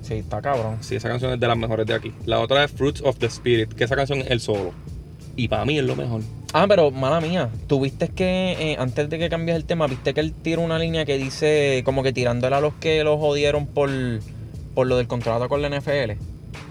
Sí, 0.02 0.14
está 0.14 0.42
cabrón. 0.42 0.78
Sí, 0.80 0.96
esa 0.96 1.08
canción 1.08 1.32
es 1.34 1.38
de 1.38 1.46
las 1.46 1.56
mejores 1.56 1.86
de 1.86 1.94
aquí. 1.94 2.12
La 2.26 2.40
otra 2.40 2.64
es 2.64 2.72
Fruits 2.72 3.02
of 3.04 3.18
the 3.18 3.26
Spirit, 3.26 3.72
que 3.72 3.84
esa 3.84 3.94
canción 3.94 4.18
es 4.18 4.30
el 4.32 4.40
solo. 4.40 4.72
Y 5.36 5.46
para 5.46 5.64
mí 5.64 5.78
es 5.78 5.84
lo 5.84 5.94
mejor. 5.94 6.22
Ah, 6.54 6.66
pero 6.66 6.90
mala 6.90 7.20
mía, 7.20 7.50
tú 7.66 7.80
viste 7.80 8.08
que 8.08 8.52
eh, 8.72 8.76
antes 8.78 9.10
de 9.10 9.18
que 9.18 9.28
cambies 9.28 9.56
el 9.56 9.64
tema, 9.64 9.86
viste 9.86 10.14
que 10.14 10.20
él 10.20 10.32
tira 10.32 10.60
una 10.62 10.78
línea 10.78 11.04
que 11.04 11.18
dice 11.18 11.82
como 11.84 12.02
que 12.02 12.12
tirándole 12.12 12.56
a 12.56 12.60
los 12.60 12.72
que 12.74 13.04
lo 13.04 13.18
jodieron 13.18 13.66
por, 13.66 13.90
por 14.74 14.86
lo 14.86 14.96
del 14.96 15.06
contrato 15.06 15.48
con 15.48 15.60
la 15.60 15.68
NFL. 15.68 16.12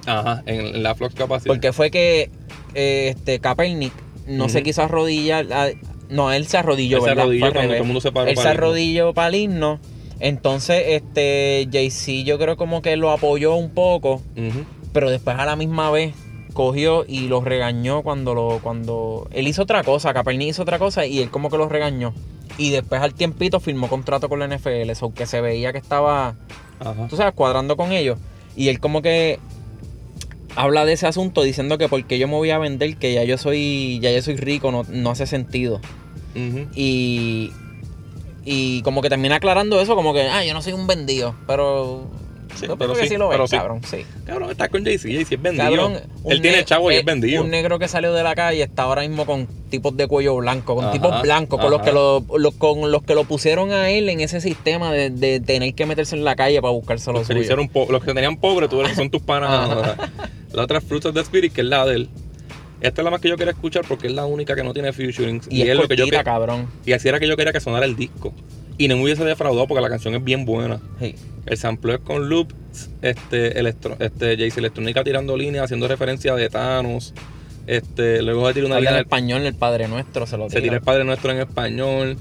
Ajá, 0.07 0.41
en, 0.45 0.81
la 0.81 0.95
Flux 0.95 1.13
Capacitor. 1.13 1.55
Porque 1.55 1.73
fue 1.73 1.91
que 1.91 2.31
eh, 2.73 3.09
este 3.15 3.39
Kaepernick 3.39 3.93
no 4.27 4.49
se 4.49 4.63
quiso 4.63 4.81
arrodillar. 4.81 5.45
a- 5.53 5.69
no, 6.09 6.31
él 6.31 6.47
se 6.47 6.57
arrodilló, 6.57 6.97
Él 6.97 7.03
se 7.03 7.09
¿verdad? 7.09 7.23
arrodilló 7.25 7.39
Fue 7.41 7.47
al 7.49 7.53
cuando 7.53 7.71
todo 7.73 7.81
el 7.81 7.87
mundo 7.87 8.01
se 8.01 8.11
paró 8.13 8.29
Él 8.29 8.35
para 8.35 8.49
se 8.49 8.57
arrodilló 8.57 9.13
para 9.13 9.27
el 9.27 9.35
himno. 9.35 9.79
Entonces, 10.19 10.83
este, 10.87 11.67
Jay-Z 11.71 12.23
yo 12.25 12.39
creo 12.39 12.57
como 12.57 12.81
que 12.81 12.95
lo 12.95 13.11
apoyó 13.11 13.55
un 13.55 13.69
poco, 13.71 14.21
pero 14.93 15.09
después 15.11 15.37
a 15.37 15.45
la 15.45 15.55
misma 15.55 15.91
vez 15.91 16.15
cogió 16.57 17.05
y 17.07 17.27
lo 17.27 17.41
regañó 17.41 18.01
cuando 18.01 18.33
lo, 18.33 18.59
cuando 18.63 19.27
él 19.31 19.47
hizo 19.47 19.61
otra 19.61 19.83
cosa, 19.83 20.11
Kaepernick 20.11 20.49
hizo 20.49 20.63
otra 20.63 20.79
cosa 20.79 21.05
y 21.05 21.19
él 21.19 21.29
como 21.29 21.51
que 21.51 21.57
lo 21.59 21.69
regañó. 21.69 22.15
Y 22.57 22.71
después 22.71 22.99
al 22.99 23.13
tiempito 23.13 23.59
firmó 23.59 23.87
contrato 23.87 24.27
con 24.27 24.39
la 24.39 24.47
NFL, 24.47 24.89
eso 24.89 25.13
que 25.13 25.27
se 25.27 25.39
veía 25.39 25.71
que 25.71 25.77
estaba 25.77 26.33
Ajá. 26.79 27.07
tú 27.07 27.15
sabes, 27.15 27.35
cuadrando 27.35 27.77
con 27.77 27.91
ellos. 27.91 28.17
Y 28.55 28.69
él 28.69 28.79
como 28.79 29.03
que 29.03 29.37
habla 30.55 30.83
de 30.85 30.93
ese 30.93 31.05
asunto 31.05 31.43
diciendo 31.43 31.77
que 31.77 31.89
porque 31.89 32.17
yo 32.17 32.27
me 32.27 32.33
voy 32.33 32.49
a 32.49 32.57
vender, 32.57 32.97
que 32.97 33.13
ya 33.13 33.23
yo 33.23 33.37
soy, 33.37 33.99
ya 33.99 34.09
yo 34.11 34.23
soy 34.23 34.37
rico, 34.37 34.71
no, 34.71 34.83
no 34.89 35.11
hace 35.11 35.27
sentido. 35.27 35.79
Y, 36.73 37.51
y 38.45 38.81
como 38.81 39.03
que 39.03 39.09
termina 39.09 39.35
aclarando 39.35 39.79
eso, 39.79 39.95
como 39.95 40.11
que, 40.11 40.23
ah, 40.23 40.43
yo 40.43 40.55
no 40.55 40.63
soy 40.63 40.73
un 40.73 40.87
vendido, 40.87 41.35
pero... 41.45 42.07
Sí, 42.59 42.67
yo 42.67 42.77
pero 42.77 42.95
sí, 42.95 43.07
sí 43.07 43.17
lo 43.17 43.29
pero 43.29 43.43
es, 43.45 43.49
sí. 43.49 43.57
cabrón, 43.57 43.81
sí. 43.83 44.05
Cabrón, 44.25 44.51
está 44.51 44.69
con 44.69 44.83
Jay-Z. 44.83 45.07
Jay-Z 45.13 45.35
es 45.35 45.41
vendido. 45.41 45.65
Cabrón, 45.69 45.93
Él 46.29 46.41
tiene 46.41 46.57
ne- 46.57 46.65
chavo 46.65 46.91
y 46.91 46.95
eh, 46.95 46.99
es 46.99 47.05
vendido. 47.05 47.43
Un 47.43 47.49
negro 47.51 47.79
que 47.79 47.87
salió 47.87 48.13
de 48.13 48.23
la 48.23 48.35
calle 48.35 48.63
está 48.63 48.83
ahora 48.83 49.01
mismo 49.01 49.25
con 49.25 49.47
tipos 49.69 49.95
de 49.95 50.07
cuello 50.07 50.35
blanco, 50.37 50.75
con 50.75 50.85
Ajá, 50.85 50.93
tipos 50.93 51.21
blancos, 51.21 51.59
con 51.59 51.71
los, 51.71 51.81
que 51.81 51.91
lo, 51.91 52.23
los- 52.37 52.53
con 52.55 52.91
los 52.91 53.03
que 53.03 53.15
lo 53.15 53.23
pusieron 53.25 53.71
a 53.71 53.89
él 53.89 54.09
en 54.09 54.19
ese 54.21 54.41
sistema 54.41 54.91
de, 54.91 55.09
de 55.09 55.39
tener 55.39 55.73
que 55.73 55.85
meterse 55.85 56.15
en 56.15 56.23
la 56.23 56.35
calle 56.35 56.61
para 56.61 56.71
buscarse 56.71 57.11
lo 57.11 57.19
Los 57.19 57.27
que, 57.27 57.39
hicieron 57.39 57.69
los 57.89 58.03
que 58.03 58.13
tenían 58.13 58.37
pobre, 58.37 58.67
tú 58.67 58.81
eres- 58.81 58.95
son 58.95 59.09
tus 59.09 59.21
panas. 59.21 59.97
La 60.53 60.63
otra 60.63 60.79
of 60.79 61.13
the 61.13 61.19
Spirit, 61.19 61.53
que 61.53 61.61
es 61.61 61.67
la 61.67 61.85
de 61.85 61.95
él. 61.95 62.09
Esta 62.79 63.01
es 63.01 63.05
la 63.05 63.11
más 63.11 63.21
que 63.21 63.29
yo 63.29 63.37
quería 63.37 63.51
escuchar 63.51 63.83
porque 63.87 64.07
es 64.07 64.13
la 64.13 64.25
única 64.25 64.55
que 64.55 64.63
no 64.63 64.73
tiene 64.73 64.93
featurings. 64.93 65.47
Y, 65.49 65.63
es, 65.63 65.75
lo 65.75 65.87
que 65.87 65.95
yo 65.95 66.03
cortita, 66.05 66.19
que- 66.19 66.23
cabrón. 66.23 66.67
Y 66.85 66.93
así 66.93 67.07
era 67.07 67.19
que 67.19 67.27
yo 67.27 67.35
quería 67.35 67.51
que 67.51 67.59
sonara 67.59 67.85
el 67.85 67.95
disco. 67.95 68.33
Y 68.77 68.87
no 68.87 68.95
me 68.97 69.03
hubiese 69.03 69.23
defraudado 69.23 69.67
porque 69.67 69.81
la 69.81 69.89
canción 69.89 70.13
es 70.15 70.23
bien 70.23 70.45
buena. 70.45 70.79
Sí. 70.99 71.15
El 71.45 71.57
sample 71.57 71.95
es 71.95 71.99
con 72.01 72.29
loops, 72.29 72.53
este, 73.01 73.57
electro, 73.59 73.95
este, 73.99 74.37
Jayce 74.37 74.59
Electrónica 74.59 75.03
tirando 75.03 75.35
líneas, 75.37 75.65
haciendo 75.65 75.87
referencia 75.87 76.35
de 76.35 76.49
Thanos. 76.49 77.13
Este, 77.65 78.21
luego 78.21 78.47
se 78.47 78.53
tira 78.53 78.65
una 78.67 78.75
Habla 78.77 78.91
línea, 78.91 78.99
en 79.01 79.05
español, 79.05 79.41
el 79.45 79.55
Padre 79.55 79.87
Nuestro 79.87 80.25
se 80.27 80.37
lo 80.37 80.43
se 80.45 80.57
tira. 80.57 80.61
tira 80.61 80.75
el 80.75 80.81
Padre 80.81 81.03
Nuestro 81.05 81.31
en 81.31 81.39
español, 81.39 82.17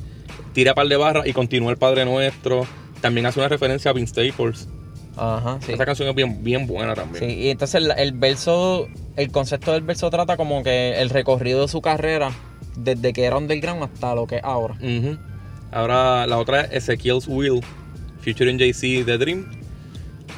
tira 0.53 0.75
par 0.75 0.89
de 0.89 0.97
barras 0.97 1.27
y 1.27 1.33
continúa 1.33 1.71
el 1.71 1.77
Padre 1.77 2.05
Nuestro. 2.05 2.67
También 3.01 3.27
hace 3.27 3.39
una 3.39 3.49
referencia 3.49 3.91
a 3.91 3.95
Vince 3.95 4.29
Staples. 4.31 4.69
Ajá, 5.17 5.59
sí. 5.65 5.73
Esa 5.73 5.87
canción 5.87 6.09
es 6.09 6.15
bien, 6.15 6.43
bien 6.43 6.67
buena 6.67 6.95
también. 6.95 7.25
Sí, 7.29 7.37
y 7.39 7.49
entonces 7.51 7.83
el, 7.83 7.91
el 7.97 8.13
verso, 8.13 8.89
el 9.17 9.31
concepto 9.31 9.73
del 9.73 9.83
verso 9.83 10.11
trata 10.11 10.37
como 10.37 10.63
que 10.63 11.01
el 11.01 11.11
recorrido 11.11 11.63
de 11.63 11.69
su 11.69 11.81
carrera, 11.81 12.31
desde 12.77 13.13
que 13.13 13.25
era 13.25 13.37
underground 13.37 13.83
hasta 13.85 14.15
lo 14.15 14.27
que 14.27 14.37
es 14.37 14.45
ahora. 14.45 14.75
Ujú. 14.75 15.17
Ahora 15.77 16.27
la 16.27 16.39
otra 16.39 16.63
es 16.63 16.89
Ezekiel's 16.89 17.27
Will, 17.29 17.61
featuring 18.21 18.59
Jay-Z 18.59 19.05
The 19.05 19.19
Dream. 19.19 19.45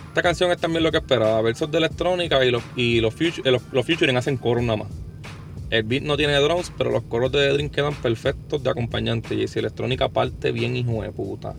Esta 0.09 0.21
canción 0.21 0.51
es 0.51 0.59
también 0.59 0.83
lo 0.83 0.91
que 0.91 0.99
esperaba, 0.99 1.41
versos 1.43 1.71
de 1.71 1.79
electrónica 1.79 2.45
y 2.45 2.51
los, 2.51 2.63
y 2.75 3.01
los, 3.01 3.15
featu- 3.15 3.43
eh, 3.47 3.53
los, 3.53 3.63
los 3.71 3.87
featuring 3.87 4.17
hacen 4.17 4.37
coros 4.37 4.65
nada 4.65 4.79
más. 4.79 4.89
El 5.71 5.85
beat 5.85 6.03
no 6.03 6.17
tiene 6.17 6.35
drums, 6.41 6.73
pero 6.77 6.91
los 6.91 7.05
coros 7.05 7.31
de 7.31 7.39
The 7.39 7.53
Dream 7.53 7.69
quedan 7.71 7.95
perfectos 7.95 8.65
de 8.65 8.71
acompañante. 8.71 9.37
Jay-Z 9.37 9.61
Electrónica 9.61 10.09
parte 10.09 10.51
bien 10.51 10.75
hijo 10.77 11.03
de 11.03 11.13
puta. 11.13 11.55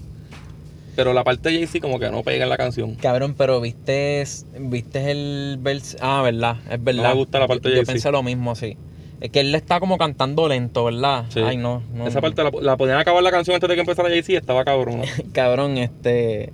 Pero 0.98 1.14
la 1.14 1.24
parte 1.24 1.48
de 1.48 1.56
Jay-Z 1.60 1.80
como 1.80 2.00
que 2.00 2.10
no 2.12 2.22
pega 2.24 2.44
en 2.44 2.50
la 2.50 2.58
canción. 2.58 2.96
Cabrón, 2.96 3.34
pero 3.38 3.62
viste, 3.62 4.26
viste 4.60 5.10
el 5.12 5.58
verso. 5.62 5.98
Ah, 6.02 6.22
verdad, 6.22 6.58
es 6.70 6.84
verdad. 6.84 7.10
me 7.10 7.14
gusta 7.16 7.40
la 7.40 7.48
parte 7.48 7.70
de 7.70 7.76
Yo 7.76 7.80
Jay-Z. 7.82 7.94
pensé 7.94 8.12
lo 8.12 8.24
mismo, 8.24 8.56
sí. 8.56 8.76
Es 9.22 9.30
que 9.32 9.42
él 9.42 9.52
le 9.52 9.58
está 9.58 9.80
como 9.80 9.98
cantando 9.98 10.48
lento, 10.48 10.86
¿verdad? 10.86 11.26
Sí. 11.30 11.40
Ay, 11.44 11.58
no, 11.58 11.84
no. 11.94 12.08
Esa 12.08 12.22
parte 12.22 12.42
la, 12.44 12.52
la 12.62 12.78
podían 12.78 12.98
acabar 13.00 13.22
la 13.22 13.32
canción 13.32 13.56
antes 13.56 13.68
de 13.70 13.76
que 13.76 13.82
empezara 13.82 14.08
Jay-Z 14.10 14.38
estaba 14.38 14.64
cabrona. 14.64 15.04
Cabrón, 15.34 15.78
este. 15.78 16.54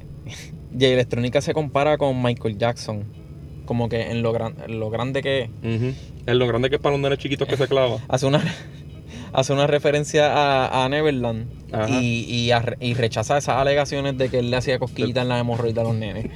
Jay 0.78 0.91
Electrónica 0.93 1.41
se 1.41 1.54
compara 1.54 1.97
con 1.97 2.21
Michael 2.23 2.58
Jackson. 2.58 3.04
Como 3.65 3.88
que 3.89 4.12
en 4.12 4.21
lo, 4.23 4.32
gran, 4.32 4.56
en 4.67 4.80
lo 4.80 4.89
grande 4.89 5.21
que 5.21 5.43
es. 5.43 5.49
Es 6.25 6.36
lo 6.36 6.47
grande 6.47 6.69
que 6.69 6.75
es 6.78 6.82
para 6.82 6.93
los 6.95 7.01
nenes 7.01 7.17
chiquitos 7.19 7.47
que 7.47 7.56
se 7.58 7.67
clava. 7.67 7.97
hace 8.08 8.25
una 8.25 8.43
hace 9.34 9.51
una 9.54 9.67
referencia 9.67 10.32
a, 10.34 10.86
a 10.86 10.89
Neverland 10.89 11.47
y, 11.89 12.21
y, 12.23 12.51
a- 12.51 12.78
y 12.80 12.93
rechaza 12.93 13.38
esas 13.38 13.58
alegaciones 13.58 14.17
de 14.17 14.30
que 14.30 14.39
él 14.39 14.49
le 14.49 14.56
hacía 14.58 14.80
cosquillitas 14.80 15.23
en 15.23 15.30
la 15.30 15.39
hemorroida 15.39 15.82
a 15.82 15.84
los 15.84 15.95
nenes. 15.95 16.28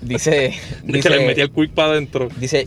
Dice, 0.00 0.54
De 0.84 1.00
que 1.00 1.08
le 1.10 1.16
metía 1.26 1.28
dice, 1.28 1.42
el 1.42 1.50
quick 1.50 1.70
para 1.74 1.92
adentro. 1.92 2.28
dice 2.38 2.66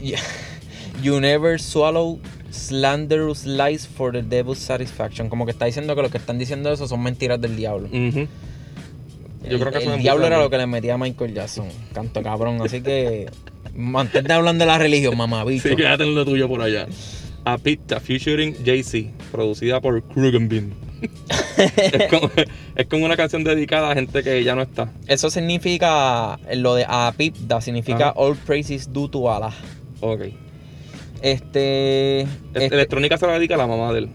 You 1.02 1.20
never 1.22 1.60
swallow 1.60 2.20
slanderous 2.56 3.46
lies 3.46 3.88
for 3.88 4.12
the 4.12 4.22
devil's 4.22 4.60
satisfaction. 4.60 5.30
Como 5.30 5.46
que 5.46 5.52
está 5.52 5.66
diciendo 5.66 5.96
que 5.96 6.02
lo 6.02 6.10
que 6.10 6.18
están 6.18 6.38
diciendo 6.38 6.72
eso 6.72 6.88
son 6.88 7.04
mentiras 7.04 7.40
del 7.40 7.56
diablo. 7.56 7.88
Yo 7.92 7.98
el 9.44 9.60
creo 9.60 9.72
que 9.72 9.78
eso 9.80 9.90
el 9.90 9.98
es 9.98 10.02
diablo 10.02 10.26
era 10.26 10.40
lo 10.40 10.50
que 10.50 10.58
le 10.58 10.66
metía 10.66 10.96
a 10.96 10.98
Michael 10.98 11.34
Jackson. 11.34 11.68
Canto 11.94 12.24
cabrón. 12.24 12.62
Así 12.62 12.82
que 12.82 13.30
mantente 13.76 14.34
hablando 14.34 14.64
de 14.64 14.68
la 14.72 14.78
religión, 14.78 15.16
mamá, 15.18 15.44
bicho. 15.44 15.70
Sí, 15.70 15.76
quédate 15.76 16.04
en 16.04 16.16
lo 16.16 16.26
tuyo 16.26 16.48
por 16.48 16.62
allá. 16.62 16.88
A 17.44 17.58
featuring 17.60 18.56
Jay-Z, 18.66 19.12
producida 19.32 19.80
por 19.80 20.02
Krugenbean. 20.02 20.74
es, 21.58 22.08
como, 22.10 22.32
es 22.76 22.88
como 22.88 23.06
una 23.06 23.16
canción 23.16 23.44
dedicada 23.44 23.92
a 23.92 23.94
gente 23.94 24.24
que 24.24 24.44
ya 24.44 24.56
no 24.56 24.64
está. 24.64 24.92
Eso 25.08 25.30
significa, 25.30 26.40
lo 26.56 26.74
de 26.74 26.86
Apipda 26.88 27.62
significa 27.62 28.10
Ajá. 28.10 28.14
All 28.16 28.36
Praises 28.36 28.92
Due 28.92 29.10
to 29.10 29.32
Allah. 29.32 29.54
Ok. 30.02 30.22
Este. 31.26 32.22
Es- 32.22 32.28
este- 32.54 32.76
Electrónica 32.76 33.18
se 33.18 33.26
la 33.28 33.34
dedica 33.34 33.56
a 33.56 33.58
la 33.58 33.68
mamá 33.68 33.92
de 33.94 34.00
él. 34.00 34.10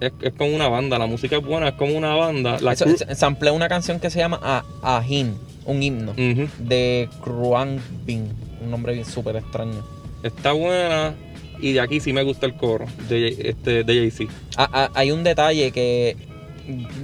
Es, 0.00 0.12
es 0.20 0.32
como 0.34 0.54
una 0.54 0.68
banda, 0.68 0.98
la 0.98 1.06
música 1.06 1.36
es 1.36 1.44
buena, 1.44 1.68
es 1.68 1.74
como 1.74 1.96
una 1.96 2.14
banda. 2.14 2.58
La 2.60 2.72
eso- 2.72 2.86
samplea 3.14 3.52
una 3.52 3.68
canción 3.68 4.00
que 4.00 4.10
se 4.10 4.18
llama 4.18 4.40
A- 4.42 4.64
Ahin, 4.82 5.34
un 5.64 5.82
himno 5.82 6.12
de 6.58 7.08
Kruan 7.22 7.80
Bin. 8.04 8.28
un 8.62 8.70
nombre 8.70 9.04
súper 9.04 9.36
extraño. 9.36 9.84
Está 10.22 10.52
buena. 10.52 11.14
Y 11.60 11.72
de 11.72 11.80
aquí 11.80 12.00
sí 12.00 12.12
me 12.12 12.22
gusta 12.24 12.46
el 12.46 12.54
coro 12.54 12.86
de, 13.08 13.28
este, 13.50 13.84
de 13.84 13.94
Jay-Z. 13.94 14.32
Ah, 14.56 14.68
ah, 14.72 14.90
hay 14.94 15.12
un 15.12 15.22
detalle 15.22 15.70
que 15.70 16.16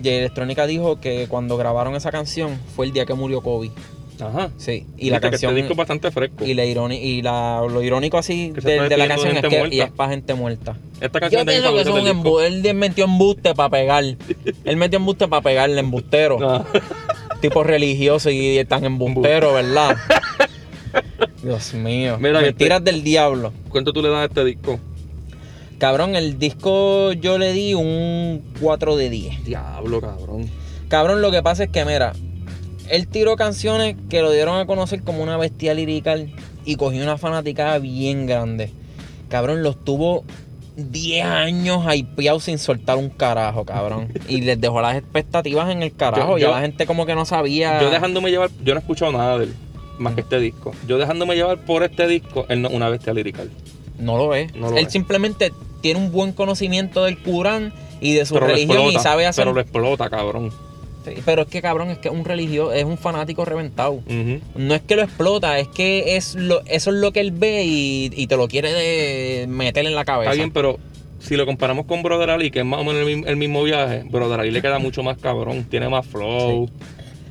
Electrónica 0.02 0.66
dijo 0.66 1.00
que 1.00 1.26
cuando 1.28 1.56
grabaron 1.56 1.94
esa 1.94 2.10
canción 2.10 2.58
fue 2.74 2.86
el 2.86 2.92
día 2.92 3.06
que 3.06 3.14
murió 3.14 3.42
Kobe. 3.42 3.70
Ajá. 4.20 4.50
Sí, 4.58 4.86
y 4.96 5.10
Viste 5.10 5.10
la 5.10 5.20
que 5.20 5.30
canción 5.30 5.50
Este 5.52 5.60
disco 5.62 5.72
es 5.72 5.76
bastante 5.78 6.10
fresco. 6.10 6.44
y, 6.44 6.54
la 6.54 6.64
ironi- 6.64 7.00
y 7.00 7.22
la- 7.22 7.62
lo 7.70 7.82
irónico 7.82 8.18
así 8.18 8.50
de, 8.50 8.96
la 8.96 9.08
canción 9.08 9.36
es 9.36 9.42
que 9.42 9.48
muerta. 9.58 9.74
y 9.74 9.80
es 9.80 9.90
para 9.90 10.10
gente 10.10 10.34
muerta. 10.34 10.76
Esta 11.00 11.18
Yo 11.18 11.20
canción 11.20 11.40
es 11.40 11.46
de 11.46 11.52
mis 11.52 11.60
pienso 11.62 11.74
que 11.74 11.80
es 11.80 11.86
un 11.88 11.94
del 12.04 12.14
disco. 12.14 12.40
embu- 12.40 12.44
él 12.68 12.74
metió 12.74 13.04
embuste 13.04 13.54
para 13.54 13.68
pegar. 13.70 14.04
él 14.04 14.76
metió 14.76 14.98
embuste 14.98 15.28
para 15.28 15.42
pegarle 15.42 15.80
embustero. 15.80 16.38
Ah, 16.42 16.64
Tipo 17.40 17.62
religioso 17.64 18.28
y 18.30 18.62
tan 18.66 18.84
embustero, 18.84 19.54
¿verdad? 19.54 19.96
Dios 21.42 21.72
mío. 21.74 22.18
Mira, 22.20 22.40
Mentiras 22.40 22.84
del 22.84 23.02
diablo. 23.02 23.52
¿Cuánto 23.70 23.92
tú 23.92 24.02
le 24.02 24.08
das 24.10 24.18
a 24.18 24.24
este 24.26 24.44
disco? 24.44 24.78
Cabrón, 25.78 26.14
el 26.16 26.38
disco 26.38 27.12
yo 27.12 27.38
le 27.38 27.52
di 27.54 27.72
un 27.72 28.42
4 28.60 28.96
de 28.96 29.08
10. 29.08 29.44
Diablo, 29.44 30.00
cabrón. 30.02 30.50
Cabrón, 30.88 31.22
lo 31.22 31.30
que 31.30 31.42
pasa 31.42 31.64
es 31.64 31.70
que, 31.70 31.84
mira, 31.86 32.12
él 32.90 33.08
tiró 33.08 33.36
canciones 33.36 33.96
que 34.08 34.20
lo 34.22 34.30
dieron 34.30 34.58
a 34.58 34.66
conocer 34.66 35.02
como 35.02 35.22
una 35.22 35.36
bestia 35.36 35.74
lirical 35.74 36.32
y 36.64 36.76
cogió 36.76 37.02
una 37.02 37.18
fanaticada 37.18 37.78
bien 37.78 38.26
grande. 38.26 38.70
Cabrón, 39.28 39.62
los 39.62 39.82
tuvo 39.84 40.24
10 40.76 41.24
años 41.26 41.84
hypeados 41.94 42.44
sin 42.44 42.58
soltar 42.58 42.96
un 42.96 43.08
carajo, 43.10 43.64
cabrón. 43.64 44.08
Y 44.28 44.40
les 44.42 44.60
dejó 44.60 44.80
las 44.80 44.96
expectativas 44.96 45.70
en 45.70 45.82
el 45.82 45.94
carajo. 45.94 46.32
Yo- 46.32 46.38
ya 46.38 46.46
yo- 46.48 46.54
la 46.54 46.60
gente 46.62 46.86
como 46.86 47.06
que 47.06 47.14
no 47.14 47.24
sabía. 47.24 47.80
Yo 47.80 47.90
dejándome 47.90 48.30
llevar, 48.30 48.50
yo 48.64 48.74
no 48.74 48.80
he 48.80 48.82
escuchado 48.82 49.12
nada 49.12 49.38
de 49.38 49.44
él, 49.44 49.54
más 49.98 50.14
que 50.14 50.22
este 50.22 50.38
disco. 50.40 50.72
Yo 50.88 50.98
dejándome 50.98 51.34
llevar 51.36 51.58
por 51.64 51.82
este 51.82 52.06
disco, 52.06 52.46
él 52.48 52.62
no 52.62 52.68
es 52.68 52.74
una 52.74 52.88
bestia 52.88 53.12
lirical. 53.12 53.50
No 53.98 54.16
lo 54.16 54.34
es. 54.34 54.54
No 54.54 54.70
lo 54.70 54.78
él 54.78 54.86
es. 54.86 54.92
simplemente 54.92 55.52
tiene 55.82 56.00
un 56.00 56.10
buen 56.12 56.32
conocimiento 56.32 57.04
del 57.04 57.18
Corán 57.22 57.72
y 58.00 58.14
de 58.14 58.24
su 58.24 58.34
Pero 58.34 58.46
religión 58.46 58.78
explota, 58.78 58.98
y 58.98 59.02
sabe 59.02 59.26
hacer. 59.26 59.44
Pero 59.44 59.54
lo 59.54 59.60
explota, 59.60 60.08
cabrón. 60.08 60.50
Sí, 61.04 61.14
pero 61.24 61.42
es 61.42 61.48
que 61.48 61.62
cabrón, 61.62 61.90
es 61.90 61.98
que 61.98 62.10
un 62.10 62.24
religioso, 62.24 62.72
es 62.72 62.84
un 62.84 62.98
fanático 62.98 63.44
reventado. 63.44 64.02
No 64.54 64.74
es 64.74 64.82
que 64.82 64.96
lo 64.96 65.02
explota, 65.02 65.58
es 65.58 65.68
que 65.68 66.16
es 66.16 66.34
lo, 66.34 66.60
eso 66.66 66.90
es 66.90 66.96
lo 66.96 67.12
que 67.12 67.20
él 67.20 67.32
ve 67.32 67.64
y, 67.64 68.10
y 68.14 68.26
te 68.26 68.36
lo 68.36 68.48
quiere 68.48 68.72
de 68.72 69.46
meter 69.46 69.86
en 69.86 69.94
la 69.94 70.04
cabeza. 70.04 70.30
Está 70.30 70.42
bien, 70.42 70.52
pero 70.52 70.78
si 71.20 71.36
lo 71.36 71.46
comparamos 71.46 71.86
con 71.86 72.02
Brother 72.02 72.30
Ali, 72.30 72.50
que 72.50 72.60
es 72.60 72.64
más 72.64 72.80
o 72.80 72.84
menos 72.84 73.26
el 73.26 73.36
mismo 73.36 73.62
viaje, 73.62 74.02
Brother 74.10 74.40
Ali 74.40 74.50
le 74.50 74.62
queda 74.62 74.78
mucho 74.78 75.02
más 75.02 75.18
cabrón, 75.18 75.64
tiene 75.64 75.88
más 75.88 76.06
flow. 76.06 76.68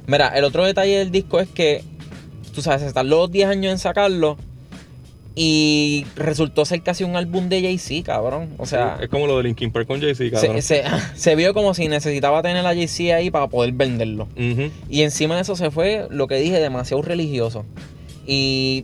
Mira, 0.07 0.29
el 0.29 0.43
otro 0.43 0.65
detalle 0.65 0.97
del 0.97 1.11
disco 1.11 1.39
es 1.39 1.47
que, 1.49 1.83
tú 2.53 2.61
sabes, 2.61 2.81
se 2.81 2.93
tardó 2.93 3.27
10 3.27 3.49
años 3.49 3.71
en 3.71 3.77
sacarlo 3.77 4.37
y 5.41 6.05
resultó 6.17 6.65
ser 6.65 6.81
casi 6.81 7.05
un 7.05 7.15
álbum 7.15 7.47
de 7.47 7.61
Jay-Z, 7.61 8.03
cabrón. 8.03 8.49
O 8.57 8.65
sea, 8.65 8.97
es 9.01 9.07
como 9.07 9.25
lo 9.25 9.37
de 9.37 9.43
Linkin 9.43 9.71
Park 9.71 9.87
con 9.87 10.01
Jay-Z, 10.01 10.31
cabrón. 10.31 10.61
se, 10.61 10.83
se- 10.83 10.89
se 11.15 11.35
vio 11.37 11.53
como 11.53 11.73
si 11.73 11.87
necesitaba 11.87 12.41
tener 12.41 12.65
a 12.65 12.73
Jay-Z 12.75 13.15
ahí 13.15 13.31
para 13.31 13.47
poder 13.47 13.71
venderlo. 13.71 14.27
Y 14.89 15.01
encima 15.03 15.35
de 15.37 15.43
eso 15.43 15.55
se 15.55 15.71
fue, 15.71 16.07
lo 16.09 16.27
que 16.27 16.35
dije, 16.35 16.59
demasiado 16.59 17.01
religioso. 17.03 17.63
Y 18.27 18.83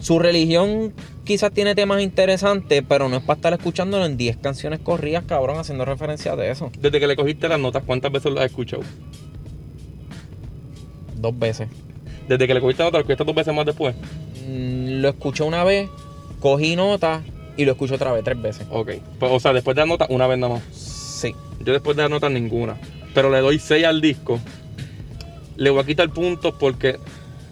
su 0.00 0.18
religión 0.18 0.94
quizás 1.24 1.52
tiene 1.52 1.74
temas 1.74 2.00
interesantes, 2.00 2.82
pero 2.88 3.10
no 3.10 3.18
es 3.18 3.22
para 3.22 3.36
estar 3.36 3.52
escuchándolo 3.52 4.06
en 4.06 4.16
10 4.16 4.38
canciones 4.38 4.78
corridas, 4.78 5.24
cabrón, 5.26 5.58
haciendo 5.58 5.84
referencia 5.84 6.34
de 6.34 6.50
eso. 6.50 6.72
Desde 6.80 6.98
que 6.98 7.06
le 7.08 7.14
cogiste 7.14 7.46
las 7.46 7.60
notas, 7.60 7.82
¿cuántas 7.84 8.10
veces 8.10 8.32
las 8.32 8.44
has 8.44 8.50
escuchado? 8.50 8.84
Dos 11.16 11.38
veces. 11.38 11.68
Desde 12.26 12.46
que 12.46 12.54
le 12.54 12.60
cogiste 12.60 12.82
las 12.82 12.86
notas, 12.92 13.00
¿lo 13.00 13.12
escuchaste 13.12 13.24
dos 13.24 13.34
veces 13.34 13.54
más 13.54 13.66
después? 13.66 13.94
Mm, 14.46 15.00
Lo 15.00 15.08
escuché 15.10 15.42
una 15.44 15.64
vez, 15.64 15.88
cogí 16.40 16.76
nota 16.76 17.22
y 17.56 17.64
lo 17.64 17.72
escucho 17.72 17.94
otra 17.94 18.12
vez, 18.12 18.24
tres 18.24 18.40
veces. 18.40 18.66
Ok. 18.70 18.92
Pues, 19.18 19.32
o 19.32 19.40
sea, 19.40 19.52
después 19.52 19.74
de 19.74 19.82
las 19.82 19.88
notas, 19.88 20.08
una 20.10 20.26
vez 20.26 20.38
nada 20.38 20.54
más. 20.54 20.62
Sí. 20.72 21.34
Yo 21.60 21.72
después 21.72 21.96
de 21.96 22.02
las 22.02 22.10
notas, 22.10 22.30
ninguna. 22.30 22.76
Pero 23.14 23.30
le 23.30 23.40
doy 23.40 23.58
6 23.58 23.84
al 23.84 24.00
disco. 24.00 24.40
Le 25.56 25.70
voy 25.70 25.82
a 25.82 25.84
quitar 25.84 26.08
puntos 26.10 26.54
porque 26.58 26.98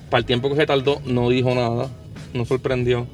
para 0.09 0.21
el 0.21 0.25
tiempo 0.25 0.49
que 0.49 0.57
se 0.57 0.67
tardó 0.67 1.01
no 1.05 1.29
dijo 1.29 1.55
nada. 1.55 1.89
No 2.33 2.45
sorprendió. 2.45 3.07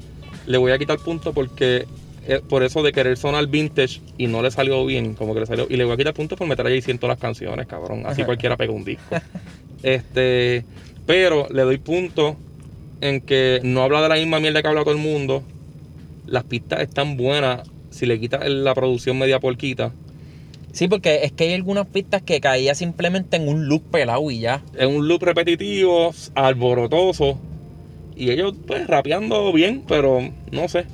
Le 0.45 0.57
voy 0.57 0.71
a 0.71 0.77
quitar 0.77 0.99
puntos 0.99 1.33
porque 1.33 1.85
eh, 2.27 2.41
por 2.47 2.63
eso 2.63 2.81
de 2.81 2.93
querer 2.93 3.17
sonar 3.17 3.47
vintage 3.47 4.01
y 4.17 4.27
no 4.27 4.41
le 4.41 4.51
salió 4.51 4.85
bien, 4.85 5.15
como 5.15 5.33
que 5.33 5.41
le 5.41 5.45
salió. 5.45 5.67
Y 5.69 5.75
le 5.75 5.83
voy 5.83 5.93
a 5.93 5.97
quitar 5.97 6.13
puntos 6.13 6.37
por 6.37 6.47
meter 6.47 6.65
ahí 6.65 6.81
100 6.81 6.99
todas 6.99 7.15
las 7.17 7.21
canciones, 7.21 7.67
cabrón. 7.67 8.03
Así 8.05 8.23
cualquiera 8.23 8.55
pega 8.55 8.71
un 8.71 8.85
disco. 8.85 9.03
este, 9.83 10.63
pero 11.05 11.47
le 11.49 11.63
doy 11.63 11.77
puntos 11.77 12.35
en 13.05 13.21
que 13.21 13.59
no 13.63 13.83
habla 13.83 14.01
de 14.01 14.09
la 14.09 14.15
misma 14.15 14.39
mierda 14.39 14.61
que 14.61 14.67
habla 14.67 14.83
todo 14.83 14.93
el 14.93 15.01
mundo. 15.01 15.43
Las 16.25 16.43
pistas 16.43 16.81
están 16.81 17.17
buenas. 17.17 17.67
Si 17.91 18.05
le 18.05 18.19
quitas 18.19 18.47
la 18.49 18.73
producción 18.75 19.17
media 19.17 19.39
porquita, 19.39 19.91
Sí, 20.75 20.89
porque 20.89 21.21
es 21.23 21.31
que 21.31 21.45
hay 21.45 21.53
algunas 21.53 21.87
pistas 21.87 22.21
que 22.21 22.41
caía 22.41 22.75
simplemente 22.75 23.37
en 23.37 23.47
un 23.47 23.69
loop 23.69 23.81
pelado 23.91 24.29
y 24.29 24.41
ya. 24.41 24.61
es 24.77 24.85
un 24.85 25.07
loop 25.07 25.23
repetitivo, 25.23 26.13
alborotoso. 26.35 27.39
Y 28.13 28.29
ellos, 28.31 28.53
pues, 28.67 28.85
rapeando 28.85 29.53
bien, 29.53 29.83
pero 29.87 30.19
no 30.51 30.67
sé. 30.67 30.85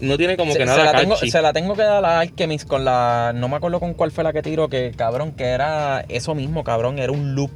No 0.00 0.18
tiene 0.18 0.36
como 0.36 0.52
se, 0.52 0.58
que 0.58 0.66
se 0.66 0.70
nada 0.70 0.92
la 0.92 1.00
tengo, 1.00 1.14
catchy. 1.14 1.30
se 1.30 1.40
la 1.40 1.54
tengo 1.54 1.74
que 1.74 1.84
dar 1.84 2.04
a 2.04 2.20
Alchemist 2.20 2.68
con 2.68 2.84
la. 2.84 3.32
No 3.34 3.48
me 3.48 3.56
acuerdo 3.56 3.80
con 3.80 3.94
cuál 3.94 4.10
fue 4.10 4.24
la 4.24 4.34
que 4.34 4.42
tiró, 4.42 4.68
que 4.68 4.92
cabrón, 4.94 5.32
que 5.32 5.44
era 5.44 6.04
eso 6.10 6.34
mismo, 6.34 6.62
cabrón, 6.62 6.98
era 6.98 7.10
un 7.10 7.34
loop 7.34 7.50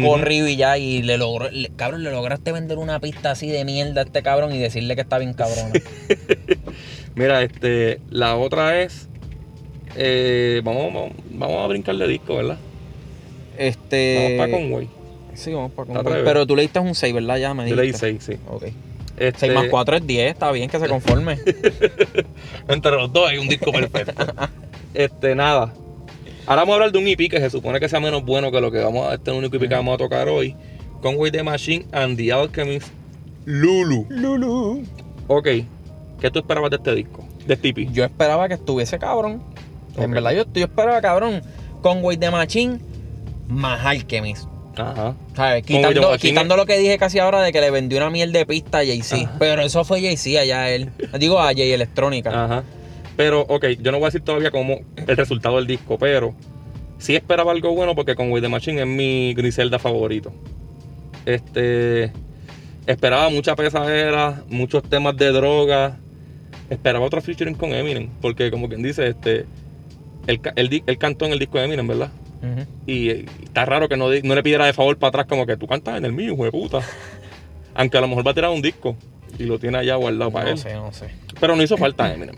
Corrido 0.00 0.48
y 0.48 0.56
ya. 0.56 0.78
Y 0.78 1.02
le 1.02 1.18
logró, 1.18 1.50
le- 1.50 1.70
cabrón, 1.76 2.02
le 2.02 2.10
lograste 2.10 2.50
vender 2.52 2.78
una 2.78 2.98
pista 3.00 3.32
así 3.32 3.48
de 3.48 3.64
mierda 3.64 4.00
a 4.00 4.04
este 4.04 4.22
cabrón 4.22 4.52
y 4.54 4.58
decirle 4.58 4.94
que 4.94 5.02
está 5.02 5.18
bien 5.18 5.34
cabrón. 5.34 5.72
Mira, 7.14 7.42
este, 7.42 8.00
la 8.10 8.36
otra 8.36 8.80
es. 8.82 9.08
eh, 9.96 10.60
vamos, 10.64 10.92
vamos, 10.94 11.12
vamos 11.30 11.64
a 11.64 11.66
brincar 11.66 11.94
de 11.96 12.08
disco, 12.08 12.36
¿verdad? 12.36 12.58
este. 13.58 14.14
Vamos 14.16 14.38
para 14.38 14.52
Conway. 14.62 14.88
Sí, 15.34 15.52
vamos 15.52 15.72
para 15.72 15.86
¿Te 15.88 15.94
Conway. 15.94 16.24
Pero 16.24 16.46
tú 16.46 16.56
le 16.56 16.62
diste 16.62 16.78
un 16.78 16.94
6, 16.94 17.12
¿verdad? 17.14 17.36
Ya 17.36 17.52
me 17.54 17.68
Yo 17.68 17.76
le 17.76 17.82
di 17.82 17.88
dijiste. 17.88 18.18
6, 18.18 18.24
sí. 18.24 18.36
Ok. 18.48 18.64
Este, 19.18 19.40
6 19.40 19.52
más 19.54 19.66
4 19.68 19.96
es 19.96 20.06
10, 20.06 20.30
está 20.30 20.50
bien 20.52 20.70
que 20.70 20.78
se 20.80 20.88
conforme. 20.88 21.38
Entre 22.68 22.92
los 22.92 23.12
dos 23.12 23.28
hay 23.28 23.38
un 23.38 23.46
disco 23.48 23.70
perfecto. 23.72 24.24
este, 24.94 25.34
nada. 25.34 25.72
Ahora 26.46 26.62
vamos 26.62 26.72
a 26.72 26.74
hablar 26.74 26.92
de 26.92 26.98
un 26.98 27.06
EP 27.06 27.30
que 27.30 27.38
se 27.38 27.50
supone 27.50 27.78
que 27.78 27.88
sea 27.88 28.00
menos 28.00 28.24
bueno 28.24 28.50
que 28.50 28.60
lo 28.60 28.70
que 28.70 28.80
vamos 28.80 29.08
a. 29.08 29.14
Este 29.14 29.30
es 29.30 29.36
el 29.36 29.44
único 29.44 29.56
EP 29.56 29.68
que 29.68 29.74
vamos 29.74 29.94
a 29.94 29.98
tocar 29.98 30.28
hoy. 30.28 30.56
Conway 31.00 31.30
the 31.30 31.42
Machine 31.42 31.86
and 31.92 32.16
the 32.16 32.32
Alchemist 32.32 32.88
Lulu. 33.44 34.06
Lulu. 34.08 34.84
Ok. 35.28 35.48
¿Qué 36.20 36.30
tú 36.30 36.40
esperabas 36.40 36.70
de 36.70 36.76
este 36.76 36.94
disco? 36.94 37.24
De 37.46 37.54
este 37.54 37.68
EP. 37.68 37.92
Yo 37.92 38.04
esperaba 38.04 38.48
que 38.48 38.54
estuviese 38.54 38.98
cabrón. 38.98 39.42
En 39.96 40.10
verdad, 40.10 40.32
yo, 40.32 40.44
yo 40.52 40.64
esperaba 40.64 41.00
cabrón. 41.00 41.42
Conway 41.80 42.16
de 42.16 42.30
Machine 42.30 42.78
más 43.48 43.84
Alchemist. 43.84 44.46
Ajá. 44.76 45.14
¿Sabes? 45.36 45.64
The 45.64 46.18
quitando 46.18 46.56
lo 46.56 46.66
que 46.66 46.78
dije 46.78 46.98
casi 46.98 47.18
ahora 47.18 47.42
de 47.42 47.52
que 47.52 47.60
le 47.60 47.70
vendió 47.70 47.98
una 47.98 48.10
miel 48.10 48.32
de 48.32 48.46
pista 48.46 48.78
a 48.78 48.84
Jay-Z. 48.84 49.32
Pero 49.38 49.62
eso 49.62 49.84
fue 49.84 50.00
Jay-Z 50.00 50.40
allá 50.40 50.70
él. 50.70 50.90
Digo 51.18 51.38
a 51.40 51.48
Jay 51.48 51.72
Electrónica. 51.72 52.44
Ajá. 52.44 52.64
Pero, 53.16 53.42
ok, 53.42 53.66
yo 53.80 53.92
no 53.92 53.98
voy 53.98 54.06
a 54.06 54.08
decir 54.08 54.22
todavía 54.22 54.50
cómo 54.50 54.80
el 54.96 55.16
resultado 55.16 55.56
del 55.56 55.66
disco, 55.66 55.98
pero 55.98 56.34
sí 56.98 57.14
esperaba 57.14 57.52
algo 57.52 57.74
bueno 57.74 57.94
porque 57.94 58.14
Conway 58.14 58.40
the 58.40 58.48
Machine 58.48 58.80
es 58.82 58.86
mi 58.86 59.34
Griselda 59.34 59.78
favorito. 59.78 60.32
Este. 61.26 62.12
Esperaba 62.86 63.28
mucha 63.30 63.54
pesadera, 63.54 64.42
muchos 64.48 64.82
temas 64.82 65.16
de 65.16 65.28
droga. 65.30 65.98
Esperaba 66.70 67.04
otro 67.04 67.20
featuring 67.20 67.54
con 67.54 67.72
Eminem, 67.72 68.08
porque 68.20 68.50
como 68.50 68.68
quien 68.68 68.82
dice, 68.82 69.06
este. 69.08 69.46
Él, 70.26 70.40
él 70.56 70.82
él 70.86 70.98
cantó 70.98 71.26
en 71.26 71.32
el 71.32 71.38
disco 71.38 71.58
de 71.58 71.64
Eminem, 71.64 71.86
¿verdad? 71.86 72.10
Y, 72.86 73.10
eh, 73.10 73.26
está 73.44 73.64
raro 73.64 73.88
que 73.88 73.96
no, 73.96 74.08
no 74.08 74.34
le 74.34 74.42
pidiera 74.42 74.66
de 74.66 74.72
favor 74.72 74.96
para 74.98 75.10
atrás 75.10 75.26
como 75.28 75.46
que 75.46 75.56
tú 75.56 75.68
cantas 75.68 75.96
en 75.96 76.04
el 76.04 76.12
mío, 76.12 76.32
hijo 76.32 76.44
de 76.44 76.50
puta. 76.50 76.80
Aunque 77.74 77.98
a 77.98 78.00
lo 78.00 78.08
mejor 78.08 78.26
va 78.26 78.32
a 78.32 78.34
tirar 78.34 78.50
un 78.50 78.60
disco 78.62 78.96
y 79.38 79.44
lo 79.44 79.58
tiene 79.60 79.78
allá 79.78 79.94
guardado 79.94 80.30
para 80.32 80.46
No 80.46 80.50
él. 80.52 80.58
sé, 80.58 80.74
no 80.74 80.92
sé. 80.92 81.06
Pero 81.40 81.54
no 81.54 81.62
hizo 81.62 81.76
falta 81.76 82.12
Eminem. 82.12 82.34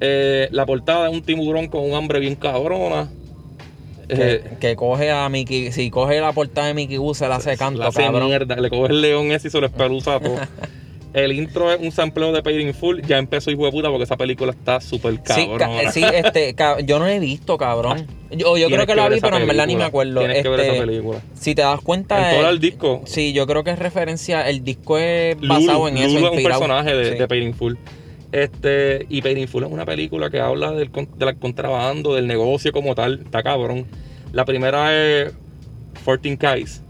Eh, 0.00 0.48
la 0.50 0.66
portada 0.66 1.08
es 1.08 1.14
un 1.14 1.22
tiburón 1.22 1.68
con 1.68 1.82
un 1.84 1.94
hambre 1.94 2.20
bien 2.20 2.34
cabrona. 2.34 3.08
Eh, 4.08 4.42
Que, 4.50 4.56
que 4.68 4.76
coge 4.76 5.10
a 5.10 5.28
Mickey, 5.28 5.72
si 5.72 5.90
coge 5.90 6.20
la 6.20 6.32
portada 6.32 6.68
de 6.68 6.74
Mickey 6.74 6.96
Boo 6.96 7.14
se 7.14 7.26
la 7.28 7.36
hace 7.36 7.56
canto, 7.56 7.80
la 7.80 7.88
hace 7.88 8.02
cabrón. 8.02 8.26
mierda. 8.28 8.54
Le 8.56 8.70
coge 8.70 8.92
el 8.92 9.00
león 9.00 9.32
ese 9.32 9.48
y 9.48 9.50
se 9.50 9.60
lo 9.60 9.66
espeluza 9.66 10.20
todo. 10.20 10.36
El 11.12 11.32
intro 11.32 11.72
es 11.72 11.80
un 11.80 11.90
sampleo 11.92 12.30
de 12.30 12.42
Paid 12.42 12.58
in 12.60 12.74
Full. 12.74 13.00
Ya 13.06 13.16
empezó 13.16 13.50
hijo 13.50 13.64
de 13.64 13.70
puta 13.72 13.88
porque 13.88 14.04
esa 14.04 14.18
película 14.18 14.52
está 14.52 14.82
súper 14.82 15.14
Sí, 15.14 15.46
cabrona. 15.48 15.80
ca- 15.84 15.90
sí, 15.92 16.04
este, 16.04 16.54
yo 16.84 16.98
no 16.98 17.06
he 17.06 17.18
visto, 17.18 17.56
cabrón. 17.56 18.06
Yo, 18.30 18.58
yo 18.58 18.66
Tienes 18.66 18.74
creo 18.74 18.86
que, 18.86 18.94
la 18.96 19.04
ver 19.04 19.14
vi, 19.14 19.20
pero 19.22 19.38
en 19.38 19.46
verdad 19.46 19.66
ni 19.66 19.76
me 19.76 19.84
acuerdo. 19.84 20.18
Tienes 20.20 20.42
que 20.42 20.48
ver 20.50 20.60
esa 20.60 20.72
Este, 20.74 20.86
película. 20.86 21.20
Si 21.32 21.54
te 21.54 21.62
das 21.62 21.80
cuenta. 21.80 22.32
En 22.32 22.36
todo 22.36 22.46
eh, 22.48 22.52
el 22.52 22.60
disco. 22.60 23.00
Sí, 23.06 23.32
yo 23.32 23.46
creo 23.46 23.64
que 23.64 23.70
es 23.70 23.78
referencia. 23.78 24.46
El 24.46 24.62
disco 24.62 24.98
es 24.98 25.36
Lulu, 25.40 25.54
basado 25.54 25.88
en 25.88 25.96
eso. 25.96 26.14
Lulu 26.18 26.26
es 26.26 26.32
un 26.36 26.42
personaje 26.42 26.94
de, 26.94 27.12
Sí. 27.12 27.18
de 27.18 27.28
Paid 27.28 27.42
in 27.44 27.54
Full. 27.54 27.74
Este, 28.32 29.06
y 29.08 29.22
Paid 29.22 29.36
in 29.36 29.48
Full 29.48 29.64
es 29.64 29.70
una 29.70 29.86
película 29.86 30.30
que 30.30 30.40
habla 30.40 30.72
del, 30.72 30.90
con- 30.90 31.08
del 31.18 31.36
contrabando, 31.38 32.14
del 32.14 32.26
negocio 32.26 32.72
como 32.72 32.94
tal. 32.94 33.20
Está 33.24 33.42
cabrón. 33.42 33.86
La 34.32 34.44
primera 34.44 34.94
es 34.94 35.32
14 36.04 36.36
Guys. 36.36 36.82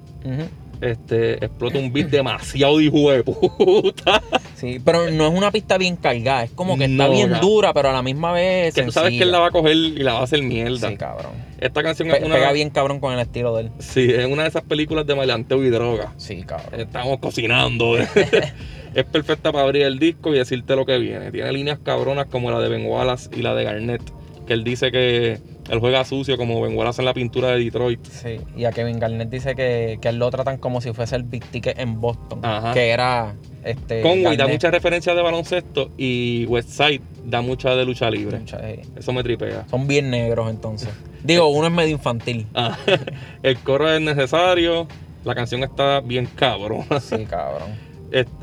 Este, 0.81 1.35
explota 1.43 1.79
un 1.79 1.91
beat 1.91 2.09
demasiado 2.11 2.81
hijo 2.83 3.11
de 3.11 3.23
puta. 3.25 4.23
Sí, 4.57 4.79
pero 4.85 5.11
no 5.11 5.27
es 5.27 5.33
una 5.35 5.51
pista 5.51 5.79
bien 5.79 5.97
cargada, 5.97 6.45
es 6.45 6.51
como 6.51 6.77
que 6.77 6.85
está 6.85 7.07
No, 7.07 7.11
bien 7.13 7.33
dura, 7.41 7.73
pero 7.73 7.89
a 7.91 7.93
la 7.93 8.03
misma 8.03 8.33
vez 8.33 8.75
Que 8.75 8.83
tú 8.83 8.93
sabes 8.93 9.13
que 9.17 9.23
él 9.23 9.31
la 9.33 9.39
va 9.39 9.47
a 9.47 9.51
coger 9.51 9.75
y 9.75 9.99
la 9.99 10.15
va 10.15 10.21
a 10.21 10.23
hacer 10.25 10.43
mierda. 10.43 10.89
Sí, 10.91 10.97
cabrón. 10.97 11.33
Esta 11.61 11.83
canción 11.83 12.09
Pe- 12.09 12.19
es 12.19 12.25
una, 12.25 12.35
Pega 12.35 12.53
bien 12.53 12.69
cabrón 12.71 13.01
con 13.01 13.15
el 13.15 13.21
estilo 13.21 13.55
de 13.57 13.63
él. 13.65 13.71
sí, 13.79 14.07
es 14.11 14.27
una 14.27 14.43
de 14.43 14.49
esas 14.49 14.65
películas 14.65 15.07
de 15.07 15.15
maleanteo 15.15 15.65
y 15.65 15.71
droga. 15.71 16.13
Sí, 16.19 16.43
cabrón. 16.43 16.79
Estamos 16.81 17.19
cocinando. 17.21 17.97
es 18.97 19.05
perfecta 19.05 19.53
para 19.53 19.65
abrir 19.65 19.83
el 19.83 19.99
disco 19.99 20.35
y 20.35 20.39
decirte 20.39 20.75
lo 20.75 20.85
que 20.87 20.99
viene. 20.99 21.31
Tiene 21.31 21.53
líneas 21.53 21.79
cabronas 21.83 22.27
como 22.27 22.51
la 22.51 22.61
de 22.61 22.69
Ben 22.69 22.87
Wallace 22.87 23.31
y 23.37 23.43
la 23.43 23.55
de 23.55 23.65
Garnett. 23.65 24.03
Que 24.47 24.53
él 24.53 24.63
dice 24.63 24.93
que 24.93 25.41
él 25.71 25.79
juega 25.81 26.05
sucio 26.05 26.37
como 26.37 26.61
Ben 26.63 26.77
Wallace 26.77 27.03
en 27.03 27.07
la 27.07 27.15
pintura 27.15 27.49
de 27.51 27.59
Detroit. 27.65 28.05
Sí, 28.07 28.41
y 28.57 28.65
a 28.65 28.71
Kevin 28.73 28.99
Garnett 29.01 29.29
dice 29.29 29.55
que, 29.57 29.99
que 30.01 30.09
él 30.09 30.19
lo 30.19 30.31
tratan 30.31 30.59
como 30.59 30.81
si 30.81 30.93
fuese 30.93 31.17
el 31.17 31.25
Big 31.25 31.45
Ticket 31.47 31.79
en 31.81 32.01
Boston, 32.01 32.39
Ajá. 32.45 32.73
que 32.73 32.89
era 32.91 33.35
este 33.65 34.01
Conway 34.03 34.37
da 34.37 34.47
muchas 34.47 34.71
referencias 34.71 35.17
de 35.17 35.23
baloncesto 35.23 35.91
y 35.99 36.47
Westside 36.47 37.01
da 37.25 37.41
mucha 37.43 37.75
de 37.75 37.85
lucha 37.85 38.09
libre. 38.09 38.39
Mucha- 38.39 38.61
eh, 38.71 38.83
Eso 38.97 39.13
me 39.13 39.25
tripea. 39.25 39.67
Son 39.69 39.89
bien 39.89 40.11
negros 40.11 40.49
entonces. 40.49 40.89
Digo, 41.25 41.49
uno 41.49 41.67
es 41.67 41.73
medio 41.73 41.91
infantil. 41.91 42.47
Ah, 42.55 42.79
el 43.43 43.59
coro 43.59 43.93
es 43.93 44.01
necesario. 44.01 44.87
La 45.25 45.35
canción 45.35 45.65
está 45.65 45.99
bien 46.01 46.27
cabrona. 46.37 47.01
Sí, 47.01 47.25
cabrón. 47.29 47.85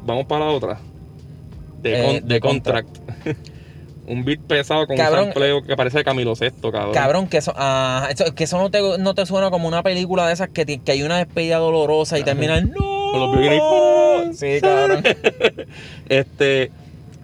Vamos 0.06 0.26
para 0.26 0.46
la 0.46 0.52
otra. 0.52 0.80
De, 1.82 1.94
Eh, 2.00 2.06
con- 2.20 2.28
de 2.28 2.34
de 2.36 2.40
Contract. 2.40 2.98
un 4.08 4.26
beat 4.26 4.40
pesado 4.42 4.86
con 4.86 4.98
Cabrón. 4.98 5.20
un 5.20 5.26
sampleo 5.28 5.64
que 5.64 5.76
parece 5.78 6.00
de 6.00 6.04
Camilo 6.04 6.36
Sesto, 6.36 6.72
cabrón. 6.72 6.94
Cabrón, 6.94 7.28
que 7.28 7.38
eso, 7.38 7.54
ah, 7.56 8.08
eso- 8.12 8.36
que 8.36 8.44
eso 8.44 8.58
no, 8.58 8.70
te, 8.70 8.80
no 9.00 9.14
te 9.16 9.26
suena 9.26 9.50
como 9.50 9.68
una 9.68 9.82
película 9.84 10.28
de 10.28 10.34
esas 10.34 10.50
que, 10.50 10.66
que 10.66 10.92
hay 10.92 11.04
una 11.04 11.18
despedida 11.18 11.58
dolorosa 11.58 12.20
y 12.20 12.24
termina 12.24 12.58
en 12.58 12.72
¡No! 12.72 13.12
Con 13.12 13.20
los. 13.44 14.38
Sí, 14.38 14.60
cabrón. 14.62 15.04
Este, 16.10 16.72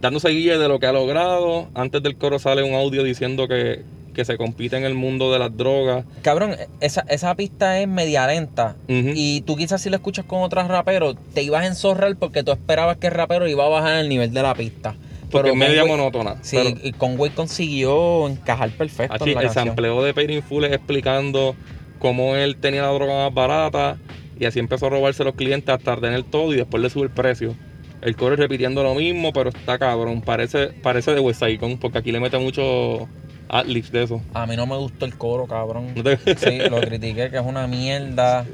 dándose 0.02 0.30
guía 0.30 0.58
de 0.58 0.68
lo 0.68 0.80
que 0.80 0.86
ha 0.88 0.94
logrado. 0.94 1.68
Antes 1.74 2.02
del 2.04 2.16
coro 2.18 2.40
sale 2.40 2.64
un 2.64 2.74
audio 2.76 3.04
diciendo 3.04 3.48
que, 3.48 3.82
que 4.20 4.26
se 4.26 4.36
compite 4.38 4.76
en 4.76 4.84
el 4.84 4.96
mundo 4.96 5.32
de 5.32 5.40
las 5.40 5.56
drogas. 5.56 6.04
Cabrón, 6.24 6.58
esa, 6.82 7.06
esa 7.08 7.34
pista 7.36 7.80
es 7.80 7.88
media 7.88 8.28
lenta. 8.28 8.76
Y 8.90 9.42
tú 9.42 9.56
quizás 9.56 9.82
si 9.82 9.90
la 9.90 9.96
escuchas 9.96 10.26
con 10.26 10.42
otros 10.42 10.68
raperos, 10.68 11.16
te 11.34 11.42
ibas 11.42 11.64
a 11.64 11.68
enzorrar 11.68 12.18
porque 12.18 12.44
tú 12.44 12.52
esperabas 12.52 12.98
que 12.98 13.08
el 13.08 13.14
rapero 13.14 13.48
iba 13.48 13.66
a 13.66 13.70
bajar 13.70 14.00
el 14.02 14.10
nivel 14.10 14.34
de 14.34 14.42
la 14.44 14.54
pista. 14.56 14.96
Porque 15.32 15.52
es 15.52 15.56
media 15.56 15.84
Conway- 15.84 15.88
monótona. 15.88 16.36
Sí, 16.42 16.58
pero- 16.58 16.78
y 16.84 16.92
Conway 16.92 17.30
consiguió 17.32 18.28
encajar 18.28 18.72
perfecto 18.72 19.16
Aquí, 19.16 19.30
en 19.30 19.36
la 19.36 19.42
el 19.42 19.48
canción. 19.48 19.66
sampleo 19.68 20.04
de 20.04 20.34
in 20.34 20.44
Full 20.44 20.66
es 20.66 20.74
explicando 20.74 21.56
cómo 22.00 22.36
él 22.36 22.58
tenía 22.58 22.82
la 22.82 22.90
droga 22.90 23.14
más 23.26 23.34
barata 23.34 23.98
y 24.38 24.46
así 24.46 24.60
empezó 24.60 24.88
a 24.88 24.90
robarse 24.90 25.24
los 25.24 25.36
clientes 25.36 25.70
hasta 25.74 25.96
tener 25.96 26.24
todo 26.24 26.52
y 26.54 26.58
después 26.58 26.84
le 26.84 26.90
sube 26.90 27.04
el 27.04 27.10
precio. 27.12 27.56
El 28.02 28.16
coro 28.18 28.34
es 28.34 28.40
repitiendo 28.40 28.82
lo 28.84 28.96
mismo, 28.96 29.32
pero 29.32 29.50
está 29.50 29.78
cabrón. 29.78 30.22
Parece, 30.22 30.68
parece 30.68 31.14
de 31.14 31.20
West 31.22 31.42
Gun, 31.62 31.78
porque 31.78 31.98
aquí 32.00 32.12
le 32.12 32.20
mete 32.20 32.38
mucho 32.38 33.08
adlibs 33.50 33.92
de 33.92 34.04
eso. 34.04 34.22
A 34.34 34.46
mí 34.46 34.56
no 34.56 34.66
me 34.66 34.78
gustó 34.78 35.06
el 35.06 35.16
coro, 35.18 35.46
cabrón. 35.48 35.94
¿No 35.96 36.04
te- 36.04 36.18
Sí, 36.38 36.60
lo 36.70 36.80
critiqué 36.82 37.30
que 37.30 37.38
es 37.38 37.44
una 37.46 37.68
mierda 37.68 38.46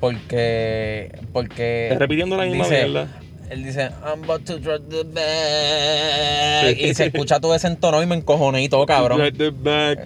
porque 0.00 1.10
porque 1.32 1.94
repitiendo 1.98 2.36
la 2.36 2.44
misma 2.44 2.64
dice- 2.64 2.84
mierda. 2.86 3.08
Él 3.50 3.62
dice, 3.62 3.90
I'm 4.04 4.24
about 4.24 4.42
to 4.44 4.58
drop 4.58 4.88
the 4.88 5.02
bag. 5.04 6.74
Sí. 6.76 6.84
Y 6.86 6.94
se 6.94 7.06
escucha 7.06 7.38
todo 7.40 7.54
ese 7.54 7.66
entono 7.66 8.02
y 8.02 8.06
me 8.06 8.14
encojoné 8.16 8.62
y 8.64 8.68
todo, 8.70 8.86
cabrón. 8.86 9.20
Right 9.20 9.36
the 9.36 9.50
back. 9.50 9.98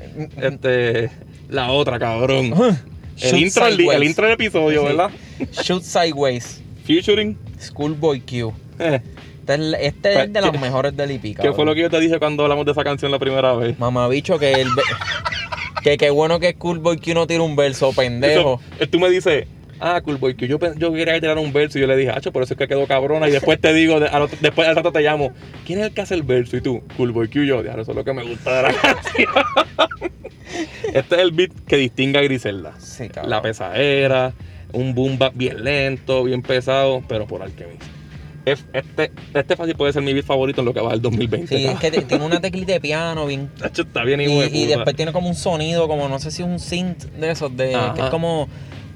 Este, 0.42 1.10
la 1.48 1.70
otra, 1.70 1.98
cabrón. 1.98 2.52
El 3.20 3.36
intro, 3.36 3.66
el 3.66 4.04
intro 4.04 4.26
del 4.26 4.34
episodio, 4.34 4.82
Sí. 4.82 4.86
¿verdad? 4.86 5.10
Shoot 5.62 5.82
Sideways. 5.82 6.60
Featuring. 6.84 7.36
Schoolboy 7.60 8.20
Q. 8.20 8.52
Este 9.54 9.76
es, 9.78 9.82
este 9.94 10.22
es 10.24 10.32
de 10.32 10.40
las 10.40 10.60
mejores 10.60 10.96
del 10.96 11.10
IP, 11.12 11.36
¿Qué 11.40 11.52
fue 11.52 11.64
lo 11.64 11.74
que 11.74 11.80
yo 11.82 11.90
te 11.90 11.98
dije 12.00 12.18
cuando 12.18 12.42
hablamos 12.44 12.64
de 12.66 12.72
esa 12.72 12.84
canción 12.84 13.10
la 13.10 13.18
primera 13.18 13.54
vez? 13.54 13.78
Mamabicho 13.78 14.38
que 14.38 14.52
el... 14.52 14.68
que 15.82 15.96
qué 15.96 16.10
bueno 16.10 16.38
que 16.40 16.52
Schoolboy 16.52 16.98
Q 16.98 17.14
no 17.14 17.26
tira 17.26 17.42
un 17.42 17.56
verso, 17.56 17.92
pendejo. 17.92 18.60
Eso, 18.74 18.82
eh, 18.84 18.86
tú 18.86 18.98
me 18.98 19.08
dices, 19.10 19.46
ah, 19.80 20.00
Coolboy, 20.04 20.34
que 20.36 20.48
yo, 20.48 20.58
yo 20.76 20.92
quería 20.92 21.20
tirar 21.20 21.38
un 21.38 21.52
verso 21.52 21.78
y 21.78 21.80
yo 21.80 21.86
le 21.86 21.96
dije, 21.96 22.10
hacho, 22.10 22.32
por 22.32 22.42
eso 22.42 22.54
es 22.54 22.58
que 22.58 22.66
quedó 22.68 22.86
cabrona. 22.86 23.28
Y 23.28 23.30
después 23.30 23.60
te 23.60 23.72
digo, 23.72 24.00
de- 24.00 24.10
después 24.40 24.68
al 24.68 24.76
rato 24.76 24.92
te 24.92 25.00
llamo, 25.00 25.32
¿quién 25.66 25.78
es 25.80 25.86
el 25.86 25.94
que 25.94 26.00
hace 26.02 26.14
el 26.14 26.24
verso? 26.24 26.56
Y 26.56 26.60
tú, 26.60 26.82
Coolboy 26.96 27.28
Q, 27.28 27.40
y 27.42 27.46
yo, 27.46 27.62
"Diablo, 27.62 27.82
eso 27.82 27.92
es 27.92 27.96
lo 27.96 28.04
que 28.04 28.12
me 28.12 28.24
gusta 28.24 28.56
de 28.56 28.62
la 28.64 28.72
canción. 28.82 29.30
este 30.94 31.14
es 31.14 31.20
el 31.22 31.30
beat 31.32 31.52
que 31.66 31.76
distingue 31.76 32.18
a 32.18 32.22
Griselda. 32.22 32.74
Sí, 32.80 33.08
cabrón. 33.08 33.30
La 33.30 33.40
pesadera, 33.42 34.32
un 34.72 34.94
boom 34.94 35.16
bap 35.18 35.32
bien 35.34 35.62
lento, 35.64 36.24
bien 36.24 36.42
pesado, 36.42 37.02
pero 37.08 37.26
por 37.26 37.42
Alchemist. 37.42 37.82
Es- 38.52 38.64
Este, 38.72 39.10
este 39.34 39.56
fácil 39.56 39.74
puede 39.74 39.92
ser 39.92 40.02
mi 40.02 40.12
beat 40.12 40.24
favorito 40.26 40.60
en 40.60 40.64
lo 40.66 40.74
que 40.74 40.80
va 40.80 40.90
del 40.92 41.02
2020. 41.02 41.56
Sí, 41.56 41.66
es 41.66 41.78
que 41.78 41.90
te- 41.90 42.02
tiene 42.02 42.24
una 42.24 42.40
teclita 42.40 42.72
de 42.72 42.80
piano 42.80 43.26
bien 43.26 43.50
está 43.76 44.04
bien 44.04 44.20
Y, 44.20 44.26
de 44.26 44.46
y 44.46 44.48
puta. 44.64 44.76
después 44.76 44.96
tiene 44.96 45.12
como 45.12 45.28
un 45.28 45.34
sonido, 45.34 45.88
como 45.88 46.08
no 46.08 46.18
sé 46.18 46.30
si 46.30 46.42
es 46.42 46.48
un 46.48 46.58
synth 46.58 47.04
de 47.04 47.30
esos, 47.30 47.56
de, 47.56 47.74
Ajá. 47.74 47.94
que 47.94 48.00
es 48.02 48.10
como. 48.10 48.48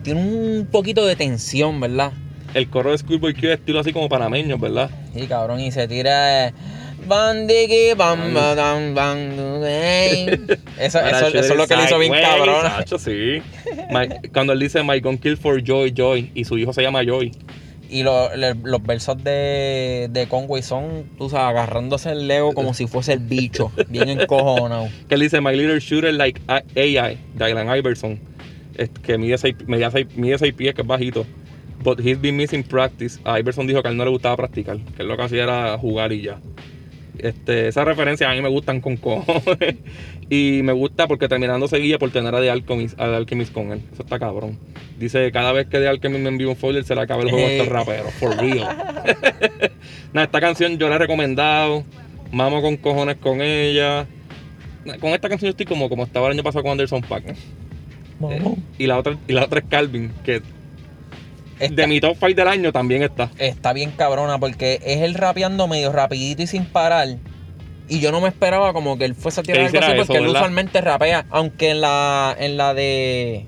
Tiene 0.03 0.21
un 0.21 0.67
poquito 0.71 1.07
de 1.07 1.15
tensión, 1.17 1.81
¿verdad? 1.81 2.13
El 2.55 2.69
coro 2.69 2.91
de 2.91 2.99
Schoolboy 2.99 3.35
Q 3.35 3.47
es 3.49 3.59
estilo 3.61 3.79
así 3.81 3.93
como 3.93 4.09
panameño, 4.09 4.59
¿verdad? 4.59 4.91
Sí, 5.15 5.27
cabrón, 5.27 5.61
y 5.61 5.71
se 5.71 5.87
tira. 5.89 6.49
eh, 6.49 6.53
Bandigi, 7.07 7.95
bam, 7.97 8.33
bam, 8.35 8.95
bam. 8.95 9.19
Eso, 10.79 10.99
eso, 11.01 11.27
eso 11.29 11.39
es 11.39 11.57
lo 11.57 11.67
que 11.67 11.77
le 11.77 11.85
hizo 11.85 11.99
bien 11.99 12.13
cabrón. 12.13 12.65
Sí. 12.99 13.43
My- 13.91 14.29
cuando 14.33 14.53
él 14.53 14.59
dice 14.61 14.83
My 14.83 15.01
gun 15.01 15.19
kill 15.19 15.37
for 15.37 15.63
Joy, 15.63 15.93
Joy, 15.97 16.31
y 16.35 16.45
su 16.45 16.59
hijo 16.59 16.73
se 16.73 16.83
llama 16.83 17.03
Joy. 17.05 17.33
Y 17.93 18.03
lo- 18.05 18.35
le- 18.35 18.55
los 18.55 18.83
versos 18.83 19.23
de, 19.23 20.09
de 20.11 20.27
Conway 20.27 20.63
son, 20.63 21.05
tú 21.19 21.29
sabes, 21.29 21.49
agarrándose 21.51 22.11
el 22.13 22.27
Lego 22.27 22.55
como 22.55 22.73
si 22.73 22.87
fuese 22.87 23.13
el 23.13 23.19
bicho, 23.19 23.71
bien 23.89 24.09
encojonado. 24.09 24.89
Que 25.09 25.15
él 25.17 25.21
dice 25.21 25.41
My 25.43 25.55
little 25.55 25.79
shooter 25.79 26.15
like 26.15 26.41
AI, 26.49 27.19
Dylan 27.35 27.77
Iverson. 27.77 28.19
Que 29.03 29.19
mide 29.19 29.37
6 29.37 29.55
mide 29.67 29.91
seis- 29.91 30.07
mide 30.17 30.39
seis 30.39 30.55
pies, 30.55 30.75
que 30.75 30.81
es 30.81 30.87
bajito. 30.89 31.27
But 31.85 31.99
he's 32.01 32.19
been 32.19 32.37
missing 32.37 32.63
practice. 32.63 33.19
A 33.25 33.39
Iverson 33.39 33.67
dijo 33.67 33.83
que 33.83 33.89
a 33.89 33.91
él 33.91 33.97
no 33.99 34.05
le 34.05 34.11
gustaba 34.11 34.37
practicar, 34.37 34.79
que 34.97 35.03
él 35.03 35.09
lo 35.09 35.17
que 35.17 35.25
hacía 35.25 35.43
era 35.43 35.77
jugar 35.77 36.13
y 36.13 36.23
ya. 36.23 36.41
Este, 37.19 37.69
esas 37.69 37.85
referencias 37.85 38.31
a 38.31 38.35
mí 38.35 38.41
me 38.41 38.49
gustan 38.49 38.81
con 38.81 38.97
cojones. 38.97 39.77
y 40.31 40.61
me 40.63 40.73
gusta 40.73 41.07
porque 41.07 41.29
terminando 41.29 41.69
seguía 41.69 41.99
por 41.99 42.11
tener 42.11 42.35
a 42.35 42.41
The 42.41 42.51
Alchemist, 42.51 42.99
a 42.99 43.07
The 43.07 43.17
Alchemist 43.17 43.53
con 43.53 43.73
él. 43.73 43.83
Eso 43.93 44.03
está 44.03 44.19
cabrón. 44.19 44.59
Dice, 44.99 45.31
cada 45.33 45.53
vez 45.53 45.67
que 45.67 45.79
The 45.79 45.89
Alchemist 45.89 46.23
me 46.23 46.29
envía 46.31 46.49
un 46.49 46.57
folder 46.57 46.85
se 46.85 46.95
le 46.95 47.03
acaba 47.03 47.23
el 47.23 47.31
juego 47.31 47.47
a 47.47 47.51
estos 47.53 47.69
raperos. 47.69 48.13
For 48.15 48.37
real. 48.37 48.69
Nada, 50.13 50.25
esta 50.25 50.41
canción 50.41 50.79
yo 50.79 50.89
la 50.89 50.97
he 50.97 50.99
recomendado. 50.99 51.85
Mamo 52.33 52.63
con 52.63 52.77
cojones 52.77 53.17
con 53.17 53.43
ella. 53.43 54.07
Con 55.01 55.11
esta 55.11 55.29
canción 55.29 55.49
yo 55.49 55.51
estoy 55.51 55.67
como, 55.67 55.89
como 55.89 56.05
estaba 56.05 56.27
el 56.27 56.33
año 56.33 56.43
pasado 56.43 56.63
con 56.63 56.73
Anderson 56.73 57.03
Paak. 57.03 57.25
Eh, 58.31 58.55
y, 58.79 58.87
la 58.87 58.99
otra, 58.99 59.17
y 59.29 59.33
la 59.33 59.45
otra 59.45 59.61
es 59.61 59.67
Calvin, 59.69 60.13
que 60.25 60.43
Está, 61.63 61.83
de 61.83 61.87
mi 61.87 62.01
top 62.01 62.17
5 62.19 62.35
del 62.35 62.49
año 62.49 62.73
también 62.73 63.05
está. 63.05 63.31
está 63.39 63.73
bien 63.73 63.93
cabrona 63.93 64.39
porque 64.39 64.81
es 64.85 65.03
él 65.03 65.15
rapeando 65.15 65.69
medio 65.69 65.93
rapidito 65.93 66.43
y 66.43 66.49
sin 66.49 66.65
parar. 66.65 67.19
Y 67.89 68.01
yo 68.01 68.11
no 68.11 68.21
me 68.21 68.29
esperaba 68.29 68.73
como 68.73 68.99
que 68.99 69.05
él 69.05 69.15
fuese 69.15 69.41
a 69.41 69.43
tirar 69.45 69.67
algo 69.67 69.79
así 69.79 69.93
eso, 69.93 70.07
porque 70.07 70.17
él 70.17 70.29
usualmente 70.29 70.81
rapea. 70.81 71.27
Aunque 71.31 71.71
en 71.71 71.81
la, 71.81 72.35
en 72.39 72.57
la 72.57 72.75
de. 72.75 73.47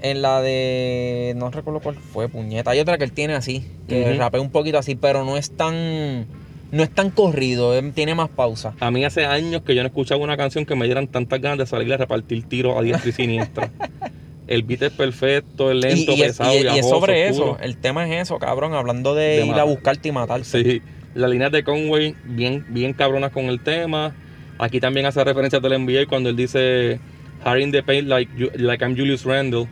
En 0.00 0.22
la 0.22 0.40
de. 0.42 1.34
No 1.36 1.50
recuerdo 1.50 1.80
cuál 1.80 1.96
fue, 1.96 2.28
puñeta. 2.28 2.70
Hay 2.70 2.78
otra 2.78 2.98
que 2.98 3.04
él 3.04 3.12
tiene 3.12 3.34
así. 3.34 3.66
Que 3.88 4.14
rapea 4.14 4.40
un 4.40 4.50
poquito 4.50 4.78
así, 4.78 4.94
pero 4.94 5.24
no 5.24 5.36
es 5.36 5.56
tan. 5.56 6.26
No 6.70 6.82
es 6.82 6.90
tan 6.90 7.10
corrido, 7.10 7.74
él 7.74 7.92
tiene 7.92 8.14
más 8.14 8.30
pausa. 8.30 8.74
A 8.80 8.90
mí 8.90 9.04
hace 9.04 9.26
años 9.26 9.62
que 9.62 9.74
yo 9.74 9.82
no 9.82 9.88
escuchaba 9.88 10.22
una 10.22 10.36
canción 10.38 10.64
que 10.64 10.74
me 10.74 10.86
dieran 10.86 11.06
tantas 11.06 11.40
ganas 11.40 11.58
de 11.58 11.66
salir 11.66 11.92
a 11.92 11.98
repartir 11.98 12.48
tiros 12.48 12.78
a 12.78 12.82
diestra 12.82 13.10
y 13.10 13.12
siniestra. 13.12 13.70
El 14.48 14.62
beat 14.64 14.82
es 14.82 14.90
perfecto, 14.92 15.70
es 15.70 15.76
lento, 15.76 16.12
y, 16.12 16.16
y 16.16 16.22
es, 16.22 16.28
pesado, 16.38 16.52
y- 16.54 16.62
y 16.62 16.78
es 16.78 16.88
sobre 16.88 17.28
oscuro. 17.30 17.52
eso. 17.54 17.64
El 17.64 17.76
tema 17.76 18.08
es 18.08 18.22
eso, 18.22 18.38
cabrón. 18.38 18.74
Hablando 18.74 19.14
de, 19.14 19.38
De 19.38 19.46
ir 19.46 19.54
a 19.54 19.64
buscarte 19.64 20.08
y 20.08 20.12
matarte. 20.12 20.44
Sí, 20.44 20.82
las 21.14 21.30
líneas 21.30 21.52
de 21.52 21.62
Conway 21.62 22.14
bien, 22.24 22.64
bien 22.68 22.92
cabronas 22.92 23.30
con 23.32 23.44
el 23.46 23.60
tema. 23.60 24.14
Aquí 24.58 24.80
también 24.80 25.06
hace 25.06 25.22
referencias 25.24 25.60
del 25.62 25.72
NBA 25.84 26.06
cuando 26.06 26.28
él 26.28 26.36
dice 26.36 26.98
Harry 27.44 27.62
in 27.64 27.72
the 27.72 27.82
paint 27.82 28.08
like, 28.08 28.30
like 28.56 28.84
I'm 28.84 28.96
Julius 28.96 29.24
Randle. 29.24 29.66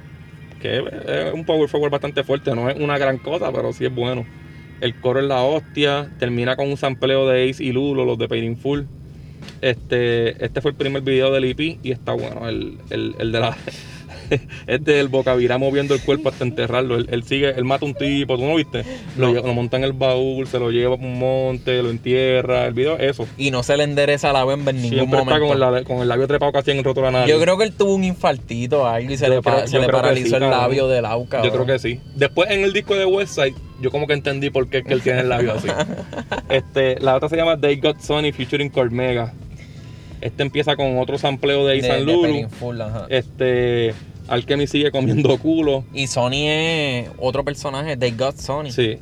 Que 0.60 0.78
es 0.78 1.32
un 1.32 1.44
power 1.44 1.68
forward 1.68 1.90
bastante 1.90 2.22
fuerte, 2.22 2.54
no 2.54 2.68
es 2.68 2.78
una 2.78 2.98
gran 2.98 3.16
cosa, 3.18 3.50
pero 3.52 3.72
sí 3.72 3.86
es 3.86 3.94
bueno. 3.94 4.26
El 4.82 4.94
coro 5.00 5.20
es 5.20 5.26
la 5.26 5.42
hostia, 5.42 6.10
termina 6.18 6.54
con 6.56 6.68
un 6.68 6.76
sampleo 6.76 7.26
de 7.28 7.48
Ace 7.50 7.62
y 7.64 7.72
Lulo, 7.72 8.04
los 8.04 8.18
de 8.18 8.28
Paid 8.28 8.42
in 8.42 8.56
Full. 8.56 8.82
Este, 9.60 10.42
este 10.44 10.60
fue 10.60 10.70
el 10.72 10.76
primer 10.76 11.02
video 11.02 11.32
del 11.32 11.44
EP 11.44 11.78
y 11.82 11.90
está 11.92 12.12
bueno. 12.12 12.48
El, 12.48 12.78
el, 12.90 13.14
el 13.18 13.32
de 13.32 13.40
la 13.40 13.56
Este 14.66 15.00
el 15.00 15.08
bocavirá 15.08 15.58
moviendo 15.58 15.94
el 15.94 16.00
cuerpo 16.00 16.28
hasta 16.28 16.44
enterrarlo. 16.44 16.96
Él, 16.96 17.08
él 17.10 17.22
sigue, 17.24 17.50
él 17.50 17.64
mata 17.64 17.84
un 17.86 17.94
tipo, 17.94 18.36
¿tú 18.36 18.44
no 18.44 18.54
viste? 18.56 18.84
Lo, 19.16 19.32
No. 19.32 19.42
lo 19.42 19.54
monta 19.54 19.76
en 19.76 19.84
el 19.84 19.92
baúl, 19.92 20.46
se 20.46 20.58
lo 20.58 20.70
lleva 20.70 20.94
a 20.94 20.98
un 20.98 21.18
monte, 21.18 21.82
lo 21.82 21.90
entierra. 21.90 22.66
El 22.66 22.74
video, 22.74 22.98
eso. 22.98 23.26
Y 23.36 23.50
no 23.50 23.62
se 23.62 23.76
le 23.76 23.84
endereza 23.84 24.32
la 24.32 24.44
bemba 24.44 24.70
en 24.70 24.76
ningún 24.82 24.90
Siempre 24.98 25.18
está 25.20 25.24
momento. 25.38 25.46
con 25.48 25.56
el, 25.56 25.62
lab- 25.62 25.84
con 25.86 25.98
el 26.02 26.08
labio 26.08 26.26
trepado 26.26 26.52
casi 26.52 26.70
en 26.70 26.78
el 26.78 26.84
roto 26.84 27.00
de 27.00 27.06
la 27.06 27.10
nariz. 27.20 27.34
Yo 27.34 27.40
creo 27.40 27.58
que 27.58 27.64
él 27.64 27.72
tuvo 27.72 27.94
un 27.94 28.04
infartito 28.04 28.82
o 28.82 28.86
algo 28.86 29.12
y 29.12 29.16
se 29.16 29.26
Yo 29.26 29.34
le, 29.34 29.42
pa- 29.42 29.66
se 29.66 29.78
paralizó 29.80 30.28
sí, 30.38 30.44
el 30.44 30.50
labio 30.50 30.88
del 30.88 31.04
auca. 31.06 31.42
Yo 31.42 31.50
creo 31.50 31.66
que 31.66 31.78
sí. 31.78 32.00
Después 32.14 32.50
en 32.50 32.62
el 32.64 32.72
disco 32.72 32.94
de 32.94 33.06
Westside, 33.06 33.54
yo 33.80 33.90
como 33.90 34.06
que 34.06 34.12
entendí 34.12 34.50
por 34.50 34.68
qué 34.68 34.78
es 34.78 34.84
que 34.84 34.92
él 34.92 35.02
tiene 35.02 35.20
el 35.20 35.28
labio 35.28 35.54
así. 35.54 35.68
este, 36.48 36.98
la 37.00 37.16
otra 37.16 37.28
se 37.28 37.36
llama 37.36 37.58
They 37.58 37.76
Got 37.76 38.00
Sony 38.00 38.32
featuring 38.32 38.68
Cormega. 38.70 39.32
Este 40.20 40.42
empieza 40.42 40.76
con 40.76 40.98
otro 40.98 41.16
sampleo 41.16 41.66
de 41.66 41.78
Isan 41.78 42.04
Lulu. 42.04 42.48
Full. 42.50 42.78
Este, 43.08 43.94
Alchemy 44.30 44.66
sigue 44.66 44.90
comiendo 44.90 45.36
culo. 45.38 45.84
Y 45.92 46.06
Sony 46.06 46.46
es 46.46 47.10
otro 47.18 47.44
personaje, 47.44 47.96
They 47.96 48.12
Got 48.12 48.36
Sony. 48.36 48.70
Sí. 48.70 48.98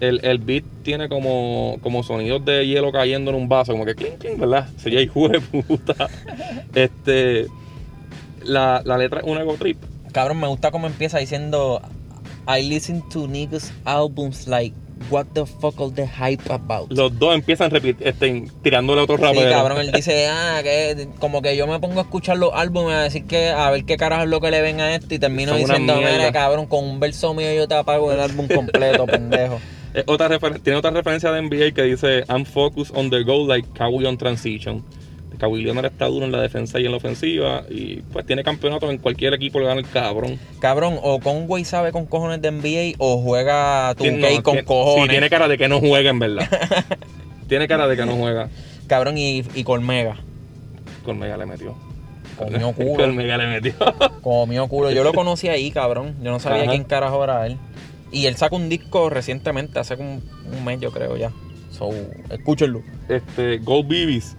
El, 0.00 0.24
el 0.24 0.38
beat 0.38 0.64
tiene 0.82 1.08
como, 1.08 1.78
como 1.82 2.02
sonidos 2.02 2.44
de 2.44 2.66
hielo 2.66 2.90
cayendo 2.90 3.30
en 3.30 3.36
un 3.36 3.48
vaso, 3.48 3.72
como 3.72 3.84
que 3.84 3.94
clink, 3.94 4.18
clink, 4.18 4.38
¿verdad? 4.38 4.68
Sería 4.78 5.00
hijo 5.00 5.28
de 5.28 5.40
puta. 5.40 6.08
Este, 6.74 7.46
la, 8.42 8.82
la 8.84 8.98
letra 8.98 9.20
es 9.20 9.26
un 9.26 9.38
ego 9.38 9.54
trip. 9.54 9.76
Cabrón, 10.12 10.40
me 10.40 10.48
gusta 10.48 10.70
cómo 10.70 10.86
empieza 10.86 11.18
diciendo 11.18 11.82
I 12.48 12.62
listen 12.62 13.02
to 13.10 13.28
niggas 13.28 13.72
albums 13.84 14.48
like 14.48 14.74
What 15.10 15.26
the 15.34 15.46
fuck 15.46 15.80
all 15.80 15.92
the 15.92 16.06
hype 16.06 16.50
about. 16.50 16.90
Los 16.92 17.18
dos 17.18 17.34
empiezan 17.34 17.70
este, 18.00 18.44
tirándole 18.62 19.00
a 19.00 19.04
otro 19.04 19.16
Sí, 19.16 19.22
rapero. 19.22 19.50
cabrón, 19.50 19.78
él 19.78 19.92
dice, 19.92 20.28
ah, 20.28 20.60
que 20.62 21.08
como 21.18 21.42
que 21.42 21.56
yo 21.56 21.66
me 21.66 21.78
pongo 21.80 22.00
a 22.00 22.02
escuchar 22.02 22.38
los 22.38 22.50
álbumes 22.54 22.94
a 22.94 23.02
decir 23.02 23.26
que 23.26 23.48
a 23.50 23.70
ver 23.70 23.84
qué 23.84 23.96
carajo 23.96 24.22
es 24.24 24.28
lo 24.28 24.40
que 24.40 24.50
le 24.50 24.60
ven 24.62 24.80
a 24.80 24.94
esto 24.94 25.14
y 25.14 25.18
termino 25.18 25.52
Son 25.52 25.60
diciendo, 25.60 25.96
mira, 25.96 26.10
mierda". 26.10 26.32
cabrón, 26.32 26.66
con 26.66 26.84
un 26.84 27.00
verso 27.00 27.34
mío 27.34 27.52
yo 27.54 27.68
te 27.68 27.74
apago 27.74 28.12
el 28.12 28.20
álbum 28.20 28.48
completo, 28.48 29.06
pendejo. 29.06 29.60
Otra 30.06 30.38
tiene 30.62 30.78
otra 30.78 30.90
referencia 30.90 31.30
de 31.32 31.42
NBA 31.42 31.72
que 31.74 31.82
dice 31.82 32.24
I'm 32.28 32.46
focused 32.46 32.96
on 32.96 33.10
the 33.10 33.22
goal 33.24 33.46
like 33.46 33.68
Kawhi 33.74 34.06
on 34.06 34.16
transition. 34.16 34.82
Kawhi 35.42 35.60
Leonard 35.64 35.86
está 35.86 36.06
duro 36.06 36.24
en 36.24 36.30
la 36.30 36.40
defensa 36.40 36.78
y 36.78 36.84
en 36.86 36.92
la 36.92 36.98
ofensiva 36.98 37.64
y 37.68 37.96
pues 38.12 38.24
tiene 38.24 38.44
campeonatos 38.44 38.88
en 38.90 38.98
cualquier 38.98 39.34
equipo 39.34 39.58
le 39.58 39.66
gana 39.66 39.80
el 39.80 39.88
cabrón. 39.88 40.38
Cabrón, 40.60 41.00
o 41.02 41.18
Conway 41.18 41.64
sabe 41.64 41.90
con 41.90 42.06
cojones 42.06 42.40
de 42.40 42.52
NBA 42.52 42.94
o 42.98 43.20
juega 43.20 43.90
2K 43.96 43.96
Tiene- 43.96 44.36
no, 44.36 44.42
con 44.44 44.52
tiene- 44.54 44.64
cojones. 44.64 45.02
Sí, 45.02 45.08
tiene 45.10 45.28
cara 45.28 45.48
de 45.48 45.58
que 45.58 45.66
no 45.68 45.80
juega 45.80 46.10
en 46.10 46.18
verdad. 46.20 46.48
tiene 47.48 47.66
cara 47.66 47.88
de 47.88 47.96
que 47.96 48.06
no 48.06 48.14
juega. 48.14 48.50
Cabrón, 48.86 49.18
y, 49.18 49.42
y 49.56 49.64
Colmega. 49.64 50.16
Colmega 51.04 51.36
le 51.36 51.46
metió. 51.46 51.74
Comió 52.38 52.72
culo. 52.76 52.94
Colmega 53.04 53.36
le 53.36 53.46
metió. 53.48 53.74
Comió 54.22 54.68
culo. 54.68 54.92
Yo 54.92 55.02
lo 55.02 55.12
conocí 55.12 55.48
ahí, 55.48 55.72
cabrón. 55.72 56.14
Yo 56.22 56.30
no 56.30 56.38
sabía 56.38 56.62
Ajá. 56.62 56.70
quién 56.70 56.84
carajo 56.84 57.24
era 57.24 57.44
él. 57.46 57.56
Y 58.12 58.26
él 58.26 58.36
sacó 58.36 58.54
un 58.56 58.68
disco 58.68 59.10
recientemente, 59.10 59.80
hace 59.80 59.96
como 59.96 60.20
un 60.52 60.64
mes, 60.64 60.78
yo 60.80 60.92
creo 60.92 61.16
ya. 61.16 61.32
So, 61.82 61.90
escúchenlo. 62.30 62.82
este, 63.08 63.58
Gold 63.58 63.88
Bibis. 63.88 64.36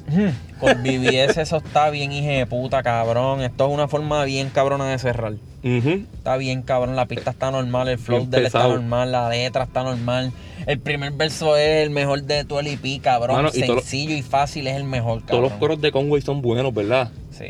Con 0.61 0.81
BBS 0.81 1.41
eso 1.41 1.57
está 1.57 1.89
bien, 1.89 2.13
hija 2.13 2.31
de 2.31 2.45
puta, 2.45 2.81
cabrón. 2.83 3.41
Esto 3.41 3.67
es 3.67 3.73
una 3.73 3.89
forma 3.89 4.23
bien 4.23 4.49
cabrona 4.49 4.89
de 4.89 4.97
cerrar. 4.97 5.33
Ujú. 5.61 6.05
Está 6.13 6.37
bien, 6.37 6.61
cabrón. 6.61 6.95
La 6.95 7.05
pista 7.05 7.31
está 7.31 7.51
normal, 7.51 7.89
el 7.89 7.97
flow 7.97 8.19
Bien 8.19 8.31
de 8.31 8.37
él 8.37 8.45
está 8.45 8.59
pesado. 8.59 8.75
normal, 8.75 9.11
la 9.11 9.29
letra 9.29 9.63
está 9.65 9.83
normal. 9.83 10.31
El 10.65 10.79
primer 10.79 11.11
verso 11.11 11.57
es 11.57 11.83
el 11.85 11.89
mejor 11.89 12.23
de 12.23 12.39
el 12.47 12.67
EP, 12.67 13.01
cabrón. 13.01 13.35
Mano, 13.35 13.49
y 13.53 13.59
todo 13.61 13.75
lo- 13.75 13.81
Sencillo 13.81 14.15
y 14.15 14.21
fácil 14.21 14.67
es 14.67 14.77
el 14.77 14.85
mejor, 14.85 15.19
cabrón. 15.25 15.27
Todos 15.41 15.51
los 15.51 15.59
coros 15.59 15.81
de 15.81 15.91
Conway 15.91 16.21
son 16.21 16.41
buenos, 16.41 16.73
¿verdad? 16.73 17.11
Sí. 17.31 17.47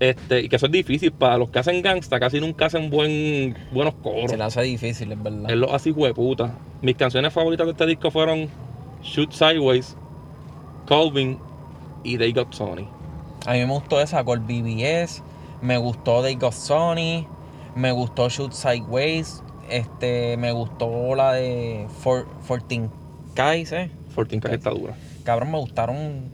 Este, 0.00 0.40
y 0.40 0.48
que 0.50 0.56
eso 0.56 0.66
es 0.66 0.72
difícil 0.72 1.12
para 1.12 1.38
los 1.38 1.48
que 1.50 1.58
hacen 1.58 1.80
gangsta, 1.82 2.20
casi 2.20 2.40
nunca 2.40 2.66
hacen 2.66 2.90
buen, 2.90 3.54
buenos 3.72 3.94
coros. 4.02 4.30
Se 4.30 4.36
le 4.36 4.44
hace 4.44 4.60
difícil, 4.62 5.12
es 5.12 5.22
verdad. 5.22 5.50
Él 5.50 5.60
lo 5.60 5.74
hace 5.74 5.92
hueputa. 5.92 6.52
Mis 6.82 6.96
canciones 6.96 7.32
favoritas 7.32 7.66
de 7.66 7.72
este 7.72 7.86
disco 7.86 8.10
fueron 8.10 8.48
Shoot 9.02 9.32
Sideways, 9.32 9.96
Calvin 10.86 11.38
y 12.04 12.18
They 12.18 12.32
Got 12.32 12.52
Sony. 12.52 12.86
A 13.46 13.52
mí 13.52 13.58
me 13.60 13.66
gustó 13.66 14.00
esa 14.00 14.24
con 14.24 14.46
BBS, 14.46 15.22
me 15.62 15.78
gustó 15.78 16.22
They 16.22 16.34
Got 16.34 16.52
Sony, 16.52 17.26
me 17.74 17.92
gustó 17.92 18.28
Shoot 18.28 18.52
Sideways, 18.52 19.42
este, 19.68 20.36
me 20.36 20.52
gustó 20.52 21.14
la 21.14 21.32
de 21.32 21.86
For, 22.02 22.26
14 22.46 22.90
Guys, 23.34 23.72
eh. 23.72 23.90
14 24.14 24.40
K 24.40 24.54
está 24.54 24.70
dura. 24.70 24.94
Cabrón, 25.24 25.52
me 25.52 25.58
gustaron, 25.58 26.30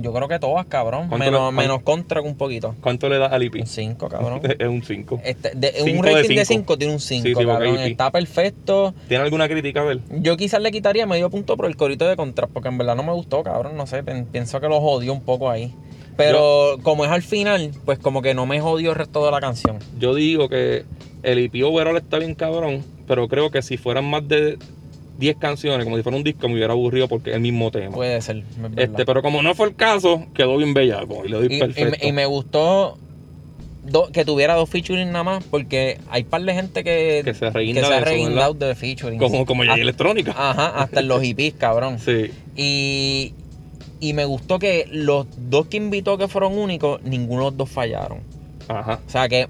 yo 0.00 0.12
creo 0.12 0.28
que 0.28 0.38
todas, 0.38 0.66
cabrón. 0.66 1.08
¿Cuánto 1.08 1.24
Menos, 1.24 1.52
le- 1.52 1.60
menos 1.60 1.82
contra 1.82 2.20
un 2.20 2.36
poquito. 2.36 2.74
¿Cuánto 2.80 3.08
le 3.08 3.18
da 3.18 3.26
al 3.26 3.42
EP? 3.42 3.56
Un 3.56 3.66
5, 3.66 4.08
cabrón. 4.08 4.40
es 4.58 4.68
un 4.68 4.82
5. 4.82 5.20
Este, 5.24 5.50
un 5.82 6.02
rating 6.04 6.36
de 6.36 6.44
cinco. 6.44 6.74
5 6.74 6.78
tiene 6.78 6.92
un 6.94 7.00
5, 7.00 7.22
Sí, 7.28 7.34
sí, 7.34 7.44
cabrón. 7.46 7.76
Está 7.78 8.10
perfecto. 8.10 8.94
¿Tiene 9.08 9.24
alguna 9.24 9.48
crítica 9.48 9.82
él? 9.90 10.00
Yo 10.10 10.36
quizás 10.36 10.60
le 10.60 10.70
quitaría 10.70 11.06
medio 11.06 11.30
punto 11.30 11.56
por 11.56 11.66
el 11.66 11.76
corito 11.76 12.06
de 12.06 12.16
contra, 12.16 12.46
porque 12.46 12.68
en 12.68 12.78
verdad 12.78 12.96
no 12.96 13.02
me 13.02 13.12
gustó, 13.12 13.42
cabrón. 13.42 13.76
No 13.76 13.86
sé, 13.86 14.02
pienso 14.02 14.60
que 14.60 14.68
lo 14.68 14.80
jodió 14.80 15.12
un 15.12 15.22
poco 15.22 15.50
ahí. 15.50 15.74
Pero 16.16 16.78
como 16.82 17.04
es 17.04 17.10
al 17.12 17.22
final, 17.22 17.70
pues 17.84 17.98
como 18.00 18.22
que 18.22 18.34
no 18.34 18.44
me 18.44 18.60
jodió 18.60 18.90
el 18.90 18.96
resto 18.96 19.24
de 19.24 19.30
la 19.30 19.40
canción. 19.40 19.78
Yo 20.00 20.14
digo 20.16 20.48
que 20.48 20.84
el 21.22 21.38
EP 21.38 21.64
overall 21.64 21.96
está 21.96 22.18
bien 22.18 22.34
cabrón, 22.34 22.84
pero 23.06 23.28
creo 23.28 23.50
que 23.52 23.62
si 23.62 23.76
fueran 23.76 24.04
más 24.04 24.26
de 24.26 24.58
10 25.18 25.36
canciones, 25.36 25.84
como 25.84 25.96
si 25.96 26.02
fuera 26.02 26.16
un 26.16 26.24
disco, 26.24 26.48
me 26.48 26.54
hubiera 26.54 26.72
aburrido 26.72 27.08
porque 27.08 27.30
es 27.30 27.36
el 27.36 27.42
mismo 27.42 27.70
tema. 27.70 27.94
Puede 27.94 28.20
ser, 28.22 28.42
este, 28.76 29.04
pero 29.04 29.20
como 29.22 29.42
no 29.42 29.54
fue 29.54 29.68
el 29.68 29.74
caso, 29.76 30.24
quedó 30.34 30.56
bien 30.56 30.74
bellaco 30.74 31.22
y 31.24 31.28
le 31.28 31.36
doy 31.36 31.46
y, 31.50 31.58
perfecto. 31.58 31.96
me, 32.00 32.08
y 32.08 32.12
me 32.12 32.24
gustó 32.26 32.96
do- 33.84 34.10
que 34.12 34.24
tuviera 34.24 34.54
dos 34.54 34.68
featuring 34.70 35.10
nada 35.10 35.24
más, 35.24 35.44
porque 35.44 35.98
hay 36.10 36.22
par 36.24 36.42
de 36.42 36.54
gente 36.54 36.84
que, 36.84 37.22
Que 37.24 37.34
se 37.34 37.40
que 37.52 37.74
se 37.82 37.94
ha 37.94 38.00
reguindado 38.00 38.54
de 38.54 38.74
featuring. 38.74 39.18
como 39.18 39.44
como 39.44 39.64
ya 39.64 39.74
electrónica. 39.74 40.32
Ajá, 40.36 40.68
hasta 40.82 41.00
en 41.00 41.08
los 41.08 41.20
hippies, 41.22 41.54
cabrón. 41.54 41.98
Sí. 42.04 42.30
Y, 42.56 43.34
y 44.00 44.12
me 44.12 44.24
gustó 44.24 44.58
que 44.60 44.86
los 44.92 45.26
dos 45.50 45.66
que 45.66 45.76
invitó 45.78 46.16
que 46.18 46.28
fueron 46.28 46.56
únicos, 46.56 47.02
ninguno 47.02 47.40
de 47.44 47.46
los 47.50 47.56
dos 47.56 47.70
fallaron. 47.70 48.20
Ajá. 48.68 49.00
O 49.06 49.10
sea 49.10 49.28
que, 49.28 49.48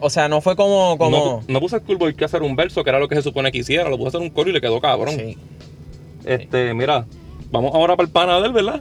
o 0.00 0.10
sea, 0.10 0.28
no 0.28 0.40
fue 0.40 0.54
como, 0.56 0.96
como 0.98 1.16
No, 1.16 1.52
no 1.52 1.60
puse 1.60 1.76
a 1.76 1.80
Schoolboy 1.80 2.14
que 2.14 2.24
hacer 2.24 2.42
un 2.42 2.54
verso, 2.56 2.82
que 2.84 2.90
era 2.90 2.98
lo 2.98 3.08
que 3.08 3.14
se 3.16 3.22
supone 3.22 3.50
que 3.52 3.58
hiciera. 3.58 3.88
Lo 3.88 3.96
puse 3.96 4.06
a 4.06 4.08
hacer 4.10 4.20
un 4.20 4.30
coro 4.30 4.50
y 4.50 4.52
le 4.52 4.60
quedó 4.60 4.80
cabrón. 4.80 5.14
sí, 5.16 5.36
Este, 6.24 6.74
mira, 6.74 7.06
vamos 7.50 7.74
ahora 7.74 7.96
para 7.96 8.06
el 8.06 8.12
pana 8.12 8.40
de 8.40 8.46
él, 8.46 8.52
¿verdad? 8.52 8.80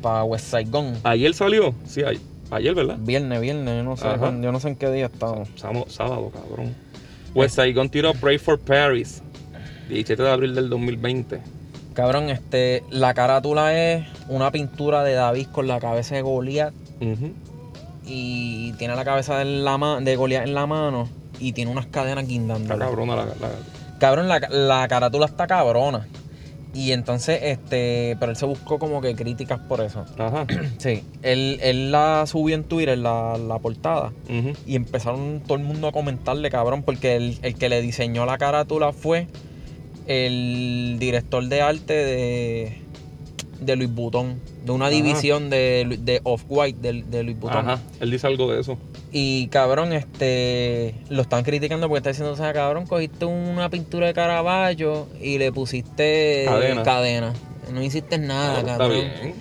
para 0.00 0.24
West 0.24 0.46
Saigon. 0.46 0.94
Ayer 1.04 1.32
salió. 1.32 1.72
Sí, 1.86 2.02
ay- 2.04 2.18
ayer, 2.50 2.74
¿verdad? 2.74 2.96
Viernes, 2.98 3.40
viernes, 3.40 3.76
yo 3.76 3.82
no 3.84 3.96
sé, 3.96 4.06
yo 4.42 4.50
no 4.50 4.58
sé 4.58 4.68
en 4.68 4.76
qué 4.76 4.90
día 4.90 5.06
estamos. 5.06 5.48
Sábado, 5.54 5.84
sábado 5.88 6.30
cabrón. 6.34 6.74
West 7.36 7.54
Saigon 7.54 7.88
tiró 7.88 8.12
Pray 8.14 8.38
for 8.38 8.58
Paris. 8.58 9.22
17 9.88 10.20
de 10.22 10.30
abril 10.30 10.54
del 10.56 10.68
2020. 10.68 11.40
Cabrón, 11.94 12.30
este, 12.30 12.82
la 12.90 13.14
carátula 13.14 13.78
es 13.78 14.04
una 14.28 14.50
pintura 14.50 15.04
de 15.04 15.12
David 15.12 15.46
con 15.52 15.68
la 15.68 15.78
cabeza 15.78 16.14
de 16.16 16.22
Goliat 16.22 16.72
Ujú. 17.00 17.32
Y 18.06 18.72
tiene 18.72 18.94
la 18.96 19.04
cabeza 19.04 19.38
de, 19.38 19.44
la 19.44 19.98
de 20.00 20.16
Goliat 20.16 20.46
en 20.46 20.54
la 20.54 20.66
mano 20.66 21.08
y 21.38 21.52
tiene 21.52 21.70
unas 21.70 21.86
cadenas 21.86 22.26
guindando. 22.26 22.72
Está 22.74 22.78
cabrona 22.84 23.16
la, 23.16 23.24
la- 23.26 23.50
Cabrón, 23.98 24.26
la, 24.28 24.40
la 24.50 24.88
carátula 24.88 25.26
está 25.26 25.46
cabrona. 25.46 26.06
Y 26.74 26.92
entonces, 26.92 27.38
este, 27.42 28.16
pero 28.18 28.30
él 28.32 28.36
se 28.36 28.46
buscó 28.46 28.78
como 28.78 29.00
que 29.02 29.14
críticas 29.14 29.60
por 29.60 29.80
eso. 29.82 30.04
Ajá. 30.18 30.46
Sí, 30.78 31.04
él, 31.22 31.58
él 31.62 31.92
la 31.92 32.24
subió 32.26 32.54
en 32.56 32.64
Twitter, 32.64 32.96
la, 32.98 33.36
la 33.38 33.58
portada. 33.58 34.12
Y 34.66 34.74
empezaron 34.74 35.40
todo 35.46 35.56
el 35.58 35.64
mundo 35.64 35.86
a 35.88 35.92
comentarle, 35.92 36.50
cabrón, 36.50 36.82
porque 36.82 37.14
el, 37.16 37.38
el 37.42 37.54
que 37.56 37.68
le 37.68 37.80
diseñó 37.82 38.24
la 38.26 38.38
carátula 38.38 38.92
fue 38.92 39.28
el 40.06 40.96
director 40.98 41.44
de 41.46 41.60
arte 41.62 41.92
de, 41.94 42.81
de 43.64 43.76
Louis 43.76 43.94
Vuitton, 43.94 44.38
de 44.64 44.72
una 44.72 44.86
Ajá. 44.86 44.94
división 44.94 45.50
de, 45.50 45.98
de 46.00 46.20
Off-White 46.24 46.78
de, 46.80 47.02
de 47.02 47.22
Louis 47.22 47.38
Vuitton. 47.38 47.68
Ajá. 47.68 47.80
Él 48.00 48.10
dice 48.10 48.26
algo 48.26 48.50
de 48.52 48.60
eso. 48.60 48.78
Y 49.12 49.48
cabrón, 49.48 49.92
este 49.92 50.94
lo 51.10 51.22
están 51.22 51.44
criticando 51.44 51.86
porque 51.88 51.98
está 51.98 52.10
diciendo, 52.10 52.32
o 52.32 52.36
sea, 52.36 52.52
cabrón, 52.52 52.86
cogiste 52.86 53.24
una 53.26 53.68
pintura 53.68 54.06
de 54.06 54.14
Caravaggio 54.14 55.06
y 55.20 55.38
le 55.38 55.52
pusiste 55.52 56.44
Cadena. 56.46 56.82
cadena. 56.82 57.32
No 57.72 57.82
hiciste 57.82 58.18
nada, 58.18 58.60
Está 58.60 58.78
cabrón. 58.78 58.90
bien. 59.22 59.34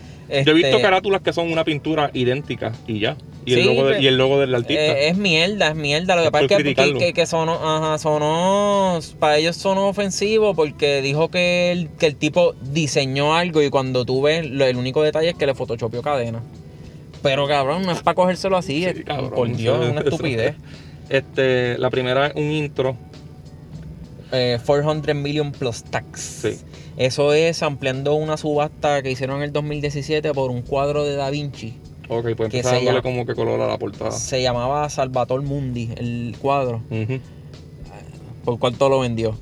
Yo 0.45 0.51
he 0.51 0.55
visto 0.55 0.69
Este, 0.69 0.81
carátulas 0.81 1.21
que 1.21 1.33
son 1.33 1.51
una 1.51 1.63
pintura 1.63 2.09
idéntica 2.13 2.71
y 2.87 2.99
ya. 2.99 3.17
Y, 3.45 3.53
el, 3.53 3.65
logo 3.65 3.83
de- 3.85 3.89
pero- 3.93 4.03
y 4.03 4.07
el 4.07 4.17
logo 4.17 4.39
del 4.39 4.53
artista. 4.53 4.81
Eh, 4.81 5.09
es 5.09 5.17
mierda, 5.17 5.69
es 5.69 5.75
mierda. 5.75 6.15
Lo 6.15 6.21
que 6.21 6.27
Es 6.27 6.31
pasa 6.31 6.45
es 6.45 6.63
que, 6.63 6.75
que, 6.99 7.13
que, 7.13 7.25
sonó, 7.25 7.53
ajá, 7.55 7.97
sonó, 7.97 8.99
para 9.19 9.37
ellos 9.37 9.55
sonó 9.55 9.87
ofensivo 9.87 10.53
porque 10.53 11.01
dijo 11.01 11.29
que 11.29 11.71
el, 11.71 11.89
que 11.89 12.05
el 12.05 12.15
tipo 12.15 12.53
diseñó 12.71 13.35
algo 13.35 13.61
y 13.63 13.69
cuando 13.69 14.05
tú 14.05 14.21
ves, 14.21 14.47
lo- 14.49 14.65
el 14.65 14.77
único 14.77 15.01
detalle 15.01 15.29
es 15.29 15.35
que 15.35 15.45
le 15.47 15.55
photoshopió 15.55 16.01
cadena. 16.01 16.41
Pero 17.23 17.47
cabrón, 17.47 17.83
no 17.83 17.91
es 17.91 18.01
para 18.03 18.15
cogérselo 18.15 18.57
así, 18.57 18.85
es, 18.85 19.03
cabrón, 19.03 19.31
por 19.31 19.55
Dios, 19.55 19.83
es 19.83 19.91
una 19.91 20.01
estupidez. 20.01 20.55
Este, 21.09 21.77
la 21.77 21.89
primera 21.89 22.27
es 22.27 22.35
un 22.35 22.51
intro. 22.51 22.95
Eh, 24.31 24.57
400 24.65 25.15
million 25.15 25.51
plus 25.51 25.83
tax. 25.83 26.19
Sí. 26.21 26.57
Eso 26.97 27.33
es 27.33 27.63
ampliando 27.63 28.13
una 28.15 28.37
subasta 28.37 29.01
que 29.01 29.11
hicieron 29.11 29.37
en 29.37 29.43
el 29.43 29.51
2017 29.53 30.33
por 30.33 30.51
un 30.51 30.61
cuadro 30.61 31.03
de 31.03 31.15
Da 31.15 31.29
Vinci. 31.29 31.73
Ok, 32.09 32.23
pues 32.35 32.49
Que 32.49 32.57
empezar 32.57 32.73
dándole 32.75 32.85
llama- 32.97 33.01
como 33.01 33.25
que 33.25 33.33
color 33.35 33.59
a 33.61 33.67
la 33.67 33.77
portada. 33.77 34.11
Se 34.11 34.41
llamaba 34.41 34.89
Salvatore 34.89 35.43
Mundi, 35.45 35.89
el 35.95 36.35
cuadro. 36.41 36.81
Ujú. 36.89 37.19
¿Por 38.43 38.59
cuánto 38.59 38.89
lo 38.89 38.99
vendió? 38.99 39.37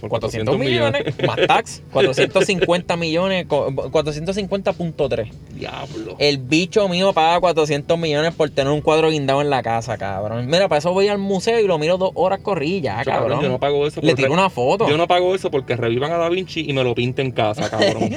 Por 0.00 0.10
400 0.10 0.58
millones, 0.58 1.14
más 1.26 1.36
tax. 1.46 1.82
450 1.92 2.96
millones, 2.96 3.46
co- 3.48 3.70
450.3. 3.70 5.30
Diablo. 5.54 6.16
El 6.18 6.38
bicho 6.38 6.88
mío 6.88 7.12
paga 7.12 7.40
400 7.40 7.98
millones 7.98 8.34
por 8.34 8.48
tener 8.50 8.72
un 8.72 8.80
cuadro 8.80 9.10
guindado 9.10 9.40
en 9.42 9.50
la 9.50 9.62
casa, 9.62 9.98
cabrón. 9.98 10.46
Mira, 10.46 10.68
para 10.68 10.78
eso 10.78 10.92
voy 10.92 11.08
al 11.08 11.18
museo 11.18 11.58
y 11.60 11.66
lo 11.66 11.78
miro 11.78 11.98
dos 11.98 12.10
horas 12.14 12.40
corrida, 12.40 13.02
Yo, 13.04 13.10
cabrón. 13.10 13.40
Yo 13.42 13.48
no 13.48 13.58
pago 13.58 13.86
eso. 13.86 14.00
Le 14.02 14.14
tiro 14.14 14.32
una 14.32 14.50
foto. 14.50 14.88
Yo 14.88 14.96
no 14.96 15.08
pago 15.08 15.34
eso 15.34 15.50
porque 15.50 15.76
revivan 15.76 16.12
a 16.12 16.18
Da 16.18 16.28
Vinci 16.28 16.64
y 16.68 16.72
me 16.72 16.84
lo 16.84 16.94
pinten 16.94 17.26
en 17.26 17.32
casa, 17.32 17.68
cabrón. 17.68 18.10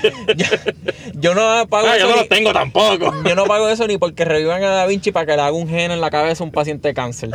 Yo 1.14 1.34
no 1.34 1.66
pago 1.68 1.86
ah, 1.88 1.98
yo 1.98 2.06
no 2.06 2.12
ni- 2.12 2.18
los 2.20 2.28
tengo 2.28 2.52
tampoco. 2.52 3.12
Yo 3.26 3.34
no 3.34 3.44
pago 3.44 3.68
eso 3.68 3.86
ni 3.86 3.98
porque 3.98 4.24
revivan 4.24 4.62
a 4.64 4.68
Da 4.70 4.86
Vinci 4.86 5.12
para 5.12 5.26
que 5.26 5.36
le 5.36 5.42
haga 5.42 5.52
un 5.52 5.68
gen 5.68 5.90
en 5.90 6.00
la 6.00 6.10
cabeza 6.10 6.42
a 6.42 6.46
un 6.46 6.52
paciente 6.52 6.88
de 6.88 6.94
cáncer. 6.94 7.30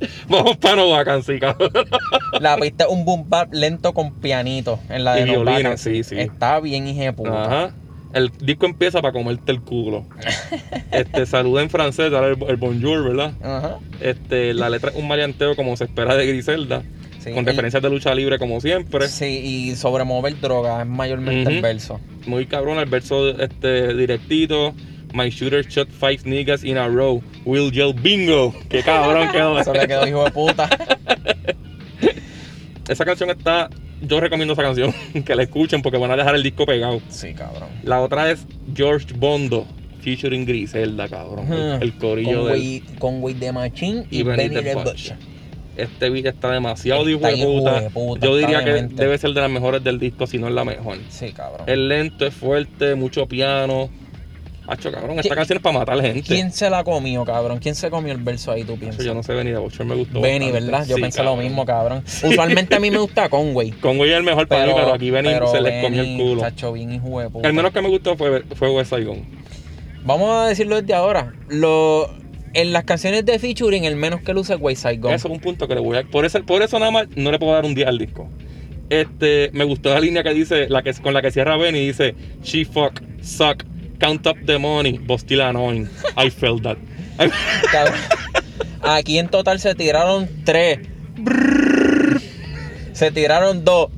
Vamos 0.28 0.56
para 0.56 0.76
Nova 0.76 0.98
Vacancy, 0.98 1.38
cabrón. 1.38 1.70
La 2.40 2.56
pista 2.56 2.84
es 2.84 2.90
un 2.90 3.04
boom 3.04 3.28
bap 3.28 3.52
lento 3.52 3.92
con 3.92 4.14
pianito 4.14 4.80
en 4.88 5.04
la 5.04 5.14
de 5.14 5.32
Y 5.32 5.36
Vacancy. 5.36 6.02
sí, 6.02 6.04
sí. 6.04 6.20
Está 6.20 6.60
bien 6.60 6.86
hija 6.86 7.12
puta. 7.12 7.44
Ajá. 7.44 7.74
El 8.12 8.32
disco 8.40 8.66
empieza 8.66 9.00
para 9.00 9.12
comerte 9.12 9.52
el 9.52 9.60
culo. 9.60 10.06
Este, 10.90 11.24
saluda 11.24 11.62
en 11.62 11.70
francés, 11.70 12.12
el, 12.12 12.36
el 12.48 12.56
bonjour, 12.56 13.04
¿verdad? 13.04 13.32
Ajá. 13.42 13.78
Este, 14.00 14.52
la 14.54 14.68
letra 14.68 14.90
es 14.90 14.96
un 14.96 15.06
maleanteo 15.06 15.54
como 15.54 15.76
se 15.76 15.84
espera 15.84 16.16
de 16.16 16.26
Griselda. 16.26 16.82
Sí, 17.20 17.32
con 17.32 17.44
referencias 17.44 17.82
de 17.82 17.90
lucha 17.90 18.14
libre 18.14 18.38
como 18.38 18.60
siempre. 18.60 19.06
Sí, 19.08 19.26
y 19.44 19.76
sobre 19.76 20.04
mover 20.04 20.40
droga 20.40 20.80
es 20.80 20.88
mayormente 20.88 21.50
el 21.50 21.62
verso. 21.62 22.00
Muy 22.26 22.46
cabrón 22.46 22.78
el 22.78 22.86
verso 22.86 23.28
este, 23.38 23.94
directito. 23.94 24.74
My 25.12 25.30
shooter 25.30 25.68
shot 25.68 25.88
five 25.88 26.24
niggas 26.24 26.64
in 26.64 26.76
a 26.76 26.88
row. 26.88 27.22
Will 27.44 27.70
yell 27.72 27.92
bingo. 27.92 28.54
Qué 28.68 28.82
cabrón 28.82 29.30
quedó. 29.32 29.58
Eso 29.58 29.72
le 29.72 29.86
quedó 29.86 30.06
hijo 30.06 30.24
de 30.24 30.30
puta. 30.30 30.68
Esa 32.88 33.04
canción 33.04 33.30
está. 33.30 33.70
Yo 34.02 34.20
recomiendo 34.20 34.54
esa 34.54 34.62
canción. 34.62 34.94
Que 35.24 35.34
la 35.34 35.42
escuchen 35.42 35.82
porque 35.82 35.98
van 35.98 36.10
a 36.10 36.16
dejar 36.16 36.34
el 36.34 36.42
disco 36.42 36.66
pegado. 36.66 37.00
Sí, 37.08 37.34
cabrón. 37.34 37.68
La 37.82 38.00
otra 38.00 38.30
es 38.30 38.46
George 38.74 39.06
Bondo. 39.14 39.66
Featuring 40.00 40.46
Griselda, 40.46 41.08
cabrón. 41.08 41.52
El, 41.52 41.82
el 41.82 41.98
corillo 41.98 42.46
de. 42.46 42.82
Con 42.98 43.20
de 43.38 43.52
Machín 43.52 44.06
y, 44.10 44.20
Y 44.20 44.22
Benny 44.22 44.74
Butcher. 44.74 45.16
Este 45.76 46.10
beat 46.10 46.26
está 46.26 46.52
demasiado 46.52 47.04
de 47.04 47.14
Está 47.14 47.32
hijueputa. 47.32 47.78
hijueputa, 47.78 48.26
Yo 48.26 48.36
diría 48.36 48.64
que 48.64 48.72
debe 48.82 49.16
ser 49.18 49.32
de 49.32 49.40
las 49.40 49.50
mejores 49.50 49.84
del 49.84 49.98
disco, 49.98 50.26
si 50.26 50.38
no 50.38 50.48
es 50.48 50.54
la 50.54 50.64
mejor. 50.64 50.98
Sí, 51.08 51.32
cabrón. 51.32 51.68
Es 51.68 51.78
lento, 51.78 52.26
es 52.26 52.34
fuerte, 52.34 52.94
mucho 52.94 53.26
piano. 53.26 53.88
Hacho, 54.66 54.92
cabrón, 54.92 55.10
esta 55.12 55.22
¿Quién- 55.22 55.34
canción 55.34 55.56
es 55.56 55.62
para 55.62 55.78
matar 55.78 56.00
gente. 56.00 56.22
¿Quién 56.22 56.52
se 56.52 56.70
la 56.70 56.84
comió, 56.84 57.24
cabrón? 57.24 57.58
¿Quién 57.58 57.74
se 57.74 57.90
comió 57.90 58.12
el 58.12 58.18
verso 58.22 58.52
ahí, 58.52 58.62
tú 58.62 58.76
piensas? 58.78 59.04
yo 59.04 59.14
no 59.14 59.22
sé 59.22 59.32
Benny 59.34 59.50
de 59.50 59.58
Butcher, 59.58 59.84
me 59.84 59.96
gustó. 59.96 60.20
Benny, 60.20 60.46
bastante. 60.46 60.70
¿verdad? 60.70 60.86
Yo 60.86 60.96
Sí, 60.96 61.02
pensé 61.02 61.22
lo 61.24 61.34
mismo, 61.36 61.64
cabrón. 61.66 62.04
Usualmente 62.22 62.76
a 62.76 62.80
mí 62.80 62.90
me 62.90 62.98
gusta 62.98 63.28
Conway. 63.28 63.70
Conway 63.80 64.10
es 64.10 64.16
el 64.18 64.22
mejor 64.22 64.46
para 64.46 64.66
mí, 64.66 64.72
pero 64.74 64.94
aquí 64.94 65.10
Benny 65.10 65.30
pero 65.30 65.46
se 65.50 65.60
les 65.60 65.82
comió 65.84 66.02
el 66.02 66.16
culo. 66.16 66.40
tacho, 66.42 66.72
bien 66.72 66.92
hijo 66.92 67.20
de 67.20 67.30
puta. 67.30 67.48
El 67.48 67.54
menos 67.54 67.72
que 67.72 67.80
me 67.82 67.88
gustó 67.88 68.16
fue, 68.16 68.42
fue 68.54 68.70
West 68.70 68.90
Saigon. 68.90 69.24
Vamos 70.04 70.30
a 70.30 70.46
decirlo 70.48 70.80
desde 70.80 70.94
ahora. 70.94 71.34
Lo, 71.48 72.08
en 72.54 72.72
las 72.72 72.84
canciones 72.84 73.24
de 73.26 73.38
featuring, 73.38 73.84
el 73.84 73.96
menos 73.96 74.20
que 74.22 74.32
luce 74.32 74.54
es 74.54 74.60
Way 74.60 74.76
Saigon. 74.76 75.12
Eso 75.12 75.28
es 75.28 75.34
un 75.34 75.40
punto 75.40 75.66
que 75.66 75.74
le 75.74 75.80
voy 75.80 75.96
a. 75.98 76.04
Por 76.04 76.24
eso, 76.24 76.40
por 76.44 76.62
eso 76.62 76.78
nada 76.78 76.90
más 76.92 77.06
no 77.16 77.30
le 77.32 77.38
puedo 77.38 77.52
dar 77.52 77.64
un 77.64 77.74
día 77.74 77.88
al 77.88 77.98
disco. 77.98 78.28
Este, 78.88 79.50
me 79.52 79.64
gustó 79.64 79.90
la 79.94 80.00
línea 80.00 80.22
que 80.22 80.34
dice, 80.34 80.68
la 80.68 80.82
que, 80.82 80.92
con 80.94 81.14
la 81.14 81.22
que 81.22 81.30
cierra 81.30 81.56
Benny, 81.56 81.86
dice, 81.86 82.14
She 82.42 82.64
fuck, 82.64 83.00
suck, 83.22 83.62
count 84.00 84.26
up 84.26 84.36
the 84.46 84.58
money, 84.58 84.98
but 84.98 85.20
still 85.20 85.40
annoying. 85.40 85.88
I 86.16 86.30
felt 86.30 86.62
that. 86.62 86.78
Aquí 88.82 89.18
en 89.18 89.28
total 89.28 89.60
se 89.60 89.74
tiraron 89.74 90.28
tres. 90.44 90.80
Se 92.92 93.10
tiraron 93.10 93.64
dos. 93.64 93.90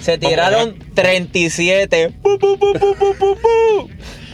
Se 0.00 0.18
tiraron 0.18 0.76
37 0.94 2.12
Pu, 2.22 2.38
pu, 2.38 2.58
pu, 2.58 2.72
pu, 2.72 2.94
pu, 2.96 3.14
pu, 3.14 3.36
pu. 3.36 3.90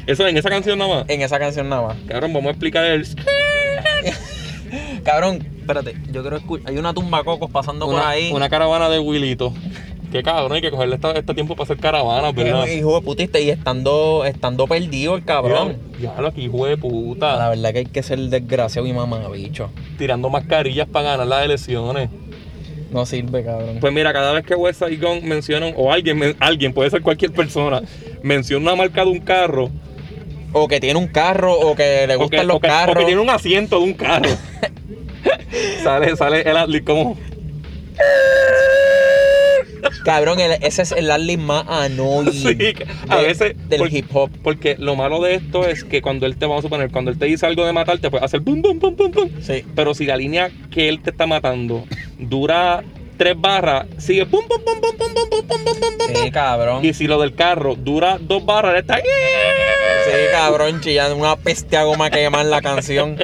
Eso 0.07 0.27
en 0.27 0.39
esa 0.39 0.49
canción 0.49 0.79
nada 0.79 1.01
más. 1.01 1.05
en 1.11 1.21
esa 1.21 1.39
canción 1.39 1.69
nada 1.69 1.83
más. 1.83 1.97
Cabrón, 2.07 2.33
vamos 2.33 2.49
a 2.49 2.51
explicar 2.53 2.85
el. 2.85 3.07
Cabrón, 5.05 5.47
espérate, 5.61 5.97
yo 6.11 6.25
creo 6.25 6.39
que 6.41 6.63
hay 6.65 6.79
una 6.79 6.95
tumba 6.95 7.23
cocos 7.25 7.51
pasando 7.51 7.87
por 7.87 8.01
ahí. 8.01 8.31
una 8.33 8.49
caravana 8.49 8.89
de 8.89 8.99
Willito. 8.99 9.53
Qué 10.11 10.23
cabrón, 10.23 10.53
hay 10.55 10.63
que 10.63 10.71
cogerle 10.71 10.95
este, 10.95 11.19
este 11.19 11.35
tiempo 11.35 11.55
para 11.55 11.65
hacer 11.65 11.77
caravanas, 11.77 12.35
¿verdad? 12.35 12.67
Eh, 12.67 12.79
Hijo 12.79 12.95
de 12.99 13.03
putista, 13.05 13.39
y 13.39 13.51
estando, 13.51 14.25
estando 14.25 14.67
perdido 14.67 15.17
el 15.17 15.25
cabrón. 15.25 15.77
Ya 16.01 16.19
lo 16.21 16.33
que 16.33 16.41
hijo 16.43 16.65
de 16.65 16.77
La 16.77 16.81
puta. 16.81 17.49
verdad 17.51 17.73
que 17.73 17.79
hay 17.81 17.87
que 17.87 18.03
ser 18.03 18.19
desgraciado 18.19 18.87
y 18.87 18.93
mamabicho. 18.95 19.71
Tirando 19.99 20.31
mascarillas 20.31 20.89
para 20.89 21.11
ganar 21.11 21.27
las 21.27 21.45
elecciones. 21.45 22.09
No 22.91 23.05
sirve, 23.05 23.45
cabrón. 23.45 23.77
Pues 23.83 23.93
mira, 23.93 24.15
cada 24.15 24.33
vez 24.33 24.47
que 24.47 24.55
West 24.55 24.81
Saigon 24.81 25.23
menciona, 25.27 25.67
o 25.77 25.93
alguien, 25.93 26.19
men- 26.19 26.37
alguien, 26.41 26.73
puede 26.73 26.89
ser 26.89 27.03
cualquier 27.03 27.33
persona, 27.33 27.83
menciona 28.23 28.63
una 28.73 28.77
marca 28.77 29.05
de 29.05 29.11
un 29.11 29.21
carro, 29.21 29.69
O 30.55 30.67
que 30.69 30.81
tiene 30.81 30.99
un 30.99 31.09
carro, 31.09 31.53
o 31.53 31.77
que 31.77 32.07
le 32.07 32.15
o 32.17 32.21
que, 32.21 32.25
gustan 32.39 32.47
los 32.47 32.57
o 32.57 32.61
que- 32.61 32.67
o 32.67 32.71
carros. 32.71 32.97
que 32.97 33.05
tiene 33.05 33.21
un 33.21 33.29
asiento 33.29 33.77
de 33.79 33.85
un 33.85 33.93
carro, 33.93 34.31
sale, 35.85 36.17
sale 36.17 36.41
el 36.41 36.57
atlet 36.57 36.83
como. 36.83 37.19
Cabrón, 40.13 40.41
el- 40.41 40.63
ese 40.63 40.83
es 40.83 40.93
el 40.93 41.11
Arley 41.11 41.37
más 41.37 41.65
annoying 41.69 42.33
Sí, 42.33 42.75
a 43.09 43.17
de- 43.19 43.23
veces. 43.27 43.69
del 43.69 43.79
por- 43.81 43.93
hip 43.93 44.07
hop. 44.15 44.31
Porque 44.43 44.77
lo 44.79 44.97
malo 44.97 45.21
de 45.23 45.35
esto 45.37 45.67
es 45.67 45.85
que 45.85 46.01
cuando 46.03 46.27
él 46.27 46.37
te, 46.37 46.47
vamos 46.47 46.61
a 46.61 46.63
suponer, 46.63 46.91
cuando 46.91 47.11
él 47.11 47.19
te 47.19 47.27
dice 47.27 47.47
algo 47.47 47.65
de 47.67 47.73
matarte, 47.73 48.11
pues 48.11 48.23
hace 48.23 48.37
el 48.39 48.43
bum, 48.43 48.63
bum, 48.63 48.79
bum, 48.79 48.97
bum, 48.97 49.11
bum. 49.11 49.29
Sí. 49.43 49.65
Pero 49.75 49.95
si 49.95 50.07
la 50.07 50.17
línea 50.17 50.51
que 50.71 50.89
él 50.89 51.01
te 51.03 51.11
está 51.11 51.27
matando 51.27 51.85
dura 52.19 52.83
tres 53.17 53.35
barras, 53.37 53.87
sigue 53.99 54.25
pum, 54.27 54.45
pum, 54.49 54.63
pum, 54.65 54.81
pum, 54.81 54.97
pum, 54.97 55.15
pum, 55.15 55.29
pum, 55.29 55.47
pum, 55.47 55.65
pum, 55.65 55.81
pum, 55.81 55.99
pum. 56.15 56.23
Sí, 56.25 56.31
cabrón. 56.31 56.85
Y 56.85 56.95
si 56.95 57.07
lo 57.07 57.21
del 57.21 57.35
carro 57.35 57.75
dura 57.75 58.19
dos 58.21 58.45
barras, 58.47 58.75
él 58.75 58.81
está. 58.81 58.97
Sí, 58.97 60.13
cabrón, 60.33 60.81
chillando 60.81 61.17
una 61.17 61.37
peste 61.37 61.77
a 61.77 61.83
goma 61.85 62.11
que 62.11 62.19
quemar 62.19 62.47
la 62.47 62.63
canción. 62.63 63.17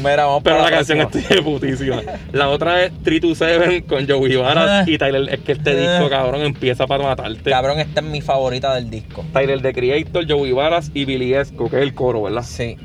Mira, 0.00 0.24
vamos 0.26 0.42
Pero 0.42 0.56
para 0.56 0.70
la 0.70 0.76
canción 0.76 0.98
próxima. 0.98 1.22
está 1.28 1.42
putísima. 1.42 2.02
La 2.32 2.48
otra 2.48 2.84
es 2.84 2.92
327 3.04 3.84
con 3.86 4.08
Joey 4.08 4.36
Varas 4.36 4.68
Ah. 4.68 4.84
y 4.90 4.98
Tyler. 4.98 5.28
Es 5.34 5.40
que 5.40 5.52
este 5.52 5.76
disco, 5.76 6.08
cabrón, 6.08 6.42
empieza 6.42 6.86
para 6.86 7.04
matarte. 7.04 7.50
Cabrón, 7.50 7.78
esta 7.80 8.00
es 8.00 8.06
mi 8.06 8.20
favorita 8.20 8.74
del 8.74 8.90
disco. 8.90 9.24
Tyler 9.32 9.60
the 9.62 9.72
Creator, 9.72 10.24
Joey 10.30 10.52
Varas 10.52 10.90
y 10.94 11.04
Billy 11.04 11.34
Esco, 11.34 11.68
que 11.70 11.76
es 11.76 11.82
el 11.82 11.94
coro, 11.94 12.22
¿verdad? 12.22 12.42
Sí. 12.42 12.76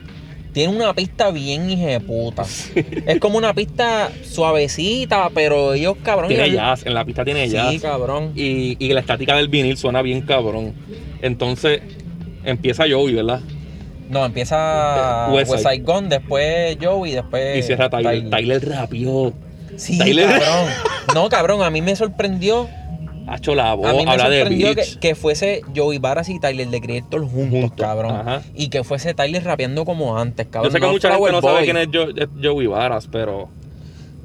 Tiene 0.53 0.73
una 0.73 0.93
pista 0.93 1.31
bien 1.31 1.69
hijeputa. 1.69 2.43
Es 3.05 3.19
como 3.19 3.37
una 3.37 3.53
pista 3.53 4.09
suavecita, 4.23 5.29
pero 5.33 5.73
ellos, 5.73 5.95
cabrón. 6.01 6.29
Tiene 6.29 6.45
ellos- 6.45 6.55
jazz, 6.55 6.85
en 6.85 6.93
la 6.93 7.03
pista 7.03 7.25
tiene 7.25 7.49
jazz. 7.49 7.71
Sí, 7.73 7.79
cabrón. 7.79 8.31
y, 8.35 8.77
y 8.79 8.93
la 8.93 9.01
estática 9.01 9.35
del 9.35 9.49
vinil 9.49 9.75
suena 9.77 10.01
bien 10.01 10.21
cabrón. 10.21 10.73
Entonces 11.21 11.81
empieza 12.45 12.85
Joey, 12.89 13.15
¿verdad? 13.15 13.41
No, 14.09 14.25
empieza 14.25 15.29
West 15.33 15.51
West, 15.51 15.67
Side. 15.67 15.79
Gun, 15.83 16.09
después 16.09 16.77
Joey, 16.81 17.11
después. 17.13 17.57
y 17.57 17.63
cierra 17.63 17.89
Tyler. 17.89 18.29
Tyler, 18.29 18.69
rapió. 18.69 19.33
Sí, 19.77 19.97
Tyler. 19.97 20.27
cabrón. 20.39 20.69
No, 21.13 21.29
cabrón, 21.29 21.61
a 21.63 21.69
mí 21.69 21.81
me 21.81 21.95
sorprendió. 21.95 22.67
Ha 23.27 23.37
hecho 23.37 23.55
la 23.55 23.73
voz, 23.73 23.87
A 23.87 23.93
mí 23.93 24.05
me 24.05 24.11
habla 24.11 24.29
de 24.29 24.39
sorprendió 24.41 24.75
que, 24.75 24.83
que 25.01 25.15
fuese 25.15 25.61
Joey 25.75 25.97
Varas 25.97 26.29
y 26.29 26.39
Tyler 26.39 26.67
de 26.69 26.79
Creator 26.79 27.21
juntos, 27.21 27.49
Juntos, 27.61 27.71
cabrón. 27.75 28.15
ajá. 28.15 28.41
Y 28.53 28.67
que 28.69 28.83
fuese 28.83 29.15
Tyler 29.15 29.43
rapeando 29.43 29.83
como 29.83 30.17
antes, 30.19 30.45
Yo 30.45 30.51
cabrón. 30.51 30.71
sé 30.71 30.79
que 30.79 30.85
No 30.85 30.91
mucha 30.91 31.11
gente 31.11 31.31
no 31.31 31.41
sabe 31.41 31.63
quién 31.63 31.77
es 31.77 31.87
Jo- 31.91 32.09
es 32.15 32.27
Joey 32.41 32.67
Varas, 32.67 33.09
pero 33.11 33.49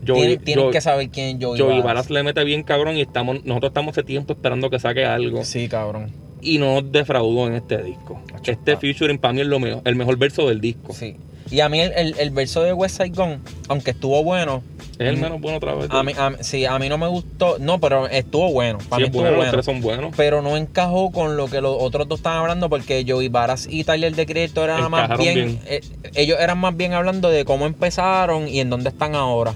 Joey, 0.06 0.20
Tienen, 0.20 0.44
tienen 0.44 0.64
Joey- 0.66 0.72
que 0.72 0.80
saber 0.82 1.08
quién 1.08 1.36
es 1.38 1.44
Joey, 1.44 1.58
Joey. 1.60 1.80
Varas 1.80 2.10
le 2.10 2.22
mete 2.22 2.44
bien 2.44 2.62
cabrón 2.62 2.96
y 2.98 3.00
estamos, 3.00 3.42
nosotros 3.44 3.70
estamos 3.70 3.92
hace 3.92 4.02
tiempo 4.02 4.34
esperando 4.34 4.68
que 4.68 4.78
saque 4.78 5.06
algo. 5.06 5.44
Sí, 5.44 5.66
cabrón. 5.68 6.10
Y 6.42 6.58
no 6.58 6.80
defraudó 6.82 7.46
en 7.48 7.54
este 7.54 7.82
disco. 7.82 8.20
Este 8.44 8.76
featuring 8.76 9.18
para 9.18 9.34
mí 9.34 9.40
es 9.42 9.46
lo 9.46 9.60
mejor, 9.60 9.82
el 9.84 9.96
mejor 9.96 10.16
verso 10.16 10.48
del 10.48 10.60
disco. 10.60 10.92
Sí. 10.94 11.16
Y 11.50 11.60
a 11.60 11.68
mí 11.68 11.80
el, 11.80 11.92
el- 11.96 12.14
el 12.18 12.30
verso 12.30 12.62
de 12.62 12.72
West 12.72 12.98
Side 12.98 13.10
Gun, 13.10 13.40
aunque 13.68 13.90
estuvo 13.90 14.22
bueno, 14.22 14.62
Es 15.00 15.08
el 15.08 15.16
menos 15.16 15.40
bueno 15.40 15.56
otra 15.56 15.74
vez. 15.74 15.88
a 15.90 16.02
mí, 16.04 16.12
a 16.16 16.34
sí, 16.44 16.64
a 16.64 16.78
mí 16.78 16.88
no 16.88 16.96
me 16.96 17.08
gustó. 17.08 17.56
No, 17.58 17.80
pero 17.80 18.06
estuvo 18.06 18.52
bueno. 18.52 18.78
Para 18.88 18.98
Sí, 18.98 19.02
mí 19.02 19.02
es 19.02 19.06
estuvo 19.08 19.22
bueno, 19.22 19.36
bueno. 19.38 19.42
los 19.42 19.50
tres 19.52 19.64
son 19.64 19.80
buenos. 19.80 20.14
Pero 20.16 20.42
no 20.42 20.56
encajó 20.56 21.10
con 21.10 21.36
lo 21.36 21.48
que 21.48 21.60
los 21.60 21.74
otros 21.80 22.06
dos 22.06 22.20
estaban 22.20 22.38
hablando 22.42 22.68
porque 22.70 23.04
Joey 23.08 23.28
Varas 23.28 23.66
y 23.68 23.82
Tyler 23.82 24.14
de 24.14 24.26
Creator 24.26 24.70
eran 24.70 24.90
más 24.92 25.18
bien, 25.18 25.34
bien. 25.34 25.60
eh, 25.66 25.80
ellos 26.14 26.38
eran 26.40 26.58
más 26.58 26.76
bien 26.76 26.92
hablando 26.92 27.30
de 27.30 27.44
cómo 27.44 27.66
empezaron 27.66 28.46
y 28.46 28.60
en 28.60 28.70
dónde 28.70 28.90
están 28.90 29.16
ahora. 29.16 29.52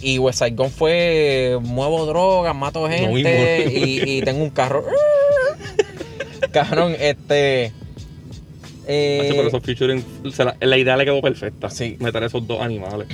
Y 0.00 0.18
West 0.18 0.38
Side 0.38 0.52
Gun 0.54 0.70
fue 0.70 1.58
muevo 1.62 2.06
drogas, 2.06 2.54
mato 2.54 2.88
gente 2.88 3.72
y, 3.74 4.18
y 4.18 4.22
tengo 4.22 4.44
un 4.44 4.50
carro. 4.50 4.84
Cabrón, 6.54 6.94
este. 6.98 7.72
eh, 8.86 9.20
Hacho, 9.22 9.34
pero 9.36 9.48
esos 9.48 9.62
featuring, 9.62 10.04
se 10.32 10.44
la, 10.44 10.56
la 10.60 10.78
idea 10.78 10.96
le 10.96 11.04
quedó 11.04 11.20
perfecta. 11.20 11.68
Sí. 11.70 11.96
Meter 12.00 12.22
esos 12.24 12.46
dos 12.46 12.60
animales. 12.60 13.08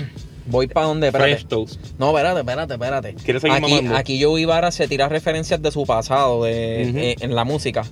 voy 0.46 0.66
para 0.66 0.86
donde, 0.86 1.08
espérate. 1.08 1.32
Fresh 1.32 1.46
Toast. 1.46 1.80
No, 1.98 2.08
espérate, 2.10 2.40
espérate, 2.40 2.72
espérate. 2.74 3.14
¿Quieres 3.24 3.42
seguir 3.42 3.56
aquí, 3.56 3.70
mamando? 3.72 3.96
aquí 3.96 4.22
Joey 4.22 4.44
Vara 4.44 4.70
se 4.70 4.86
tira 4.88 5.08
referencias 5.08 5.60
de 5.62 5.70
su 5.70 5.84
pasado 5.86 6.44
de, 6.44 6.82
eh, 6.82 7.16
en 7.20 7.34
la 7.34 7.44
música. 7.44 7.84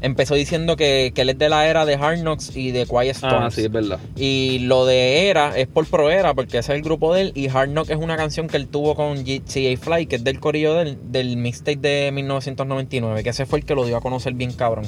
Empezó 0.00 0.34
diciendo 0.34 0.76
que, 0.76 1.12
que 1.14 1.22
él 1.22 1.30
es 1.30 1.38
de 1.38 1.48
la 1.48 1.66
era 1.68 1.84
de 1.86 1.94
Hard 1.94 2.20
Knocks 2.20 2.56
y 2.56 2.70
de 2.70 2.86
Quiet 2.86 3.16
Storm. 3.16 3.44
Ah, 3.44 3.50
sí, 3.50 3.62
es 3.62 3.70
verdad. 3.70 3.98
Y 4.16 4.60
lo 4.60 4.86
de 4.86 5.28
Era 5.28 5.56
es 5.56 5.66
por 5.66 5.86
Pro 5.86 6.10
Era, 6.10 6.34
porque 6.34 6.58
ese 6.58 6.72
es 6.72 6.76
el 6.76 6.82
grupo 6.82 7.14
de 7.14 7.22
él. 7.22 7.32
Y 7.34 7.48
Hard 7.48 7.70
Knock 7.70 7.90
es 7.90 7.96
una 7.96 8.16
canción 8.16 8.48
que 8.48 8.56
él 8.56 8.68
tuvo 8.68 8.94
con 8.94 9.24
GA 9.24 9.76
Fly, 9.76 10.06
que 10.06 10.16
es 10.16 10.24
del 10.24 10.40
corillo 10.40 10.74
del, 10.74 10.98
del 11.10 11.36
mixtape 11.36 11.76
de 11.76 12.12
1999, 12.12 13.22
que 13.22 13.30
ese 13.30 13.46
fue 13.46 13.60
el 13.60 13.64
que 13.64 13.74
lo 13.74 13.84
dio 13.84 13.96
a 13.96 14.00
conocer 14.00 14.34
bien 14.34 14.52
cabrón. 14.52 14.86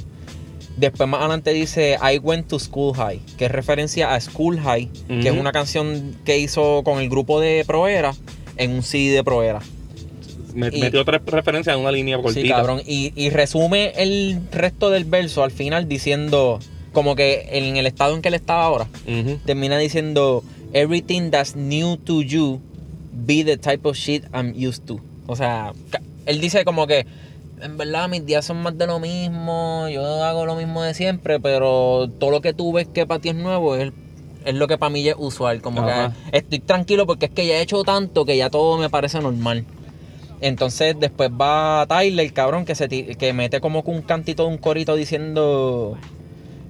Después 0.76 1.08
más 1.08 1.20
adelante 1.20 1.52
dice 1.52 1.98
I 2.00 2.18
Went 2.18 2.46
to 2.46 2.60
School 2.60 2.94
High, 2.94 3.20
que 3.36 3.46
es 3.46 3.50
referencia 3.50 4.14
a 4.14 4.20
School 4.20 4.60
High, 4.60 4.88
que 5.08 5.28
es 5.28 5.36
una 5.36 5.50
canción 5.50 6.14
que 6.24 6.38
hizo 6.38 6.82
con 6.84 7.00
el 7.00 7.08
grupo 7.08 7.40
de 7.40 7.64
Pro 7.66 7.88
Era 7.88 8.14
en 8.56 8.70
un 8.70 8.82
CD 8.84 9.12
de 9.12 9.24
Pro 9.24 9.42
Era. 9.42 9.60
Me, 10.54 10.68
Y- 10.72 10.80
metió 10.80 11.00
otra 11.02 11.20
referencia 11.24 11.72
en 11.74 11.80
una 11.80 11.92
línea 11.92 12.16
cortita. 12.16 12.40
Sí, 12.40 12.48
cabrón. 12.48 12.80
Y, 12.86 13.12
y 13.16 13.30
resume 13.30 13.92
el 13.96 14.40
resto 14.50 14.90
del 14.90 15.04
verso 15.04 15.42
al 15.44 15.50
final 15.50 15.88
diciendo, 15.88 16.58
como 16.92 17.14
que 17.16 17.48
en 17.52 17.76
el 17.76 17.86
estado 17.86 18.14
en 18.14 18.22
que 18.22 18.28
él 18.28 18.34
estaba 18.34 18.64
ahora, 18.64 18.88
termina 19.44 19.78
diciendo, 19.78 20.42
Everything 20.72 21.30
that's 21.30 21.56
new 21.56 21.96
to 21.96 22.22
you, 22.22 22.60
be 23.12 23.44
the 23.44 23.56
type 23.56 23.86
of 23.88 23.96
shit 23.96 24.24
I'm 24.34 24.52
used 24.56 24.84
to. 24.86 25.00
O 25.26 25.36
sea, 25.36 25.72
él 26.26 26.40
dice 26.40 26.64
como 26.64 26.86
que, 26.86 27.06
en 27.60 27.76
verdad 27.76 28.08
mis 28.08 28.24
días 28.24 28.44
son 28.44 28.62
más 28.62 28.76
de 28.78 28.86
lo 28.86 29.00
mismo, 29.00 29.88
yo 29.88 30.02
hago 30.24 30.46
lo 30.46 30.54
mismo 30.56 30.82
de 30.82 30.94
siempre, 30.94 31.40
pero 31.40 32.08
todo 32.18 32.30
lo 32.30 32.40
que 32.40 32.52
tú 32.54 32.72
ves 32.72 32.86
que 32.86 33.06
para 33.06 33.20
ti 33.20 33.30
es 33.30 33.34
nuevo 33.34 33.76
es, 33.76 33.92
es 34.44 34.54
lo 34.54 34.66
que 34.68 34.78
para 34.78 34.90
mí 34.90 35.02
ya 35.02 35.12
es 35.12 35.16
usual. 35.18 35.60
Como 35.62 35.82
Ajá. 35.82 36.14
que 36.30 36.38
estoy 36.38 36.58
tranquilo 36.60 37.06
porque 37.06 37.26
es 37.26 37.32
que 37.32 37.46
ya 37.46 37.54
he 37.56 37.62
hecho 37.62 37.82
tanto 37.84 38.24
que 38.24 38.36
ya 38.36 38.48
todo 38.50 38.78
me 38.78 38.88
parece 38.90 39.20
normal. 39.20 39.64
Entonces 40.40 40.96
después 40.98 41.30
va 41.30 41.86
Tyler, 41.88 42.24
el 42.24 42.32
cabrón, 42.32 42.64
que 42.64 42.74
se 42.74 42.88
que 42.88 43.32
mete 43.32 43.60
como 43.60 43.80
un 43.80 44.02
cantito 44.02 44.44
de 44.44 44.50
un 44.50 44.58
corito 44.58 44.94
diciendo 44.94 45.98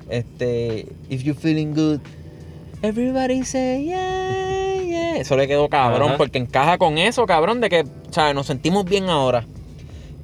este 0.08 0.86
if 1.10 1.22
you 1.22 1.34
feeling 1.34 1.74
good, 1.74 2.00
everybody 2.82 3.44
say 3.44 3.84
yeah, 3.84 4.82
yeah. 4.82 5.16
Eso 5.18 5.36
le 5.36 5.46
quedó 5.46 5.68
cabrón, 5.68 6.14
porque 6.16 6.38
encaja 6.38 6.78
con 6.78 6.96
eso, 6.96 7.26
cabrón, 7.26 7.60
de 7.60 7.68
que, 7.68 7.84
sea, 8.10 8.32
nos 8.32 8.46
sentimos 8.46 8.84
bien 8.84 9.08
ahora. 9.08 9.44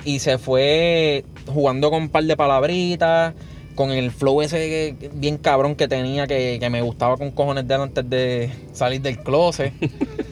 Y 0.05 0.21
se 0.21 0.39
fue 0.39 1.25
jugando 1.47 1.91
con 1.91 2.03
un 2.03 2.09
par 2.09 2.25
de 2.25 2.37
palabritas, 2.37 3.35
con 3.75 3.91
el 3.91 4.11
flow 4.11 4.43
ese 4.43 4.95
bien 5.15 5.37
cabrón 5.37 5.75
que 5.75 5.89
tenía, 5.89 6.27
que, 6.27 6.59
que 6.61 6.71
me 6.71 6.81
gustaba 6.83 7.17
con 7.17 7.31
cojones 7.31 7.67
de 7.67 7.75
él 7.75 7.81
antes 7.81 8.09
de 8.09 8.51
salir 8.73 9.01
del 9.03 9.19
closet. 9.19 9.73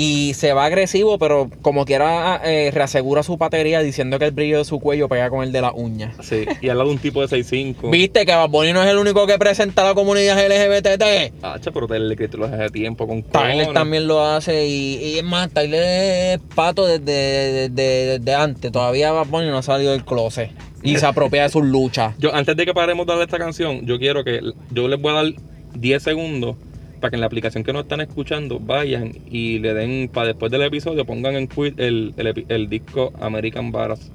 Y 0.00 0.34
se 0.34 0.52
va 0.52 0.64
agresivo, 0.66 1.18
pero 1.18 1.50
como 1.60 1.84
quiera 1.84 2.40
eh, 2.44 2.70
reasegura 2.72 3.24
su 3.24 3.36
batería 3.36 3.80
diciendo 3.80 4.20
que 4.20 4.26
el 4.26 4.30
brillo 4.30 4.58
de 4.58 4.64
su 4.64 4.78
cuello 4.78 5.08
pega 5.08 5.28
con 5.28 5.42
el 5.42 5.50
de 5.50 5.60
la 5.60 5.72
uña. 5.72 6.12
Sí, 6.22 6.44
y 6.60 6.68
al 6.68 6.78
lado 6.78 6.90
de 6.90 6.94
un 6.94 7.00
tipo 7.00 7.20
de 7.20 7.26
6'5". 7.26 7.90
¿Viste 7.90 8.24
que 8.24 8.32
Bad 8.32 8.48
Bunny 8.48 8.72
no 8.72 8.80
es 8.84 8.88
el 8.88 8.98
único 8.98 9.26
que 9.26 9.36
presenta 9.38 9.82
a 9.82 9.86
la 9.86 9.94
comunidad 9.94 10.36
LGBT? 10.38 11.42
Hacha, 11.42 11.72
pero 11.72 11.88
Tyler 11.88 12.16
que 12.16 12.28
lo 12.36 12.44
hace 12.44 12.58
de 12.58 12.70
tiempo 12.70 13.08
con 13.08 13.24
Tyler 13.24 13.56
cojones. 13.56 13.74
también 13.74 14.06
lo 14.06 14.24
hace 14.24 14.68
y, 14.68 14.98
y 15.02 15.18
es 15.18 15.24
más, 15.24 15.50
Tyler 15.50 15.82
es 15.82 16.40
pato 16.54 16.86
desde, 16.86 17.68
desde, 17.68 18.20
desde 18.20 18.34
antes. 18.36 18.70
Todavía 18.70 19.10
Bad 19.10 19.26
Bunny 19.26 19.48
no 19.48 19.58
ha 19.58 19.62
salido 19.64 19.90
del 19.90 20.04
closet 20.04 20.52
y 20.80 20.96
se 20.96 21.06
apropia 21.06 21.42
de 21.42 21.48
sus 21.48 21.64
luchas. 21.64 22.14
Yo, 22.20 22.32
antes 22.32 22.56
de 22.56 22.64
que 22.64 22.72
paremos 22.72 23.04
de 23.04 23.14
darle 23.14 23.24
esta 23.24 23.38
canción, 23.38 23.84
yo 23.84 23.98
quiero 23.98 24.22
que 24.22 24.40
yo 24.70 24.86
les 24.86 25.00
voy 25.00 25.10
a 25.10 25.14
dar 25.16 25.26
10 25.74 26.02
segundos 26.02 26.54
para 26.98 27.10
que 27.10 27.16
en 27.16 27.20
la 27.20 27.26
aplicación 27.26 27.64
que 27.64 27.72
nos 27.72 27.82
están 27.82 28.00
escuchando 28.00 28.58
vayan 28.60 29.12
y 29.30 29.58
le 29.58 29.74
den, 29.74 30.08
para 30.08 30.28
después 30.28 30.50
del 30.50 30.62
episodio, 30.62 31.04
pongan 31.04 31.36
en 31.36 31.48
quit 31.48 31.78
el, 31.78 32.14
el, 32.48 32.68
disco 32.68 33.12
American 33.20 33.72
Badass 33.72 34.10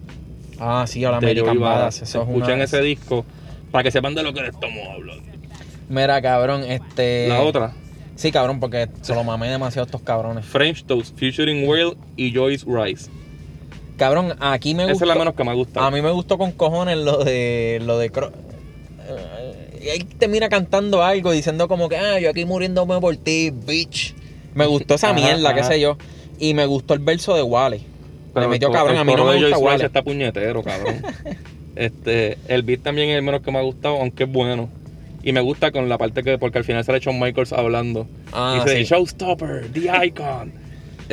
Ah, 0.60 0.86
sí, 0.88 1.04
ahora 1.04 1.18
American 1.18 1.60
Badass. 1.60 2.04
Eso 2.04 2.22
es 2.22 2.28
Escuchen 2.28 2.56
una... 2.56 2.64
ese 2.64 2.82
disco 2.82 3.26
para 3.72 3.84
que 3.84 3.92
sepan 3.92 4.16
de 4.16 4.24
lo 4.24 4.34
que 4.34 4.42
le 4.42 4.50
estamos 4.50 4.80
hablando. 4.90 5.24
Mira, 5.90 6.22
cabrón, 6.22 6.64
este... 6.64 7.28
La 7.28 7.42
otra, 7.42 7.74
Sí, 8.16 8.32
cabrón, 8.32 8.60
porque 8.60 8.90
se 9.02 9.16
lo 9.16 9.24
mamé 9.24 9.50
demasiado 9.50 9.84
a 9.84 9.88
estos 9.88 10.02
cabrones. 10.02 10.46
French 10.46 10.84
Toast, 10.86 11.18
featuring 11.18 11.68
Whale 11.68 11.96
y 12.16 12.34
Joyce 12.34 12.66
Rice. 12.68 13.10
Cabrón, 13.98 14.36
aquí 14.40 14.76
me 14.76 14.84
Esa 14.84 14.94
gustó... 14.94 15.06
es 15.06 15.10
la 15.10 15.16
menos 15.16 15.34
que 15.34 15.44
me 15.44 15.54
gusta. 15.54 15.86
A 15.86 15.92
mí 15.92 16.02
me 16.02 16.12
gustó 16.12 16.38
con 16.38 16.52
cojones 16.52 16.98
lo 16.98 17.24
de... 17.24 17.82
Lo 17.84 17.98
de... 17.98 18.12
Y 19.84 19.90
él 19.90 20.06
termina 20.18 20.48
cantando 20.50 21.04
algo 21.04 21.32
diciendo 21.32 21.68
como 21.68 21.90
que, 21.90 21.98
ah, 21.98 22.20
yo 22.20 22.30
aquí 22.30 22.46
muriéndome 22.46 23.00
por 23.02 23.16
ti, 23.18 23.52
bitch. 23.52 24.14
Me 24.54 24.66
gustó 24.66 24.96
esa 24.96 25.08
Ajá, 25.10 25.16
mierda, 25.16 25.54
qué 25.54 25.64
sé 25.64 25.80
yo. 25.80 25.98
Y 26.40 26.54
me 26.54 26.66
gustó 26.66 26.94
el 26.94 27.00
verso 27.00 27.36
de 27.36 27.44
Wally. 27.44 27.82
Pero 28.34 28.46
Le 28.46 28.52
metió 28.52 28.68
el- 28.70 28.74
cabrón, 28.74 28.96
el 28.96 29.02
a 29.02 29.04
mí 29.04 29.14
no 29.16 29.26
me 29.26 29.40
gusta 29.42 29.58
Wally. 29.58 29.84
está 29.84 30.02
puñetero, 30.04 30.64
cabrón. 30.64 31.02
este, 31.76 32.38
el 32.48 32.64
beat 32.64 32.82
también 32.82 33.10
es 33.10 33.18
el 33.18 33.24
menos 33.24 33.42
que 33.42 33.52
me 33.52 33.60
ha 33.60 33.62
gustado, 33.64 33.98
aunque 33.98 34.24
es 34.24 34.32
bueno. 34.32 34.70
Y 35.24 35.32
me 35.32 35.42
gusta 35.42 35.72
con 35.72 35.88
la 35.90 35.98
parte 35.98 36.24
que, 36.24 36.38
porque 36.38 36.58
al 36.58 36.64
final 36.66 36.84
sale 36.84 37.00
Shawn 37.00 37.20
Michaels 37.20 37.54
hablando. 37.54 38.08
Ah, 38.32 38.62
Dice, 38.64 38.78
sí. 38.80 38.84
Showstopper, 38.86 39.68
The 39.72 40.06
Icon. 40.08 40.52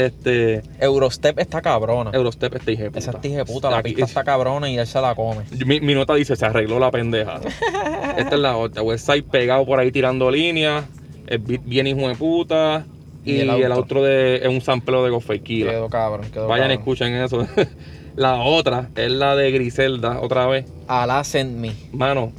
Este, 0.06 0.62
Eurostep 0.80 1.38
está 1.38 1.60
cabrona. 1.62 2.10
Eurostep, 2.12 2.54
este 2.56 2.72
hija. 2.72 2.90
Esa 2.94 3.12
tija 3.20 3.38
de 3.38 3.44
puta, 3.44 3.70
la 3.70 3.82
pista 3.82 4.04
está 4.04 4.24
cabrona 4.24 4.68
y 4.68 4.78
él 4.78 4.86
se 4.86 5.00
la 5.00 5.14
come. 5.14 5.44
mi, 5.66 5.80
mi 5.80 5.94
nota 5.94 6.14
dice, 6.14 6.36
se 6.36 6.46
arregló 6.46 6.78
la 6.78 6.90
pendeja. 6.90 7.40
Esta 8.16 8.34
es 8.34 8.40
la 8.40 8.56
otra. 8.56 8.82
Westside 8.82 9.22
pegado 9.22 9.64
por 9.66 9.78
ahí 9.78 9.90
tirando 9.92 10.30
líneas. 10.30 10.84
El 11.26 11.38
beat 11.38 11.62
bien 11.64 11.86
hijo 11.86 12.08
de 12.08 12.14
puta. 12.14 12.84
Y, 13.24 13.32
Y 13.32 13.40
el 13.40 13.50
el, 13.50 13.72
outro. 13.72 13.78
otro 13.80 14.02
de, 14.02 14.36
es 14.36 14.48
un 14.48 14.60
sampleo 14.60 15.04
de 15.04 15.40
Killah. 15.40 15.70
Quedó 15.72 15.88
cabrón, 15.88 16.30
quedó 16.30 16.48
Vayan, 16.48 16.68
cabrón. 16.68 16.78
escuchen 16.78 17.14
eso. 17.14 17.46
la 18.16 18.40
otra 18.42 18.88
es 18.96 19.10
la 19.10 19.36
de 19.36 19.50
Griselda, 19.50 20.20
otra 20.20 20.46
vez. 20.46 20.64
Ala 20.88 21.22
send 21.24 21.58
me. 21.58 21.72
Mano, 21.92 22.32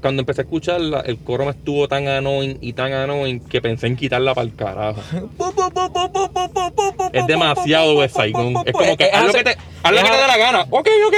cuando 0.00 0.20
empecé 0.20 0.42
a 0.42 0.44
escucharla, 0.44 1.00
el 1.00 1.18
coro 1.18 1.44
me 1.44 1.50
estuvo 1.50 1.88
tan 1.88 2.08
annoying 2.08 2.58
y 2.60 2.72
tan 2.72 2.92
annoying 2.92 3.40
que 3.40 3.60
pensé 3.60 3.86
en 3.86 3.96
quitarla 3.96 4.34
para 4.34 4.46
el 4.46 4.54
carajo. 4.54 5.00
Es 7.12 7.26
demasiado 7.26 7.98
West. 7.98 8.16
Es 8.18 8.32
como 8.32 8.64
que 8.96 9.04
Es 9.04 9.14
haz 9.14 9.26
lo 9.26 9.32
que 9.32 9.44
te, 9.44 9.56
haz 9.82 9.92
lo 9.92 9.98
que 9.98 10.08
te 10.08 10.16
dé 10.16 10.26
la 10.26 10.36
gana. 10.36 10.66
Ok, 10.70 10.88
ok. 11.06 11.14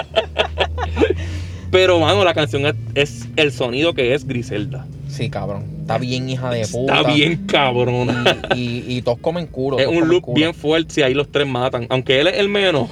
Pero, 1.70 2.00
mano, 2.00 2.24
la 2.24 2.34
canción 2.34 2.66
es, 2.66 2.74
es 2.94 3.28
el 3.36 3.52
sonido 3.52 3.94
que 3.94 4.14
es 4.14 4.26
Griselda. 4.26 4.86
Sí, 5.08 5.30
cabrón. 5.30 5.64
Está 5.82 5.98
bien 5.98 6.28
hija 6.28 6.50
de 6.50 6.66
puta. 6.66 7.00
Está 7.00 7.12
bien 7.12 7.46
cabrona. 7.46 8.38
Y, 8.54 8.84
y, 8.86 8.96
y 8.96 9.02
todos 9.02 9.18
comen 9.18 9.46
culo. 9.46 9.78
Es 9.78 9.86
un 9.86 10.08
look 10.08 10.22
culo. 10.22 10.34
bien 10.34 10.54
fuerte 10.54 10.94
si 10.94 11.02
ahí 11.02 11.14
los 11.14 11.30
tres 11.30 11.46
matan. 11.46 11.86
Aunque 11.90 12.20
él 12.20 12.28
es 12.28 12.38
el 12.38 12.48
menos, 12.48 12.88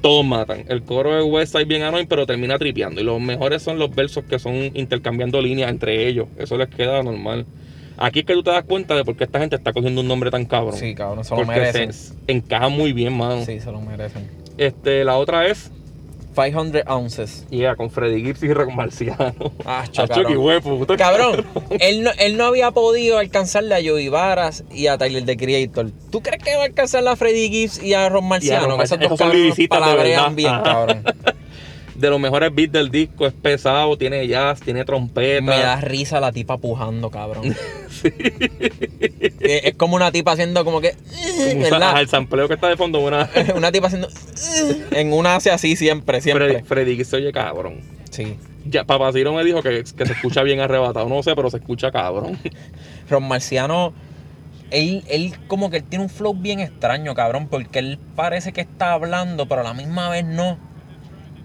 todos 0.00 0.24
matan. 0.24 0.64
El 0.68 0.82
coro 0.82 1.14
de 1.14 1.22
Westside 1.22 1.64
bien 1.64 1.82
annoying, 1.82 2.06
pero 2.06 2.26
termina 2.26 2.58
tripeando. 2.58 3.00
Y 3.00 3.04
los 3.04 3.20
mejores 3.20 3.62
son 3.62 3.78
los 3.78 3.94
versos 3.94 4.24
que 4.24 4.38
son 4.38 4.70
intercambiando 4.74 5.40
líneas 5.40 5.70
entre 5.70 6.06
ellos. 6.08 6.28
Eso 6.38 6.56
les 6.56 6.68
queda 6.68 7.02
normal. 7.02 7.46
Aquí 7.96 8.20
es 8.20 8.24
que 8.24 8.32
tú 8.32 8.42
te 8.42 8.50
das 8.50 8.64
cuenta 8.64 8.94
de 8.94 9.04
por 9.04 9.14
qué 9.16 9.24
esta 9.24 9.38
gente 9.38 9.56
está 9.56 9.72
cogiendo 9.74 10.00
un 10.00 10.08
nombre 10.08 10.30
tan 10.30 10.46
cabrón. 10.46 10.74
Sí, 10.76 10.94
cabrón, 10.94 11.22
se 11.24 11.30
lo 11.30 11.36
Porque 11.42 11.60
merecen. 11.60 11.92
se 11.92 12.14
encaja 12.28 12.68
muy 12.68 12.92
bien, 12.94 13.12
mano. 13.14 13.44
Sí, 13.44 13.60
se 13.60 13.70
lo 13.70 13.80
merecen. 13.80 14.26
Este, 14.56 15.04
la 15.04 15.16
otra 15.18 15.46
es, 15.48 15.70
500 16.34 16.82
ounces. 16.86 17.46
yeah, 17.50 17.74
con 17.76 17.90
Freddy 17.90 18.22
Gibbs 18.22 18.42
y 18.42 18.52
Rock 18.52 18.70
Marciano. 18.72 19.34
Ah, 19.64 19.84
A 19.96 20.06
cabrón. 20.06 20.96
Cabrón, 20.96 21.46
él 21.80 22.02
no, 22.04 22.10
él 22.18 22.36
no 22.36 22.44
había 22.46 22.70
podido 22.70 23.18
alcanzarle 23.18 23.74
a 23.74 23.78
Joey 23.78 24.08
Varas 24.08 24.64
y 24.70 24.86
a 24.86 24.96
Tyler 24.98 25.24
the 25.24 25.36
Creator. 25.36 25.90
¿Tú 26.10 26.22
crees 26.22 26.42
que 26.42 26.54
va 26.56 26.62
a 26.62 26.66
alcanzarle 26.66 27.10
a 27.10 27.16
Freddy 27.16 27.48
Gibbs 27.50 27.82
y 27.82 27.94
a 27.94 28.08
Ron 28.08 28.28
Marciano? 28.28 28.66
Ron 28.66 28.78
que 28.78 28.84
esos 28.84 28.98
Marciano, 28.98 29.16
dos 29.16 29.20
esos 29.20 29.32
cabrones 29.32 29.68
palabrean 29.68 30.36
verdad. 30.36 30.52
bien, 30.54 30.62
cabrón. 30.62 31.04
De 31.94 32.08
los 32.08 32.20
mejores 32.20 32.54
beats 32.54 32.72
del 32.72 32.90
disco, 32.90 33.26
es 33.26 33.32
pesado, 33.32 33.96
tiene 33.98 34.26
jazz, 34.26 34.60
tiene 34.60 34.84
trompeta. 34.84 35.42
Me 35.42 35.58
da 35.58 35.80
risa 35.80 36.20
la 36.20 36.32
tipa 36.32 36.58
pujando, 36.58 37.10
cabrón. 37.10 37.54
Es 39.40 39.64
es 39.64 39.74
como 39.74 39.96
una 39.96 40.12
tipa 40.12 40.32
haciendo 40.32 40.64
como 40.64 40.80
que. 40.80 40.94
El 41.38 42.08
sampleo 42.08 42.46
que 42.48 42.54
está 42.54 42.68
de 42.68 42.76
fondo, 42.76 43.00
una... 43.00 43.28
Una 43.56 43.72
tipa 43.72 43.88
haciendo. 43.88 44.08
En 44.92 45.12
una 45.12 45.36
hace 45.36 45.50
así 45.50 45.76
siempre, 45.76 46.20
siempre. 46.20 46.46
Freddy, 46.46 46.62
Freddy 46.64 46.96
Gibbs 46.96 47.08
se 47.08 47.16
oye 47.16 47.32
cabrón. 47.32 47.80
Sí. 48.10 48.36
Ya, 48.64 48.84
Papaciro 48.84 49.32
me 49.32 49.44
dijo 49.44 49.62
que, 49.62 49.84
que 49.84 50.06
se 50.06 50.12
escucha 50.12 50.42
bien 50.42 50.60
arrebatado. 50.60 51.08
No 51.08 51.22
sé, 51.22 51.34
pero 51.34 51.50
se 51.50 51.58
escucha 51.58 51.90
cabrón. 51.90 52.38
Ron 53.10 53.26
Marciano, 53.26 53.92
él, 54.70 55.04
él 55.08 55.34
como 55.48 55.70
que 55.70 55.78
él 55.78 55.84
tiene 55.84 56.04
un 56.04 56.10
flow 56.10 56.34
bien 56.34 56.60
extraño, 56.60 57.14
cabrón, 57.14 57.48
porque 57.48 57.78
él 57.78 57.98
parece 58.16 58.52
que 58.52 58.60
está 58.60 58.92
hablando, 58.92 59.46
pero 59.46 59.62
a 59.62 59.64
la 59.64 59.74
misma 59.74 60.08
vez 60.10 60.24
no. 60.24 60.58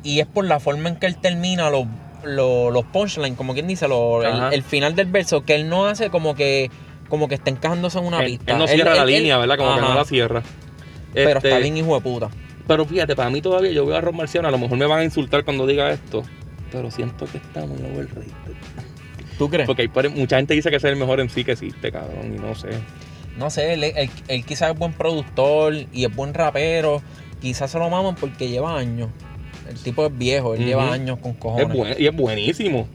Y 0.05 0.19
es 0.19 0.27
por 0.27 0.45
la 0.45 0.59
forma 0.59 0.87
en 0.89 0.97
que 0.97 1.07
él 1.07 1.17
termina 1.17 1.71
los, 1.71 1.87
los, 2.23 2.71
los 2.71 2.85
punchlines, 2.85 3.35
como 3.35 3.53
quien 3.55 3.65
dice, 3.67 3.87
el, 3.87 4.63
final 4.63 4.95
del 4.95 5.07
verso, 5.07 5.43
que 5.43 5.55
él 5.55 5.67
no 5.67 5.87
hace 5.87 6.11
como 6.11 6.35
que 6.35 6.69
como 7.09 7.27
que 7.27 7.35
está 7.35 7.49
encajándose 7.49 7.97
en 7.99 8.05
una 8.05 8.19
Él, 8.19 8.25
pista. 8.37 8.53
él 8.53 8.57
no 8.59 8.67
cierra 8.67 8.91
Él- 8.91 8.97
la 8.97 9.03
él- 9.03 9.09
línea, 9.09 9.37
¿verdad? 9.37 9.57
Como 9.57 9.75
que 9.75 9.81
no 9.81 9.93
la 9.95 10.05
cierra. 10.05 10.43
Pero 11.13 11.37
Este, 11.37 11.47
está 11.49 11.59
bien 11.59 11.75
hijo 11.77 11.95
de 11.95 12.01
puta. 12.01 12.29
Pero 12.67 12.85
fíjate, 12.85 13.15
para 13.15 13.29
mí 13.29 13.41
todavía 13.41 13.71
yo 13.71 13.85
veo 13.85 13.95
a 13.97 14.01
Ron 14.01 14.15
Marciano, 14.15 14.47
a 14.47 14.51
lo 14.51 14.57
mejor 14.57 14.77
me 14.77 14.85
van 14.85 14.99
a 14.99 15.03
insultar 15.03 15.43
cuando 15.43 15.65
diga 15.67 15.91
esto. 15.91 16.23
Pero 16.71 16.91
siento 16.91 17.25
que 17.25 17.37
está 17.37 17.65
muy 17.65 17.77
overrated. 17.77 18.31
¿Tú 19.37 19.49
crees? 19.49 19.65
Porque 19.65 19.83
hay 19.83 20.09
mucha 20.09 20.37
gente 20.37 20.53
dice 20.53 20.69
que 20.69 20.77
es 20.77 20.83
el 20.83 20.95
mejor 20.95 21.19
en 21.19 21.29
sí 21.29 21.43
que 21.43 21.53
existe, 21.53 21.91
cabrón. 21.91 22.33
Y 22.35 22.39
no 22.39 22.55
sé. 22.55 22.69
No 23.37 23.49
sé, 23.49 23.73
él, 23.73 23.83
él, 23.83 24.09
él 24.27 24.45
quizás 24.45 24.71
es 24.71 24.77
buen 24.79 24.93
productor 24.93 25.73
y 25.91 26.05
es 26.05 26.15
buen 26.15 26.33
rapero. 26.33 27.01
Quizás 27.41 27.71
se 27.71 27.79
lo 27.79 27.89
maman 27.89 28.15
porque 28.15 28.49
lleva 28.49 28.77
años. 28.77 29.09
El 29.69 29.79
tipo 29.79 30.05
es 30.05 30.17
viejo, 30.17 30.53
él 30.55 30.65
lleva 30.65 30.91
años 30.93 31.19
con 31.19 31.33
cojones. 31.33 31.67
Es 31.67 31.73
buen- 31.73 31.95
y 32.01 32.05
es 32.07 32.15
buenísimo. 32.15 32.87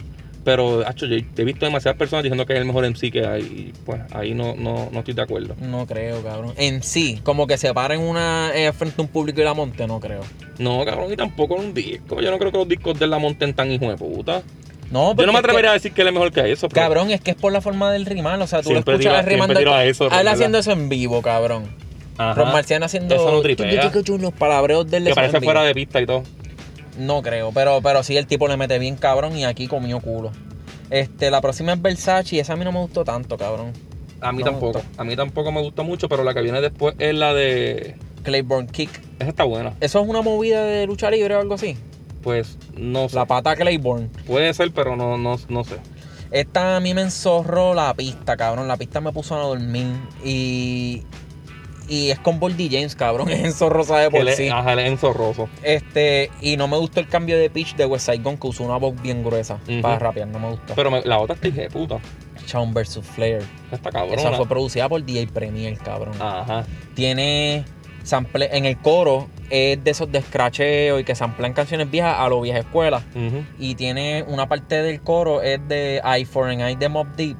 Pero, 0.43 0.87
hacho, 0.87 1.05
yo 1.07 1.17
he 1.17 1.45
visto 1.45 1.67
demasiadas 1.67 1.99
personas 1.99 2.23
diciendo 2.23 2.47
que 2.47 2.55
es 2.55 2.59
el 2.61 2.65
mejor 2.65 2.85
MC 2.87 3.11
que 3.11 3.27
hay. 3.27 3.43
Y 3.43 3.73
pues 3.85 4.01
ahí 4.13 4.33
no, 4.33 4.55
no, 4.57 4.89
no 4.91 4.99
estoy 5.01 5.13
de 5.13 5.21
acuerdo. 5.21 5.55
No 5.61 5.87
creo, 5.87 6.23
cabrón. 6.23 6.55
En 6.57 6.83
sí, 6.83 7.21
como 7.23 7.47
que 7.47 7.59
se 7.59 7.75
paren 7.75 8.01
una 8.01 8.51
eh, 8.55 8.73
frente 8.73 8.95
a 8.99 9.03
un 9.03 9.09
público 9.09 9.43
y 9.43 9.45
la 9.45 9.53
monte, 9.53 9.87
no 9.87 10.01
creo. 10.01 10.23
No, 10.59 10.83
cabrón, 10.87 11.13
y 11.13 11.17
tampoco 11.17 11.57
en 11.57 11.67
un 11.67 11.75
disco. 11.75 12.23
Yo 12.23 12.31
no 12.31 12.39
creo 12.39 12.51
que 12.53 12.57
los 12.59 12.69
discos 12.69 12.99
de 12.99 13.07
la 13.07 13.19
monten 13.19 13.53
tan 13.53 13.71
hijo 13.71 13.87
de 13.91 13.97
puta. 13.99 14.43
No, 14.91 15.15
Yo 15.15 15.27
no 15.27 15.33
me 15.33 15.33
que- 15.33 15.39
atrevería 15.41 15.71
a 15.71 15.75
decir 15.75 15.93
que 15.93 16.01
él 16.01 16.09
es 16.09 16.15
mejor 16.15 16.33
que 16.33 16.51
eso. 16.51 16.69
pero- 16.71 16.81
Cabrón, 16.87 17.11
es 17.11 17.21
que 17.21 17.33
es 17.33 17.37
por 17.37 17.53
la 17.53 17.61
forma 17.61 17.93
del 17.93 18.07
rimar. 18.07 18.41
O 18.41 18.47
sea, 18.47 18.63
tú 18.63 18.71
Siempre 18.71 18.95
lo 18.95 18.99
escuchas 19.01 19.25
tira- 19.27 19.37
rimando. 19.37 19.75
a 19.75 19.85
eso, 19.85 20.05
él 20.05 20.11
¿verdad? 20.11 20.33
haciendo 20.33 20.59
eso 20.59 20.73
en 20.73 20.89
vivo, 20.89 21.21
cabrón. 21.21 21.65
Ajá. 22.17 22.35
Ron 22.35 22.53
Marciano 22.53 22.87
haciendo. 22.87 23.15
Eso 23.15 23.31
no 23.31 23.41
tripea. 23.43 23.91
Los 24.19 24.33
palabreos 24.33 24.91
del 24.91 25.05
Que 25.05 25.15
parece 25.15 25.41
fuera 25.41 25.63
de 25.63 25.75
pista 25.75 26.01
y 26.01 26.07
todo. 26.07 26.23
No 27.01 27.23
creo, 27.23 27.51
pero, 27.53 27.81
pero 27.83 28.03
sí 28.03 28.17
el 28.19 28.27
tipo 28.27 28.47
le 28.47 28.59
mete 28.59 28.79
bien 28.79 28.97
cabrón 28.97 29.37
y 29.37 29.45
aquí 29.47 29.67
comió 29.69 30.01
culo. 30.01 30.33
Este, 30.91 31.31
la 31.31 31.41
próxima 31.41 31.73
es 31.73 31.81
Versace 31.81 32.37
y 32.37 32.39
esa 32.41 32.53
a 32.53 32.57
mí 32.57 32.65
no 32.65 32.73
me 32.73 32.81
gustó 32.81 33.05
tanto, 33.05 33.39
cabrón. 33.39 33.73
A 34.21 34.33
mí 34.33 34.41
No 34.41 34.51
tampoco. 34.51 34.83
A 34.99 35.05
mí 35.05 35.17
tampoco 35.17 35.51
me 35.51 35.63
gusta 35.63 35.83
mucho, 35.83 36.11
pero 36.11 36.25
la 36.25 36.35
que 36.35 36.43
viene 36.43 36.61
después 36.61 36.95
es 36.99 37.15
la 37.15 37.33
de. 37.33 37.97
Claiborne 38.23 38.69
Kick. 38.69 38.91
Esa 39.19 39.31
está 39.31 39.45
buena. 39.45 39.73
¿Eso 39.81 40.03
es 40.03 40.07
una 40.07 40.21
movida 40.21 40.63
de 40.63 40.87
lucha 40.87 41.11
libre 41.11 41.35
o 41.37 41.41
algo 41.41 41.55
así? 41.55 41.75
Pues 42.23 42.59
no 42.77 43.09
sé. 43.09 43.17
La 43.17 43.25
pata 43.25 43.57
Claiborne. 43.57 44.11
Puede 44.27 44.53
ser, 44.53 44.73
pero 44.73 44.95
no, 44.95 45.17
no, 45.17 45.37
no 45.49 45.65
sé. 45.65 45.77
Esta 46.31 46.77
a 46.77 46.81
mí 46.81 46.93
me 46.93 47.01
enzorró 47.01 47.73
la 47.73 47.95
pista, 47.95 48.37
cabrón. 48.37 48.69
La 48.69 48.77
pista 48.77 49.01
me 49.01 49.11
puso 49.11 49.37
a 49.37 49.39
dormir. 49.39 49.87
Y. 50.23 51.03
Y 51.91 52.11
es 52.11 52.21
con 52.21 52.39
Boldy 52.39 52.69
James, 52.71 52.95
cabrón. 52.95 53.29
Es 53.31 53.41
enzorrosa 53.45 53.99
de 53.99 54.11
por 54.11 54.27
es- 54.29 54.37
sí. 54.37 54.49
Ajá, 54.49 54.75
es 54.75 54.89
enzorroso. 54.89 55.49
Este. 55.63 56.31
Y 56.41 56.57
no 56.57 56.69
me 56.69 56.77
gustó 56.79 57.01
el 57.01 57.09
cambio 57.09 57.37
de 57.37 57.51
pitch 57.51 57.75
de 57.75 57.85
West 57.85 58.07
Side 58.07 58.19
Gun, 58.23 58.39
que 58.39 58.47
usó 58.47 58.63
una 58.65 58.77
voz 58.77 58.95
bien 59.03 59.25
gruesa 59.25 59.59
Ujú. 59.69 59.81
para 59.83 59.99
rapear. 59.99 60.29
No 60.29 60.39
me 60.39 60.51
gustó. 60.51 60.75
Pero 60.77 60.91
me- 60.91 61.03
la 61.03 61.19
otra 61.19 61.37
hija 61.47 61.63
de 61.63 61.69
puta. 61.69 61.99
Shawn 62.47 62.73
vs. 62.73 63.01
Flair. 63.03 63.43
Esa 63.67 63.77
Está 63.77 63.91
cabrona. 63.91 64.23
Esa 64.23 64.33
fue 64.33 64.47
producida 64.47 64.89
por 64.89 65.05
DJ 65.05 65.27
Premier, 65.27 65.77
cabrón. 65.79 66.15
Ajá. 66.21 66.65
Tiene 66.95 67.65
sample 68.05 68.49
en 68.57 68.65
el 68.65 68.79
coro 68.79 69.29
es 69.51 69.83
de 69.85 69.91
esos 69.91 70.11
de 70.11 70.23
scratcheo 70.23 70.99
y 71.01 71.05
que 71.05 71.15
samplean 71.15 71.53
canciones 71.53 71.91
viejas 71.91 72.17
a 72.19 72.29
lo 72.29 72.41
vieja 72.41 72.61
escuela 72.61 73.03
Ujú. 73.15 73.45
y 73.59 73.75
tiene 73.75 74.25
una 74.27 74.49
parte 74.49 74.83
del 74.83 75.03
coro 75.03 75.43
es 75.43 75.61
de 75.69 76.01
I 76.19 76.25
for 76.25 76.49
an 76.49 76.61
I 76.67 76.77
de 76.77 76.89
Mob 76.89 77.09
Deep 77.17 77.37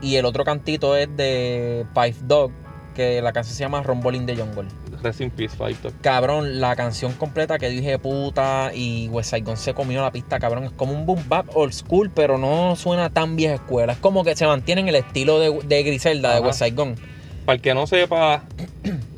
y 0.00 0.16
el 0.16 0.24
otro 0.24 0.44
cantito 0.44 0.96
es 0.96 1.08
de 1.16 1.86
Pipe 1.94 2.16
Dog 2.22 2.50
que 2.96 3.22
la 3.22 3.32
canción 3.32 3.54
se 3.54 3.62
llama 3.62 3.82
Rumble 3.82 4.16
in 4.16 4.26
the 4.26 4.34
Jungle. 4.34 4.66
Rest 5.02 5.20
in 5.20 5.30
peace, 5.30 5.54
Fighter. 5.54 5.92
Cabrón, 6.00 6.60
la 6.60 6.74
canción 6.74 7.12
completa 7.12 7.58
que 7.58 7.68
dije 7.68 7.98
puta 7.98 8.72
y 8.74 9.08
West 9.08 9.30
Side 9.30 9.42
Gun 9.42 9.56
se 9.56 9.74
comió 9.74 10.02
la 10.02 10.10
pista, 10.10 10.40
cabrón. 10.40 10.64
Es 10.64 10.72
como 10.72 10.92
un 10.92 11.06
boom 11.06 11.22
bap 11.28 11.54
old 11.54 11.72
school, 11.72 12.10
pero 12.12 12.38
no 12.38 12.74
suena 12.74 13.10
tan 13.10 13.36
vieja 13.36 13.54
escuela. 13.54 13.92
Es 13.92 13.98
como 13.98 14.24
que 14.24 14.34
se 14.34 14.46
mantiene 14.46 14.80
en 14.80 14.88
el 14.88 14.96
estilo 14.96 15.38
de, 15.38 15.60
de 15.64 15.82
Griselda 15.82 16.34
de. 16.34 16.40
West 16.40 16.58
Side 16.58 16.72
Gun. 16.72 16.96
Para 17.44 17.56
el 17.56 17.62
que 17.62 17.74
no 17.74 17.86
sepa 17.86 18.42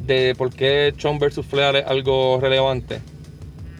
de 0.03 0.35
por 0.37 0.51
qué 0.51 0.93
Sean 0.99 1.19
vs. 1.19 1.47
Flair 1.47 1.77
es 1.77 1.87
algo 1.87 2.39
relevante, 2.41 3.01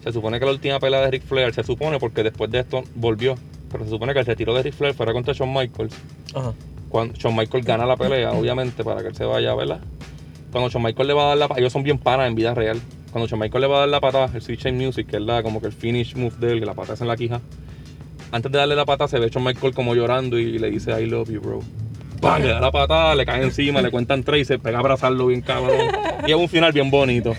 se 0.03 0.13
supone 0.13 0.39
que 0.39 0.47
la 0.47 0.53
última 0.53 0.79
pelea 0.79 1.01
de 1.01 1.11
Ric 1.11 1.25
Flair, 1.25 1.53
se 1.53 1.65
supone 1.65 1.99
porque 1.99 2.23
después 2.23 2.51
de 2.51 2.61
esto 2.61 2.85
volvió, 2.95 3.35
pero 3.71 3.85
se 3.85 3.91
supone 3.91 4.13
que 4.13 4.21
el 4.21 4.27
retiro 4.27 4.55
de 4.55 4.63
Ric 4.63 4.75
Flair 4.75 4.95
fuera 4.95 5.13
contra 5.13 5.35
Shawn 5.35 5.53
Michaels. 5.53 5.95
Ajá. 6.35 6.55
Cuando 6.89 7.15
Shawn 7.15 7.37
Michaels 7.37 7.67
gana 7.67 7.87
la 7.87 7.97
pelea, 7.97 8.33
obviamente, 8.33 8.85
para 8.85 9.03
que 9.03 9.09
él 9.09 9.15
se 9.15 9.25
vaya, 9.25 9.55
¿verdad? 9.55 9.81
Cuando 10.51 10.71
Shawn 10.71 10.85
Michaels 10.85 11.09
le 11.09 11.15
va 11.15 11.25
a 11.25 11.29
dar 11.29 11.39
la 11.39 11.49
patada, 11.49 11.61
ellos 11.61 11.73
son 11.73 11.83
bien 11.83 11.99
panas 11.99 12.29
en 12.29 12.35
vida 12.35 12.55
real. 12.55 12.81
Cuando 13.13 13.27
Shawn 13.27 13.41
Michaels 13.41 13.61
le 13.61 13.67
va 13.67 13.77
a 13.77 13.81
dar 13.81 13.89
la 13.89 14.01
patada, 14.01 14.31
el 14.35 14.43
Switch 14.43 14.67
Music, 14.73 15.07
que 15.07 15.17
es 15.17 15.23
la, 15.23 15.43
como 15.43 15.61
que 15.61 15.67
el 15.67 15.73
finish 15.73 16.15
move 16.15 16.35
de 16.39 16.53
él, 16.53 16.61
que 16.61 16.67
la 16.67 16.75
patada 16.75 16.95
es 16.95 17.01
en 17.01 17.09
la 17.09 17.17
quija. 17.17 17.41
Antes 18.31 18.53
de 18.53 18.59
darle 18.59 18.77
la 18.77 18.85
patada, 18.85 19.09
se 19.09 19.19
ve 19.19 19.29
Shawn 19.29 19.45
Michaels 19.45 19.75
como 19.75 19.95
llorando 19.95 20.39
y 20.39 20.59
le 20.59 20.71
dice, 20.71 21.01
I 21.01 21.07
love 21.07 21.31
you, 21.31 21.41
bro. 21.41 21.61
¡Pam! 22.21 22.43
Le 22.43 22.49
da 22.49 22.61
la 22.61 22.71
patada, 22.71 23.15
le 23.15 23.25
cae 23.25 23.43
encima, 23.43 23.81
le 23.81 23.91
cuentan 23.91 24.25
tres 24.25 24.43
y 24.43 24.45
se 24.45 24.59
pega 24.59 24.79
a 24.79 24.81
abrazarlo 24.81 25.27
bien 25.27 25.41
cabrón. 25.41 25.79
Y 26.27 26.33
es 26.33 26.37
un 26.37 26.49
final 26.49 26.73
bien 26.73 26.91
bonito. 26.91 27.35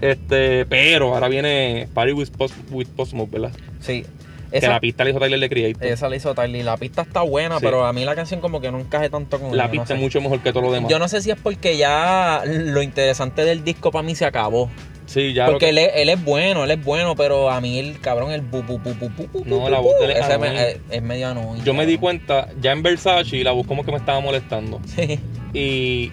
Este, 0.00 0.64
pero 0.66 1.14
ahora 1.14 1.28
viene 1.28 1.88
Party 1.92 2.12
with 2.12 2.28
Post, 2.36 2.54
with 2.70 2.88
Post 2.88 3.12
Smoke, 3.12 3.30
¿verdad? 3.32 3.52
Sí. 3.80 4.04
Que 4.52 4.58
Esa, 4.58 4.68
la 4.70 4.80
pista 4.80 5.02
le 5.04 5.10
hizo 5.10 5.18
Tyler 5.20 5.40
de 5.40 5.48
Creator. 5.48 5.84
esa 5.86 6.08
la 6.08 6.16
hizo 6.16 6.34
Tyler. 6.34 6.64
La 6.64 6.76
pista 6.76 7.02
está 7.02 7.22
buena, 7.22 7.58
Sí. 7.58 7.64
pero 7.64 7.84
a 7.86 7.92
mí 7.92 8.04
la 8.04 8.14
canción 8.14 8.40
como 8.40 8.60
que 8.60 8.70
no 8.70 8.78
encaje 8.78 9.10
tanto 9.10 9.40
con 9.40 9.56
La 9.56 9.64
ella, 9.64 9.70
pista 9.72 9.88
no 9.90 9.94
es 9.94 9.98
sé. 10.00 10.04
mucho 10.04 10.20
mejor 10.20 10.40
que 10.40 10.52
todo 10.52 10.62
lo 10.62 10.72
demás. 10.72 10.90
Yo 10.90 10.98
no 10.98 11.08
sé 11.08 11.20
si 11.22 11.30
es 11.30 11.38
porque 11.42 11.76
ya 11.76 12.42
lo 12.46 12.82
interesante 12.82 13.44
del 13.44 13.64
disco 13.64 13.90
para 13.90 14.02
mí 14.04 14.14
se 14.14 14.24
acabó. 14.24 14.70
Sí, 15.06 15.34
ya 15.34 15.46
porque 15.46 15.66
que- 15.66 15.70
él, 15.70 15.78
es, 15.78 15.90
él 15.96 16.08
es 16.08 16.24
bueno, 16.24 16.64
él 16.64 16.70
es 16.70 16.82
bueno, 16.82 17.16
pero 17.16 17.50
a 17.50 17.60
mí 17.60 17.78
el 17.78 18.00
cabrón, 18.00 18.30
el 18.30 18.40
bu, 18.40 18.62
bu, 18.62 18.78
bu, 18.78 18.94
bu, 18.94 19.44
No, 19.44 19.68
la 19.68 19.78
voz 19.80 19.98
de 19.98 20.04
él 20.06 20.10
es 20.12 20.38
me- 20.38 20.70
es, 20.70 20.76
es 20.90 21.02
medio 21.02 21.28
annoying. 21.28 21.64
Yo 21.64 21.74
me 21.74 21.84
di 21.86 21.98
cuenta, 21.98 22.48
ya 22.60 22.72
en 22.72 22.82
Versace, 22.82 23.42
la 23.44 23.50
voz 23.50 23.66
como 23.66 23.84
que 23.84 23.90
me 23.90 23.98
estaba 23.98 24.20
molestando. 24.20 24.80
Sí, 24.86 25.18
Y. 25.52 26.12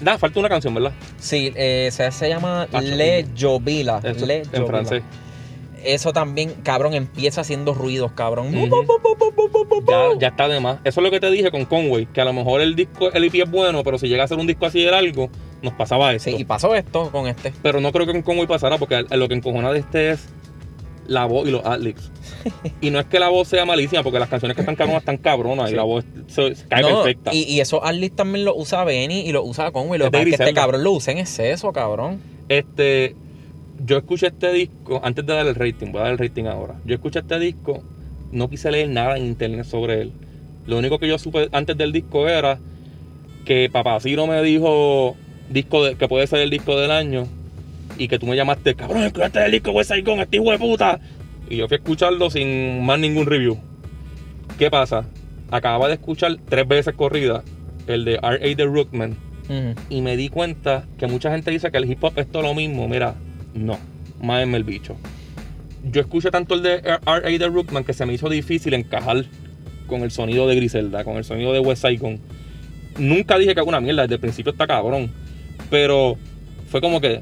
Nada, 0.00 0.18
falta 0.18 0.40
una 0.40 0.48
canción, 0.48 0.74
¿verdad? 0.74 0.92
sí 1.18 1.52
eh, 1.54 1.88
se, 1.92 2.10
se 2.10 2.28
llama 2.28 2.66
Pacho, 2.70 2.88
Le 2.88 3.24
Jovila. 3.38 4.00
Le 4.02 4.08
en 4.10 4.18
Jovila. 4.50 4.66
francés. 4.66 5.02
Eso 5.84 6.12
también, 6.12 6.54
cabrón, 6.62 6.94
empieza 6.94 7.40
haciendo 7.42 7.74
ruidos, 7.74 8.12
cabrón. 8.12 8.52
Ya, 10.12 10.18
ya 10.18 10.28
está 10.28 10.48
de 10.48 10.60
más. 10.60 10.78
Eso 10.84 11.00
es 11.00 11.04
lo 11.04 11.10
que 11.10 11.20
te 11.20 11.30
dije 11.30 11.50
con 11.50 11.64
Conway, 11.64 12.06
que 12.06 12.20
a 12.20 12.24
lo 12.24 12.32
mejor 12.32 12.60
el 12.60 12.74
disco, 12.76 13.10
el 13.12 13.24
EP 13.24 13.34
es 13.42 13.50
bueno, 13.50 13.82
pero 13.82 13.98
si 13.98 14.08
llega 14.08 14.24
a 14.24 14.28
ser 14.28 14.38
un 14.38 14.46
disco 14.46 14.66
así 14.66 14.82
de 14.82 14.90
largo, 14.90 15.28
nos 15.62 15.74
pasaba 15.74 16.12
esto. 16.12 16.30
Sí, 16.30 16.36
y 16.38 16.44
pasó 16.44 16.74
esto 16.74 17.10
con 17.10 17.26
este. 17.28 17.52
Pero 17.62 17.80
no 17.80 17.92
creo 17.92 18.06
que 18.06 18.12
con 18.12 18.22
Conway 18.22 18.46
pasara, 18.46 18.78
porque 18.78 19.04
lo 19.10 19.28
que 19.28 19.34
encojona 19.34 19.72
de 19.72 19.80
este 19.80 20.10
es 20.10 20.28
la 21.06 21.24
voz 21.26 21.48
y 21.48 21.50
los 21.50 21.64
adlibs. 21.64 22.10
y 22.80 22.90
no 22.90 23.00
es 23.00 23.06
que 23.06 23.18
la 23.18 23.28
voz 23.28 23.48
sea 23.48 23.64
malísima, 23.64 24.02
porque 24.02 24.18
las 24.20 24.28
canciones 24.28 24.54
que 24.54 24.62
están 24.62 24.76
cabronas 24.76 25.02
están 25.02 25.16
cabronas 25.18 25.70
y 25.70 25.74
la 25.74 25.82
voz 25.82 26.04
se- 26.28 26.54
se 26.54 26.66
cae 26.68 26.82
No, 26.82 27.02
perfecta. 27.02 27.34
Y, 27.34 27.42
y 27.42 27.60
esos 27.60 27.80
artists 27.82 28.16
también 28.16 28.44
lo 28.44 28.54
usa 28.54 28.84
Benny 28.84 29.20
y 29.22 29.32
lo 29.32 29.42
usa 29.44 29.72
Conway. 29.72 29.98
Lo 29.98 30.06
Es 30.06 30.10
que 30.12 30.24
que 30.24 30.30
este 30.30 30.54
cabrón 30.54 30.84
lo 30.84 30.92
usa 30.92 31.12
en 31.12 31.18
exceso, 31.18 31.72
cabrón. 31.72 32.20
Este, 32.48 33.16
yo 33.84 33.98
escuché 33.98 34.28
este 34.28 34.52
disco, 34.52 35.00
antes 35.02 35.24
de 35.26 35.32
dar 35.34 35.46
el 35.46 35.54
rating, 35.54 35.92
voy 35.92 36.00
a 36.00 36.04
dar 36.04 36.12
el 36.12 36.18
rating 36.18 36.44
ahora. 36.44 36.74
Yo 36.84 36.94
escuché 36.94 37.20
este 37.20 37.38
disco, 37.38 37.82
no 38.30 38.48
quise 38.48 38.70
leer 38.70 38.88
nada 38.88 39.16
en 39.16 39.26
internet 39.26 39.64
sobre 39.64 40.00
él. 40.02 40.12
Lo 40.66 40.78
único 40.78 40.98
que 40.98 41.08
yo 41.08 41.18
supe 41.18 41.48
antes 41.52 41.76
del 41.76 41.92
disco 41.92 42.28
era 42.28 42.58
que 43.44 43.68
Papaciro 43.72 44.26
me 44.26 44.40
dijo 44.42 45.16
disco 45.50 45.84
de- 45.84 45.96
que 45.96 46.06
puede 46.08 46.26
ser 46.26 46.40
el 46.40 46.50
disco 46.50 46.78
del 46.78 46.90
año 46.92 47.26
y 47.98 48.08
que 48.08 48.18
tú 48.18 48.26
me 48.26 48.36
llamaste, 48.36 48.74
cabrón, 48.74 49.02
escuchaste 49.02 49.44
el 49.44 49.52
disco 49.52 49.72
West 49.72 49.90
Gun, 50.04 50.20
este 50.20 50.36
hijo 50.36 50.50
de 50.50 50.58
puta. 50.58 51.00
Y 51.50 51.56
yo 51.56 51.68
fui 51.68 51.74
a 51.74 51.78
escucharlo 51.78 52.30
sin 52.30 52.84
más 52.84 52.98
ningún 52.98 53.26
review. 53.26 53.58
¿Qué 54.58 54.70
pasa? 54.70 55.04
Acababa 55.50 55.88
de 55.88 55.94
escuchar 55.94 56.36
tres 56.48 56.66
veces 56.66 56.94
corrida 56.94 57.42
el 57.86 58.04
de 58.04 58.14
R.A. 58.14 58.56
The 58.56 58.64
Rookman 58.64 59.16
y 59.90 60.00
me 60.00 60.16
di 60.16 60.28
cuenta 60.28 60.86
que 60.98 61.06
mucha 61.08 61.30
gente 61.32 61.50
dice 61.50 61.70
que 61.70 61.76
el 61.78 61.90
hip 61.90 62.02
hop 62.04 62.12
es 62.16 62.30
todo 62.30 62.42
lo 62.42 62.54
mismo. 62.54 62.88
Mira, 62.88 63.14
no, 63.54 63.78
mádenme 64.20 64.58
el 64.58 64.64
bicho. 64.64 64.96
Yo 65.84 66.00
escuché 66.00 66.30
tanto 66.30 66.54
el 66.54 66.62
de 66.62 66.74
R.A. 66.74 67.20
de 67.20 67.48
Rookman 67.48 67.84
que 67.84 67.92
se 67.92 68.06
me 68.06 68.14
hizo 68.14 68.28
difícil 68.28 68.74
encajar 68.74 69.24
con 69.86 70.02
el 70.02 70.10
sonido 70.10 70.46
de 70.46 70.56
Griselda, 70.56 71.04
con 71.04 71.16
el 71.16 71.24
sonido 71.24 71.52
de 71.52 71.58
West 71.58 71.84
Gun. 71.98 72.20
Nunca 72.98 73.38
dije 73.38 73.54
que 73.54 73.60
haga 73.60 73.68
una 73.68 73.80
mierda, 73.80 74.02
desde 74.02 74.14
el 74.14 74.20
principio 74.20 74.52
está 74.52 74.66
cabrón. 74.66 75.10
Pero 75.70 76.16
fue 76.68 76.80
como 76.80 77.00
que, 77.00 77.20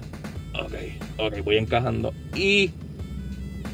ok, 0.54 0.74
ok, 1.18 1.44
voy 1.44 1.56
encajando. 1.56 2.12
Y 2.34 2.70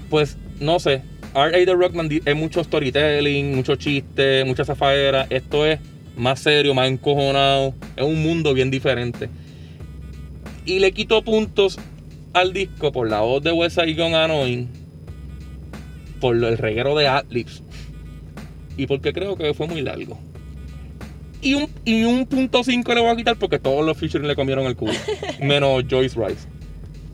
pues, 0.08 0.36
no 0.60 0.78
sé, 0.78 1.02
R.A. 1.34 1.58
de 1.58 1.74
Rockman 1.74 2.08
es 2.24 2.36
mucho 2.36 2.62
storytelling, 2.62 3.56
mucho 3.56 3.74
chiste, 3.74 4.44
mucha 4.44 4.64
zafaera. 4.64 5.26
Esto 5.30 5.66
es 5.66 5.80
más 6.16 6.40
serio, 6.40 6.74
más 6.74 6.88
encojonado. 6.88 7.74
Es 7.96 8.04
un 8.04 8.22
mundo 8.22 8.54
bien 8.54 8.70
diferente. 8.70 9.28
Y 10.64 10.78
le 10.78 10.92
quito 10.92 11.22
puntos 11.22 11.78
al 12.36 12.52
disco 12.52 12.92
por 12.92 13.08
la 13.08 13.20
voz 13.20 13.42
de 13.42 13.50
West 13.50 13.80
Side 13.80 13.94
Gun 13.94 14.14
Annoying, 14.14 14.68
por 16.20 16.36
el 16.36 16.58
reguero 16.58 16.94
de 16.94 17.08
Adlibs 17.08 17.62
y 18.76 18.86
porque 18.86 19.14
creo 19.14 19.36
que 19.36 19.54
fue 19.54 19.66
muy 19.66 19.80
largo. 19.80 20.18
Y 21.40 21.54
un, 21.54 21.68
y 21.84 22.04
un 22.04 22.26
punto 22.26 22.62
5 22.62 22.94
le 22.94 23.00
voy 23.00 23.10
a 23.10 23.16
quitar 23.16 23.36
porque 23.36 23.58
todos 23.58 23.84
los 23.84 23.96
featuring 23.96 24.28
le 24.28 24.34
comieron 24.34 24.66
el 24.66 24.76
culo, 24.76 24.92
menos 25.40 25.84
Joyce 25.88 26.18
Rice. 26.20 26.46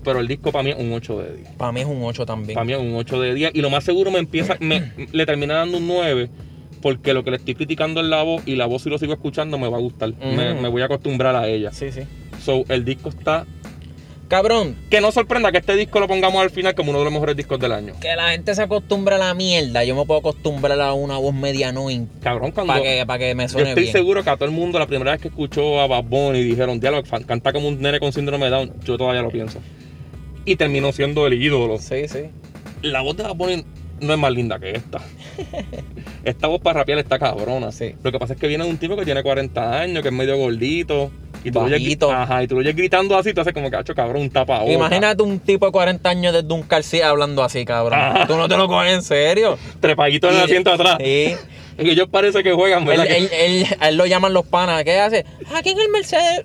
Pero 0.03 0.19
el 0.19 0.27
disco 0.27 0.51
para 0.51 0.65
mí 0.65 0.71
es 0.71 0.77
un 0.77 0.93
8 0.93 1.19
de 1.21 1.37
10. 1.37 1.49
Para 1.51 1.71
mí 1.71 1.81
es 1.81 1.87
un 1.87 2.03
8 2.03 2.27
también. 2.27 2.55
Para 2.55 2.65
mí 2.65 2.73
es 2.73 2.81
un 2.81 2.97
8 2.97 3.21
de 3.21 3.35
10. 3.35 3.53
Y 3.55 3.61
lo 3.61 3.71
más 3.71 3.85
seguro 3.85 4.11
me 4.11 4.19
empieza, 4.19 4.57
me, 4.59 4.93
le 5.13 5.27
termina 5.27 5.55
dando 5.55 5.79
un 5.79 5.87
9. 5.87 6.29
Porque 6.81 7.15
lo 7.15 7.23
que 7.23 7.31
le 7.31 7.37
estoy 7.37 7.55
criticando 7.55 8.01
es 8.01 8.09
la 8.09 8.25
voz. 8.25 8.43
Y 8.45 8.57
la 8.57 8.67
voz, 8.67 8.83
si 8.83 8.91
lo 8.91 8.99
sigo 8.99 9.13
escuchando, 9.13 9.57
me 9.59 9.69
va 9.69 9.77
a 9.77 9.81
gustar. 9.81 10.13
me, 10.19 10.55
me 10.55 10.67
voy 10.67 10.83
a 10.83 10.87
acostumbrar 10.87 11.37
a 11.37 11.47
ella. 11.47 11.71
Sí, 11.71 11.93
sí. 11.93 12.01
So, 12.43 12.65
el 12.69 12.85
disco 12.85 13.11
está. 13.11 13.47
Cabrón, 14.33 14.77
Que 14.89 15.03
no 15.03 15.13
sorprenda 15.13 15.53
que 15.53 15.59
este 15.59 15.77
disco 15.77 16.01
lo 16.01 16.09
pongamos 16.09 16.41
al 16.41 16.49
final 16.49 16.75
como 16.75 16.89
uno 16.89 17.01
de 17.01 17.05
los 17.05 17.13
mejores 17.13 17.37
discos 17.37 17.61
del 17.61 17.71
año. 17.71 17.93
que 18.01 18.17
la 18.17 18.31
gente 18.31 18.55
se 18.55 18.63
acostumbra 18.63 19.17
a 19.17 19.19
la 19.19 19.35
mierda. 19.35 19.85
Yo 19.85 19.95
me 19.95 20.07
puedo 20.07 20.21
acostumbrar 20.21 20.81
a 20.81 20.95
una 20.95 21.19
voz 21.19 21.35
media 21.35 21.69
annoying 21.69 22.09
Cabrón, 22.23 22.51
cuando. 22.51 22.73
para 22.73 22.83
que, 22.83 23.05
pa' 23.07 23.19
que 23.19 23.35
me 23.35 23.43
Yo 23.43 23.49
suene 23.51 23.69
estoy 23.69 23.83
bien. 23.83 23.93
seguro 23.93 24.25
que 24.25 24.31
a 24.31 24.37
todo 24.37 24.47
el 24.47 24.53
mundo, 24.53 24.79
la 24.79 24.87
primera 24.87 25.11
vez 25.11 25.21
que 25.21 25.29
escuchó 25.29 25.79
a 25.83 25.87
Bad 25.87 26.05
Bunny, 26.05 26.43
dijeron, 26.43 26.81
diálogo, 26.81 27.03
canta 27.27 27.53
como 27.53 27.69
un 27.69 27.79
nene 27.83 28.01
con 28.01 28.11
síndrome 28.11 28.47
de 28.47 28.53
Down. 28.53 28.73
Yo 28.85 28.97
todavía 28.97 29.21
lo 29.21 29.29
pienso. 29.31 29.59
y 30.47 30.57
terminó 30.57 30.93
siendo 30.93 31.27
el 31.27 31.35
ídolo. 31.35 31.77
Sí, 31.79 32.09
sí. 32.09 32.31
La 32.81 33.03
voz 33.03 33.19
de 33.19 33.25
Bad 33.25 33.35
Bunny 33.35 33.65
no 34.01 34.15
es 34.15 34.19
más 34.19 34.33
linda 34.33 34.59
que 34.59 34.71
esta. 34.71 34.99
esta 36.25 36.47
voz 36.49 36.61
para 36.63 36.81
rapear 36.81 36.99
está 37.01 37.19
cabrona. 37.19 37.71
Sí. 37.71 37.95
Lo 38.03 38.11
que 38.11 38.19
pasa 38.19 38.33
es 38.33 38.41
que 38.41 38.49
viene 38.49 38.65
de 38.65 38.71
un 38.71 38.79
tipo 38.79 38.97
que 38.97 39.05
tiene 39.05 39.23
40 39.23 39.79
años, 39.79 40.03
que 40.03 40.09
es 40.09 40.15
medio 40.15 40.39
gordito. 40.39 41.11
Y 41.45 41.51
tú, 41.51 41.59
lo 41.61 41.65
oyes, 41.67 41.99
ajá, 42.03 42.43
y 42.43 42.47
tú 42.47 42.55
lo 42.55 42.61
oyes 42.61 42.77
gritando 42.77 43.17
así, 43.19 43.35
tú 43.35 43.41
haces 43.41 43.53
como 43.53 43.69
que, 43.71 43.77
hacho, 43.77 43.95
cabrón, 43.95 44.23
un 44.23 44.31
tapabocas. 44.31 44.73
Imagínate 44.75 45.23
un 45.23 45.41
tipo 45.41 45.67
de 45.67 45.73
40 45.73 46.09
años 46.09 46.33
desde 46.33 46.53
un 46.53 46.63
calcí 46.63 47.01
hablando 47.01 47.43
así, 47.43 47.65
cabrón. 47.65 47.99
Ajá. 47.99 48.27
Tú 48.27 48.37
no 48.37 48.49
te 48.49 48.57
lo 48.57 48.69
coges 48.69 48.93
en 48.93 49.03
serio. 49.03 49.59
Trepadito 49.81 50.29
en 50.29 50.35
el 50.35 50.41
Y- 50.41 50.45
asiento 50.45 50.73
atrás. 50.73 50.97
Sí. 51.01 51.35
Que 51.77 51.91
ellos 51.93 52.07
parece 52.11 52.43
que 52.43 52.53
juegan, 52.53 52.83
Él, 52.83 52.89
¿verdad? 52.89 53.07
Que- 53.07 53.17
él- 53.17 53.31
él- 53.33 53.67
a 53.81 53.89
él 53.89 53.97
lo 53.97 54.05
llaman 54.07 54.35
los 54.35 54.45
panas. 54.47 54.85
¿Qué 54.85 55.01
hace? 55.01 55.25
Aquí 55.57 55.71
en 55.71 55.81
el 55.81 55.89
Mercedes. 55.89 56.45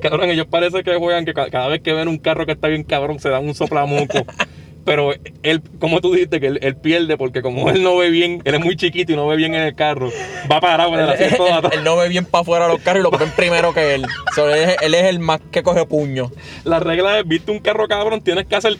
Cabrón, 0.00 0.28
ellos 0.30 0.46
parece 0.50 0.82
que 0.82 0.96
juegan 0.96 1.24
que 1.24 1.32
ca- 1.32 1.48
cada 1.50 1.68
vez 1.68 1.80
que 1.80 1.92
ven 1.92 2.08
un 2.08 2.18
carro 2.18 2.44
que 2.44 2.52
está 2.52 2.66
bien 2.66 2.82
cabrón 2.82 3.20
se 3.20 3.28
dan 3.28 3.44
un 3.46 3.54
soplamoco. 3.54 4.26
Pero 4.84 5.12
él, 5.44 5.62
como 5.78 6.00
tú 6.00 6.12
dijiste, 6.12 6.40
que 6.40 6.48
él, 6.48 6.58
él 6.62 6.76
pierde 6.76 7.16
porque 7.16 7.40
como 7.40 7.70
él 7.70 7.82
no 7.84 7.96
ve 7.96 8.10
bien, 8.10 8.42
él 8.44 8.54
es 8.54 8.60
muy 8.60 8.74
chiquito 8.76 9.12
y 9.12 9.16
no 9.16 9.28
ve 9.28 9.36
bien 9.36 9.54
en 9.54 9.62
el 9.62 9.74
carro, 9.76 10.10
va 10.50 10.60
parado 10.60 10.92
en 10.94 11.00
el 11.00 11.08
asiento 11.10 11.44
de 11.44 11.52
atrás. 11.52 11.72
él 11.74 11.84
no 11.84 11.96
ve 11.96 12.08
bien 12.08 12.24
para 12.24 12.42
afuera 12.42 12.66
los 12.68 12.80
carros 12.80 13.00
y 13.00 13.02
lo 13.04 13.16
ven 13.16 13.30
primero 13.36 13.72
que 13.72 13.94
él. 13.94 14.04
So, 14.34 14.48
él, 14.52 14.70
es, 14.70 14.76
él 14.82 14.94
es 14.94 15.04
el 15.04 15.20
más 15.20 15.40
que 15.52 15.62
coge 15.62 15.86
puño. 15.86 16.32
La 16.64 16.80
regla 16.80 17.18
es, 17.20 17.28
viste 17.28 17.52
un 17.52 17.60
carro 17.60 17.86
cabrón, 17.86 18.22
tienes 18.22 18.46
que 18.46 18.56
hacer 18.56 18.76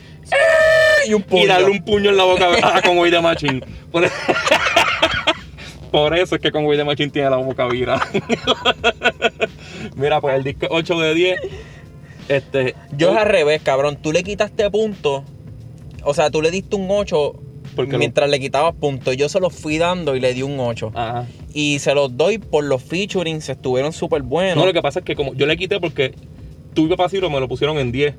Y 1.07 1.13
un 1.13 1.23
puño. 1.23 1.43
y 1.43 1.47
darle 1.47 1.69
un 1.71 1.83
puño 1.85 2.09
en 2.09 2.17
la 2.17 2.25
boca 2.25 2.49
a 2.77 2.81
Conway 2.81 3.09
de 3.09 3.21
Machine. 3.21 3.61
Por, 3.91 4.03
Por 5.91 6.17
eso 6.17 6.35
es 6.35 6.41
que 6.41 6.51
Conway 6.51 6.75
de 6.77 6.83
Machine 6.83 7.11
tiene 7.11 7.29
la 7.29 7.37
boca 7.37 7.67
vira. 7.67 8.01
Mira, 9.95 10.19
pues 10.19 10.35
el 10.35 10.43
disco 10.43 10.67
8 10.69 10.99
de 10.99 11.13
10. 11.13 11.39
Este, 12.29 12.75
Yo 12.97 13.11
es 13.11 13.17
al 13.17 13.27
revés, 13.27 13.61
cabrón. 13.61 13.97
Tú 14.01 14.11
le 14.11 14.23
quitaste 14.23 14.69
puntos. 14.71 15.23
O 16.05 16.13
sea, 16.13 16.29
tú 16.31 16.41
le 16.41 16.51
diste 16.51 16.75
un 16.75 16.87
8 16.89 17.33
Porque 17.75 17.93
lo- 17.93 17.97
mientras 17.99 18.29
le 18.29 18.39
quitabas 18.39 18.73
puntos. 18.75 19.15
Yo 19.17 19.29
se 19.29 19.39
los 19.39 19.53
fui 19.53 19.77
dando 19.77 20.15
y 20.15 20.19
le 20.19 20.33
di 20.33 20.43
un 20.43 20.59
8. 20.59 20.91
Ajá. 20.93 21.27
Y 21.53 21.79
se 21.79 21.93
los 21.95 22.15
doy 22.17 22.37
por 22.37 22.63
los 22.63 22.81
featurings. 22.83 23.49
Estuvieron 23.49 23.93
súper 23.93 24.21
buenos. 24.21 24.57
No, 24.57 24.65
lo 24.65 24.73
que 24.73 24.81
pasa 24.81 24.99
es 24.99 25.05
que 25.05 25.15
como 25.15 25.33
yo 25.33 25.45
le 25.45 25.57
quité 25.57 25.79
porque 25.79 26.13
papá 26.89 27.09
Ciro 27.09 27.29
me 27.29 27.39
lo 27.39 27.47
pusieron 27.47 27.77
en 27.77 27.91
10. 27.91 28.15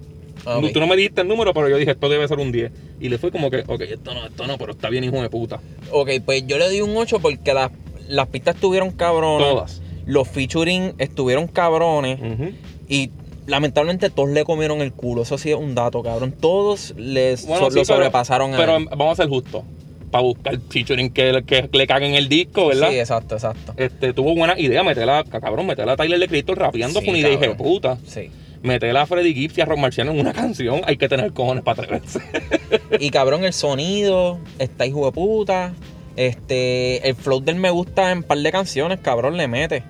Ah, 0.47 0.59
ok. 0.59 0.73
Tú 0.73 0.81
no 0.81 0.87
me 0.87 0.97
diste 0.97 1.21
el 1.23 1.29
número, 1.29 1.55
pero 1.55 1.69
yo 1.69 1.77
dije, 1.77 1.93
esto 1.93 2.09
debe 2.09 2.27
ser 2.29 2.39
un 2.39 2.53
10. 2.53 2.71
Y 3.01 3.09
le 3.09 3.19
fue 3.19 3.31
como 3.31 3.51
que, 3.51 3.65
ok, 3.67 3.81
esto 3.83 4.13
no, 4.15 4.27
esto 4.27 4.47
no, 4.47 4.59
pero 4.59 4.73
está 4.73 4.91
bien, 4.91 5.05
hijo 5.05 5.21
de 5.23 5.31
puta. 5.31 5.61
Ok, 5.91 6.11
pues 6.25 6.47
yo 6.47 6.59
le 6.59 6.69
di 6.69 6.81
un 6.81 6.97
8 6.97 7.19
porque 7.21 7.55
las, 7.55 7.71
las 8.09 8.29
pistas 8.29 8.57
estuvieron 8.57 8.91
cabronas. 8.91 9.49
Todas. 9.49 9.83
Los 10.07 10.29
featuring 10.29 10.95
estuvieron 10.99 11.47
cabrones. 11.47 12.21
Ujú. 12.21 12.51
Y 12.89 13.11
lamentablemente 13.47 14.11
todos 14.11 14.31
le 14.31 14.45
comieron 14.45 14.81
el 14.81 14.93
culo. 14.93 15.23
Eso 15.23 15.39
sí 15.39 15.51
es 15.51 15.57
un 15.57 15.75
dato, 15.75 16.03
cabrón. 16.03 16.33
Todos 16.33 16.95
les 16.97 17.47
Bueno, 17.47 17.67
so- 17.67 17.71
sí, 17.71 17.77
lo 17.79 17.83
pero- 17.83 17.97
sobrepasaron 17.97 18.55
a 18.55 18.57
Pero 18.57 18.79
vamos 18.97 19.19
a 19.19 19.23
ser 19.23 19.29
justos. 19.29 19.63
Para 20.11 20.23
buscar 20.23 20.59
featuring 20.69 21.11
que, 21.11 21.43
que 21.45 21.69
le 21.73 21.87
caguen 21.89 22.15
el 22.15 22.29
disco, 22.29 22.69
¿verdad? 22.69 22.91
Sí, 22.91 22.99
exacto, 23.01 23.35
exacto. 23.35 23.75
Este, 23.77 24.13
tuvo 24.13 24.35
buena 24.37 24.57
idea, 24.59 24.85
meterla, 24.85 25.25
cabrón, 25.25 25.67
meterla 25.67 25.95
a 25.95 25.97
Tyler 25.97 26.21
de 26.21 26.29
Cristo 26.29 26.55
rapeando 26.55 27.01
Sí, 27.01 27.07
con 27.07 27.17
una 27.17 27.27
idea 27.27 27.37
de 27.37 27.55
puta. 27.57 27.99
Sí. 28.07 28.31
Meterla 28.63 29.03
a 29.03 29.07
Freddy 29.07 29.35
Gibbs 29.35 29.59
y 29.59 29.61
a 29.61 29.65
Rock 29.65 29.79
Marciano 29.79 30.13
en 30.13 30.21
una 30.21 30.33
canción, 30.33 30.83
hay 30.87 30.97
que 30.97 31.09
tener 31.09 31.33
cojones 31.33 31.65
para 31.65 31.83
atreverse. 31.83 32.21
Y 33.01 33.11
cabrón, 33.11 33.45
el 33.45 33.53
sonido 33.53 34.39
está 34.61 34.87
hijo 34.87 35.05
de 35.07 35.11
puta. 35.13 35.75
Este, 36.17 37.09
el 37.09 37.17
flow 37.17 37.41
del 37.41 37.57
me 37.57 37.71
gusta 37.71 38.13
en 38.13 38.19
un 38.19 38.25
par 38.25 38.39
de 38.39 38.53
canciones, 38.53 39.01
cabrón, 39.01 39.37
le 39.37 39.49
mete. 39.49 39.83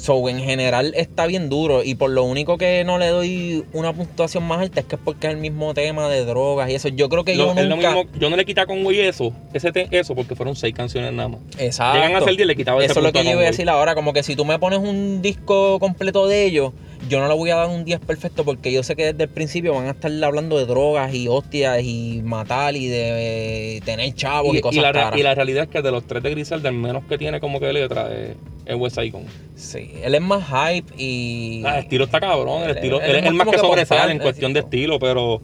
So, 0.00 0.28
en 0.30 0.40
general 0.40 0.92
está 0.96 1.26
bien 1.26 1.50
duro. 1.50 1.84
Y 1.84 1.94
por 1.94 2.10
lo 2.10 2.24
único 2.24 2.56
que 2.56 2.84
no 2.84 2.96
le 2.98 3.08
doy 3.08 3.64
una 3.74 3.92
puntuación 3.92 4.44
más 4.44 4.60
alta 4.60 4.80
es 4.80 4.86
que 4.86 4.96
es 4.96 5.00
porque 5.04 5.26
es 5.26 5.34
el 5.34 5.38
mismo 5.38 5.74
tema 5.74 6.08
de 6.08 6.24
drogas 6.24 6.70
y 6.70 6.74
eso. 6.74 6.88
Yo 6.88 7.08
creo 7.10 7.22
que 7.24 7.36
yo 7.36 7.52
nunca. 7.54 7.94
mismo- 7.94 8.04
yo 8.18 8.30
no 8.30 8.36
le 8.36 8.44
quité 8.46 8.62
a 8.62 8.66
Conway 8.66 9.00
eso, 9.00 9.32
ese 9.52 9.72
te- 9.72 9.88
eso, 9.90 10.14
porque 10.14 10.34
fueron 10.34 10.56
seis 10.56 10.74
canciones 10.74 11.12
nada 11.12 11.28
más. 11.28 11.40
Exacto. 11.58 11.98
Llegan 12.00 12.16
a 12.16 12.24
ser 12.24 12.34
10, 12.36 12.46
le 12.46 12.56
quitaba 12.56 12.78
ese 12.82 12.92
Eso 12.92 13.00
es 13.00 13.04
lo 13.04 13.12
que 13.12 13.24
yo 13.24 13.30
iba 13.32 13.40
a 13.42 13.44
decir 13.44 13.68
ahora. 13.68 13.94
Como 13.94 14.12
que 14.14 14.22
si 14.22 14.36
tú 14.36 14.44
me 14.46 14.58
pones 14.58 14.78
un 14.78 15.20
disco 15.22 15.78
completo 15.78 16.26
de 16.26 16.46
ellos, 16.46 16.72
yo 17.10 17.20
no 17.20 17.28
le 17.28 17.34
voy 17.34 17.50
a 17.50 17.56
dar 17.56 17.68
un 17.68 17.84
10 17.84 18.00
perfecto 18.00 18.44
porque 18.44 18.72
yo 18.72 18.82
sé 18.82 18.96
que 18.96 19.06
desde 19.12 19.24
el 19.24 19.28
principio 19.28 19.74
van 19.74 19.86
a 19.88 19.90
estar 19.90 20.10
hablando 20.24 20.56
de 20.56 20.64
drogas 20.64 21.12
y 21.12 21.28
hostias 21.28 21.82
y 21.82 22.22
matar 22.24 22.76
y 22.76 22.86
de 22.86 23.76
eh, 23.76 23.80
tener 23.84 24.14
chavos 24.14 24.54
y, 24.54 24.58
Y, 24.58 24.60
cosas 24.62 24.76
y 24.78 24.80
la, 24.80 24.92
caras. 24.92 25.18
y 25.18 25.22
la 25.22 25.34
realidad 25.34 25.64
es 25.64 25.68
que 25.70 25.82
de 25.82 25.90
los 25.90 26.04
tres 26.06 26.22
de 26.22 26.30
Griselda, 26.30 26.68
el 26.70 26.76
menos 26.76 27.04
que 27.06 27.18
tiene 27.18 27.40
como 27.40 27.60
que 27.60 27.72
letra 27.72 28.10
es, 28.14 28.36
es 28.64 28.76
West 28.76 28.96
Gun. 29.12 29.24
Sí, 29.56 29.90
él 30.02 30.14
es 30.14 30.20
más 30.22 30.44
hype 30.46 30.94
y. 30.96 31.62
Ah, 31.66 31.74
el 31.78 31.84
estilo 31.84 32.04
está 32.04 32.20
cabrón, 32.20 32.62
el 32.62 32.70
Él- 32.70 32.76
estilo, 32.76 33.00
él 33.02 33.10
él, 33.10 33.16
es 33.16 33.22
es 33.24 33.28
el 33.28 33.34
más 33.34 33.46
que 33.46 33.52
que 33.52 33.58
sobresale 33.58 34.12
en 34.12 34.18
cuestión 34.20 34.52
de 34.54 34.60
es- 34.60 34.64
estilo, 34.64 34.98
pero 34.98 35.42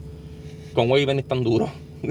Conway 0.73 1.03
y 1.03 1.05
Benny 1.05 1.19
están 1.19 1.43
duros. 1.43 1.69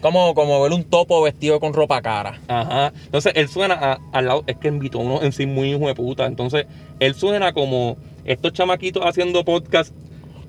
Como, 0.00 0.32
como 0.34 0.62
ver 0.62 0.72
un 0.72 0.84
topo 0.84 1.20
vestido 1.22 1.58
con 1.58 1.72
ropa 1.72 2.00
cara. 2.02 2.38
Ajá. 2.46 2.92
Entonces 3.06 3.32
él 3.34 3.48
suena 3.48 3.74
a- 3.74 3.98
al 4.12 4.26
lado, 4.26 4.44
es 4.46 4.56
que 4.58 4.68
invitó 4.68 5.00
a 5.00 5.02
uno 5.02 5.22
en 5.22 5.32
sí 5.32 5.44
muy 5.46 5.72
hijo 5.72 5.88
de 5.88 5.94
puta. 5.94 6.26
Entonces 6.26 6.66
él 7.00 7.14
suena 7.14 7.52
como 7.52 7.96
estos 8.28 8.52
chamaquitos 8.52 9.04
haciendo 9.04 9.44
podcast 9.44 9.92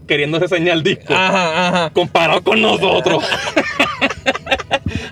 queriendo 0.07 0.39
reseñar 0.39 0.81
discos 0.83 1.15
Ajá, 1.15 1.67
ajá. 1.67 1.89
comparado 1.91 2.43
con 2.43 2.61
nosotros. 2.61 3.23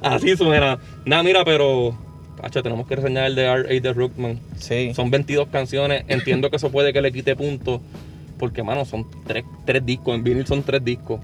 Así 0.01 0.35
suena. 0.35 0.79
Nada, 1.05 1.23
mira, 1.23 1.45
pero. 1.45 1.97
Pacha, 2.41 2.61
tenemos 2.61 2.87
que 2.87 2.95
reseñar 2.95 3.25
el 3.25 3.35
de 3.35 3.43
R.A. 3.45 3.79
de 3.79 3.93
Rookman. 3.93 4.39
Sí. 4.57 4.93
Son 4.93 5.09
22 5.09 5.47
canciones. 5.47 6.03
Entiendo 6.07 6.49
que 6.49 6.57
eso 6.57 6.71
puede 6.71 6.93
que 6.93 7.01
le 7.01 7.11
quite 7.11 7.35
puntos. 7.35 7.81
Porque, 8.37 8.61
mano, 8.63 8.85
son 8.85 9.07
tres, 9.25 9.43
tres 9.65 9.85
discos. 9.85 10.15
En 10.15 10.23
vinil 10.23 10.45
son 10.45 10.61
tres 10.63 10.83
discos. 10.83 11.19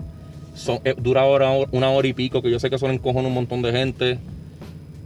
Son, 0.55 0.79
eh, 0.83 0.95
dura 0.97 1.23
hora, 1.25 1.51
una 1.71 1.89
hora 1.89 2.07
y 2.07 2.13
pico, 2.13 2.41
que 2.41 2.49
yo 2.49 2.59
sé 2.59 2.69
que 2.69 2.75
eso 2.77 2.87
le 2.87 2.95
encojona 2.95 3.27
un 3.27 3.33
montón 3.33 3.61
de 3.61 3.71
gente. 3.71 4.19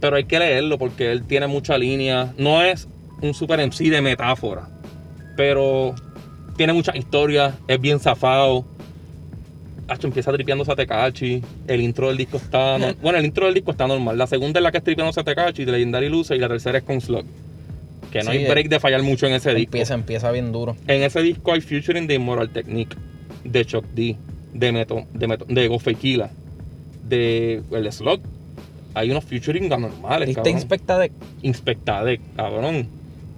Pero 0.00 0.16
hay 0.16 0.24
que 0.24 0.38
leerlo 0.38 0.78
porque 0.78 1.12
él 1.12 1.24
tiene 1.24 1.46
mucha 1.46 1.76
línea. 1.76 2.32
No 2.38 2.62
es 2.62 2.88
un 3.20 3.34
super 3.34 3.60
MC 3.60 3.90
de 3.90 4.00
metáfora. 4.00 4.68
Pero 5.36 5.94
tiene 6.58 6.74
muchas 6.74 6.96
historias. 6.96 7.54
Es 7.66 7.80
bien 7.80 7.98
zafado. 8.00 8.66
Hacho, 9.88 10.06
empieza 10.06 10.30
tripeándose 10.32 10.70
a 10.70 10.76
Tecachi. 10.76 11.42
El 11.66 11.80
intro 11.80 12.08
del 12.08 12.18
disco 12.18 12.36
está. 12.36 12.76
no- 12.78 12.92
bueno, 13.02 13.18
el 13.18 13.24
intro 13.24 13.46
del 13.46 13.54
disco 13.54 13.70
está 13.70 13.86
normal. 13.86 14.18
La 14.18 14.26
segunda 14.26 14.60
es 14.60 14.62
la 14.64 14.70
que 14.70 14.78
es 14.78 14.84
tripeándose 14.84 15.20
a 15.20 15.24
Tecachi, 15.24 15.64
de 15.64 15.72
Legendary 15.72 16.10
Loser. 16.10 16.36
Y 16.36 16.40
la 16.40 16.48
tercera 16.48 16.76
es 16.76 16.84
con 16.84 17.00
Slug. 17.00 17.24
Que 18.12 18.18
no 18.22 18.30
Sí, 18.30 18.38
hay 18.38 18.44
eh, 18.44 18.48
break 18.50 18.68
de 18.68 18.80
fallar 18.80 19.02
mucho 19.02 19.26
en 19.26 19.32
ese 19.34 19.54
disco. 19.54 19.76
Empieza, 19.76 19.94
empieza 19.94 20.30
bien 20.30 20.52
duro. 20.52 20.76
En 20.86 21.02
ese 21.02 21.22
disco 21.22 21.52
hay 21.54 21.60
featuring 21.62 22.06
de 22.06 22.14
Immoral 22.14 22.50
Technique, 22.50 22.96
de 23.44 23.64
Chuck 23.64 23.84
D, 23.94 24.16
de 24.52 24.72
Meto, 24.72 25.04
de 25.14 25.26
Meto, 25.28 25.44
de 25.48 25.68
Gofequila, 25.68 26.30
de 27.08 27.62
El 27.70 27.92
Slug. 27.92 28.20
Hay 28.94 29.10
unos 29.10 29.24
featuring 29.24 29.70
anormales, 29.72 30.26
¿Viste 30.28 30.40
cabrón. 30.42 30.54
Inspecta 30.56 30.98
de 30.98 31.12
Inspectade, 31.42 32.20
cabrón. 32.34 32.88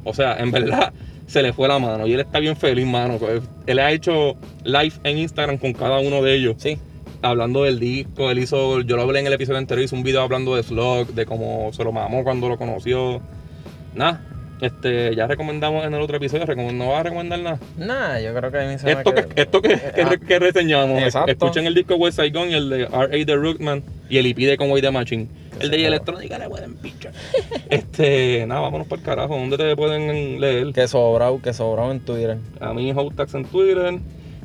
O 0.05 0.15
sea, 0.15 0.37
en 0.39 0.51
verdad 0.53 0.93
se 1.31 1.43
le 1.43 1.53
fue 1.53 1.69
la 1.69 1.79
mano 1.79 2.07
y 2.07 2.13
él 2.15 2.21
está 2.21 2.41
bien 2.41 2.57
feliz, 2.57 2.85
mano. 2.87 3.19
Él 3.67 3.79
ha 3.79 3.93
hecho 3.93 4.37
live 4.65 4.93
en 5.05 5.19
Instagram 5.19 5.59
con 5.59 5.73
cada 5.73 6.01
uno 6.01 6.23
de 6.23 6.35
ellos, 6.35 6.57
Sí. 6.59 6.77
hablando 7.23 7.63
del 7.65 7.79
disco. 7.79 8.31
Él 8.31 8.39
hizo, 8.41 8.81
yo 8.81 8.97
lo 8.97 9.03
hablé 9.03 9.21
en 9.21 9.27
el 9.29 9.33
episodio 9.35 9.59
anterior, 9.59 9.85
hizo 9.85 9.95
un 9.97 10.03
video 10.03 10.23
hablando 10.23 10.57
de 10.57 10.63
Slug, 10.65 11.09
de 11.15 11.27
cómo 11.27 11.73
se 11.73 11.85
lo 11.85 11.93
mamó 11.93 12.25
cuando 12.25 12.49
lo 12.49 12.59
conoció. 12.59 13.21
Nada, 13.95 14.23
este, 14.61 15.15
ya 15.15 15.27
recomendamos 15.27 15.85
en 15.85 15.95
el 15.95 16.01
otro 16.01 16.17
episodio, 16.17 16.45
no 16.73 16.89
va 16.89 17.01
a 17.01 17.03
recomendar 17.05 17.39
nada. 17.41 17.61
Nah, 17.77 18.19
yo 18.19 18.35
creo 18.35 18.51
que 18.51 18.59
a 18.59 18.69
mí 18.69 18.79
se 18.79 18.87
me 18.87 18.93
Esto 18.93 19.15
que, 19.15 19.23
quedó- 19.27 19.33
esto 19.43 19.63
que, 19.63 19.69
que, 19.95 20.03
Ah, 20.03 20.17
que 20.27 20.39
reseñamos, 20.39 21.01
Exacto. 21.03 21.31
escuchen 21.31 21.67
el 21.67 21.75
disco 21.75 21.95
West 21.95 22.19
Gun 22.19 22.51
y 22.51 22.55
el 22.55 22.69
de 22.71 22.83
R.A. 22.83 23.25
de 23.25 23.37
Rookman 23.37 23.83
y 24.09 24.19
el 24.19 24.27
EP 24.27 24.37
de 24.47 24.57
Conway 24.57 24.83
the 24.83 24.91
Machine. 24.91 25.29
El 25.61 25.71
de 25.71 25.87
electrónica 25.87 26.39
le 26.39 26.49
pueden 26.49 26.75
pichar. 26.77 27.13
este, 27.71 28.47
nada, 28.47 28.63
vámonos 28.63 28.87
para 28.87 29.01
el 29.01 29.07
carajo. 29.07 29.37
¿Dónde 29.37 29.57
te 29.59 29.77
pueden 29.77 30.41
leer? 30.41 30.73
Que 30.73 30.89
sobrado, 30.89 31.41
que 31.43 31.53
sobrado 31.53 31.93
en 31.93 32.01
Twitter. 32.01 32.39
A 32.61 32.73
mí, 32.73 32.93
Hotax 32.95 33.35
en 33.35 33.45
Twitter. 33.45 34.01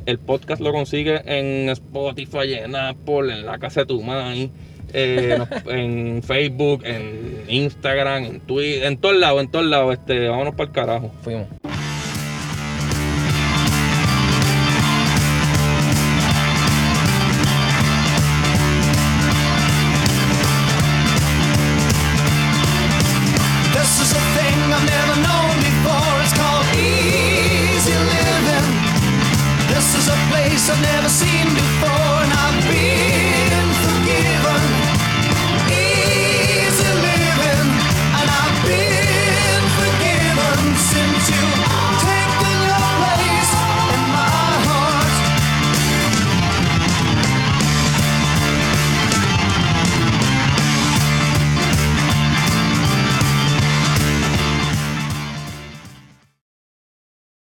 El 0.05 0.19
podcast 0.19 0.61
lo 0.61 0.71
consigue 0.71 1.21
en 1.25 1.69
Spotify, 1.69 2.53
en 2.53 2.75
Apple, 2.75 3.33
en 3.33 3.45
la 3.45 3.57
casa 3.57 3.81
de 3.81 3.85
tu 3.87 4.01
mãe, 4.03 4.51
eh, 4.93 5.37
en 5.67 6.21
Facebook, 6.21 6.83
en 6.85 7.43
Instagram, 7.47 8.25
en 8.25 8.39
Twitter, 8.41 8.83
en 8.83 8.97
todos 8.97 9.15
lados, 9.15 9.41
en 9.41 9.49
todos 9.49 9.65
lados. 9.65 9.93
Este, 9.93 10.27
vámonos 10.27 10.53
para 10.53 10.67
el 10.67 10.71
carajo. 10.73 11.11
Fuimos. 11.23 11.47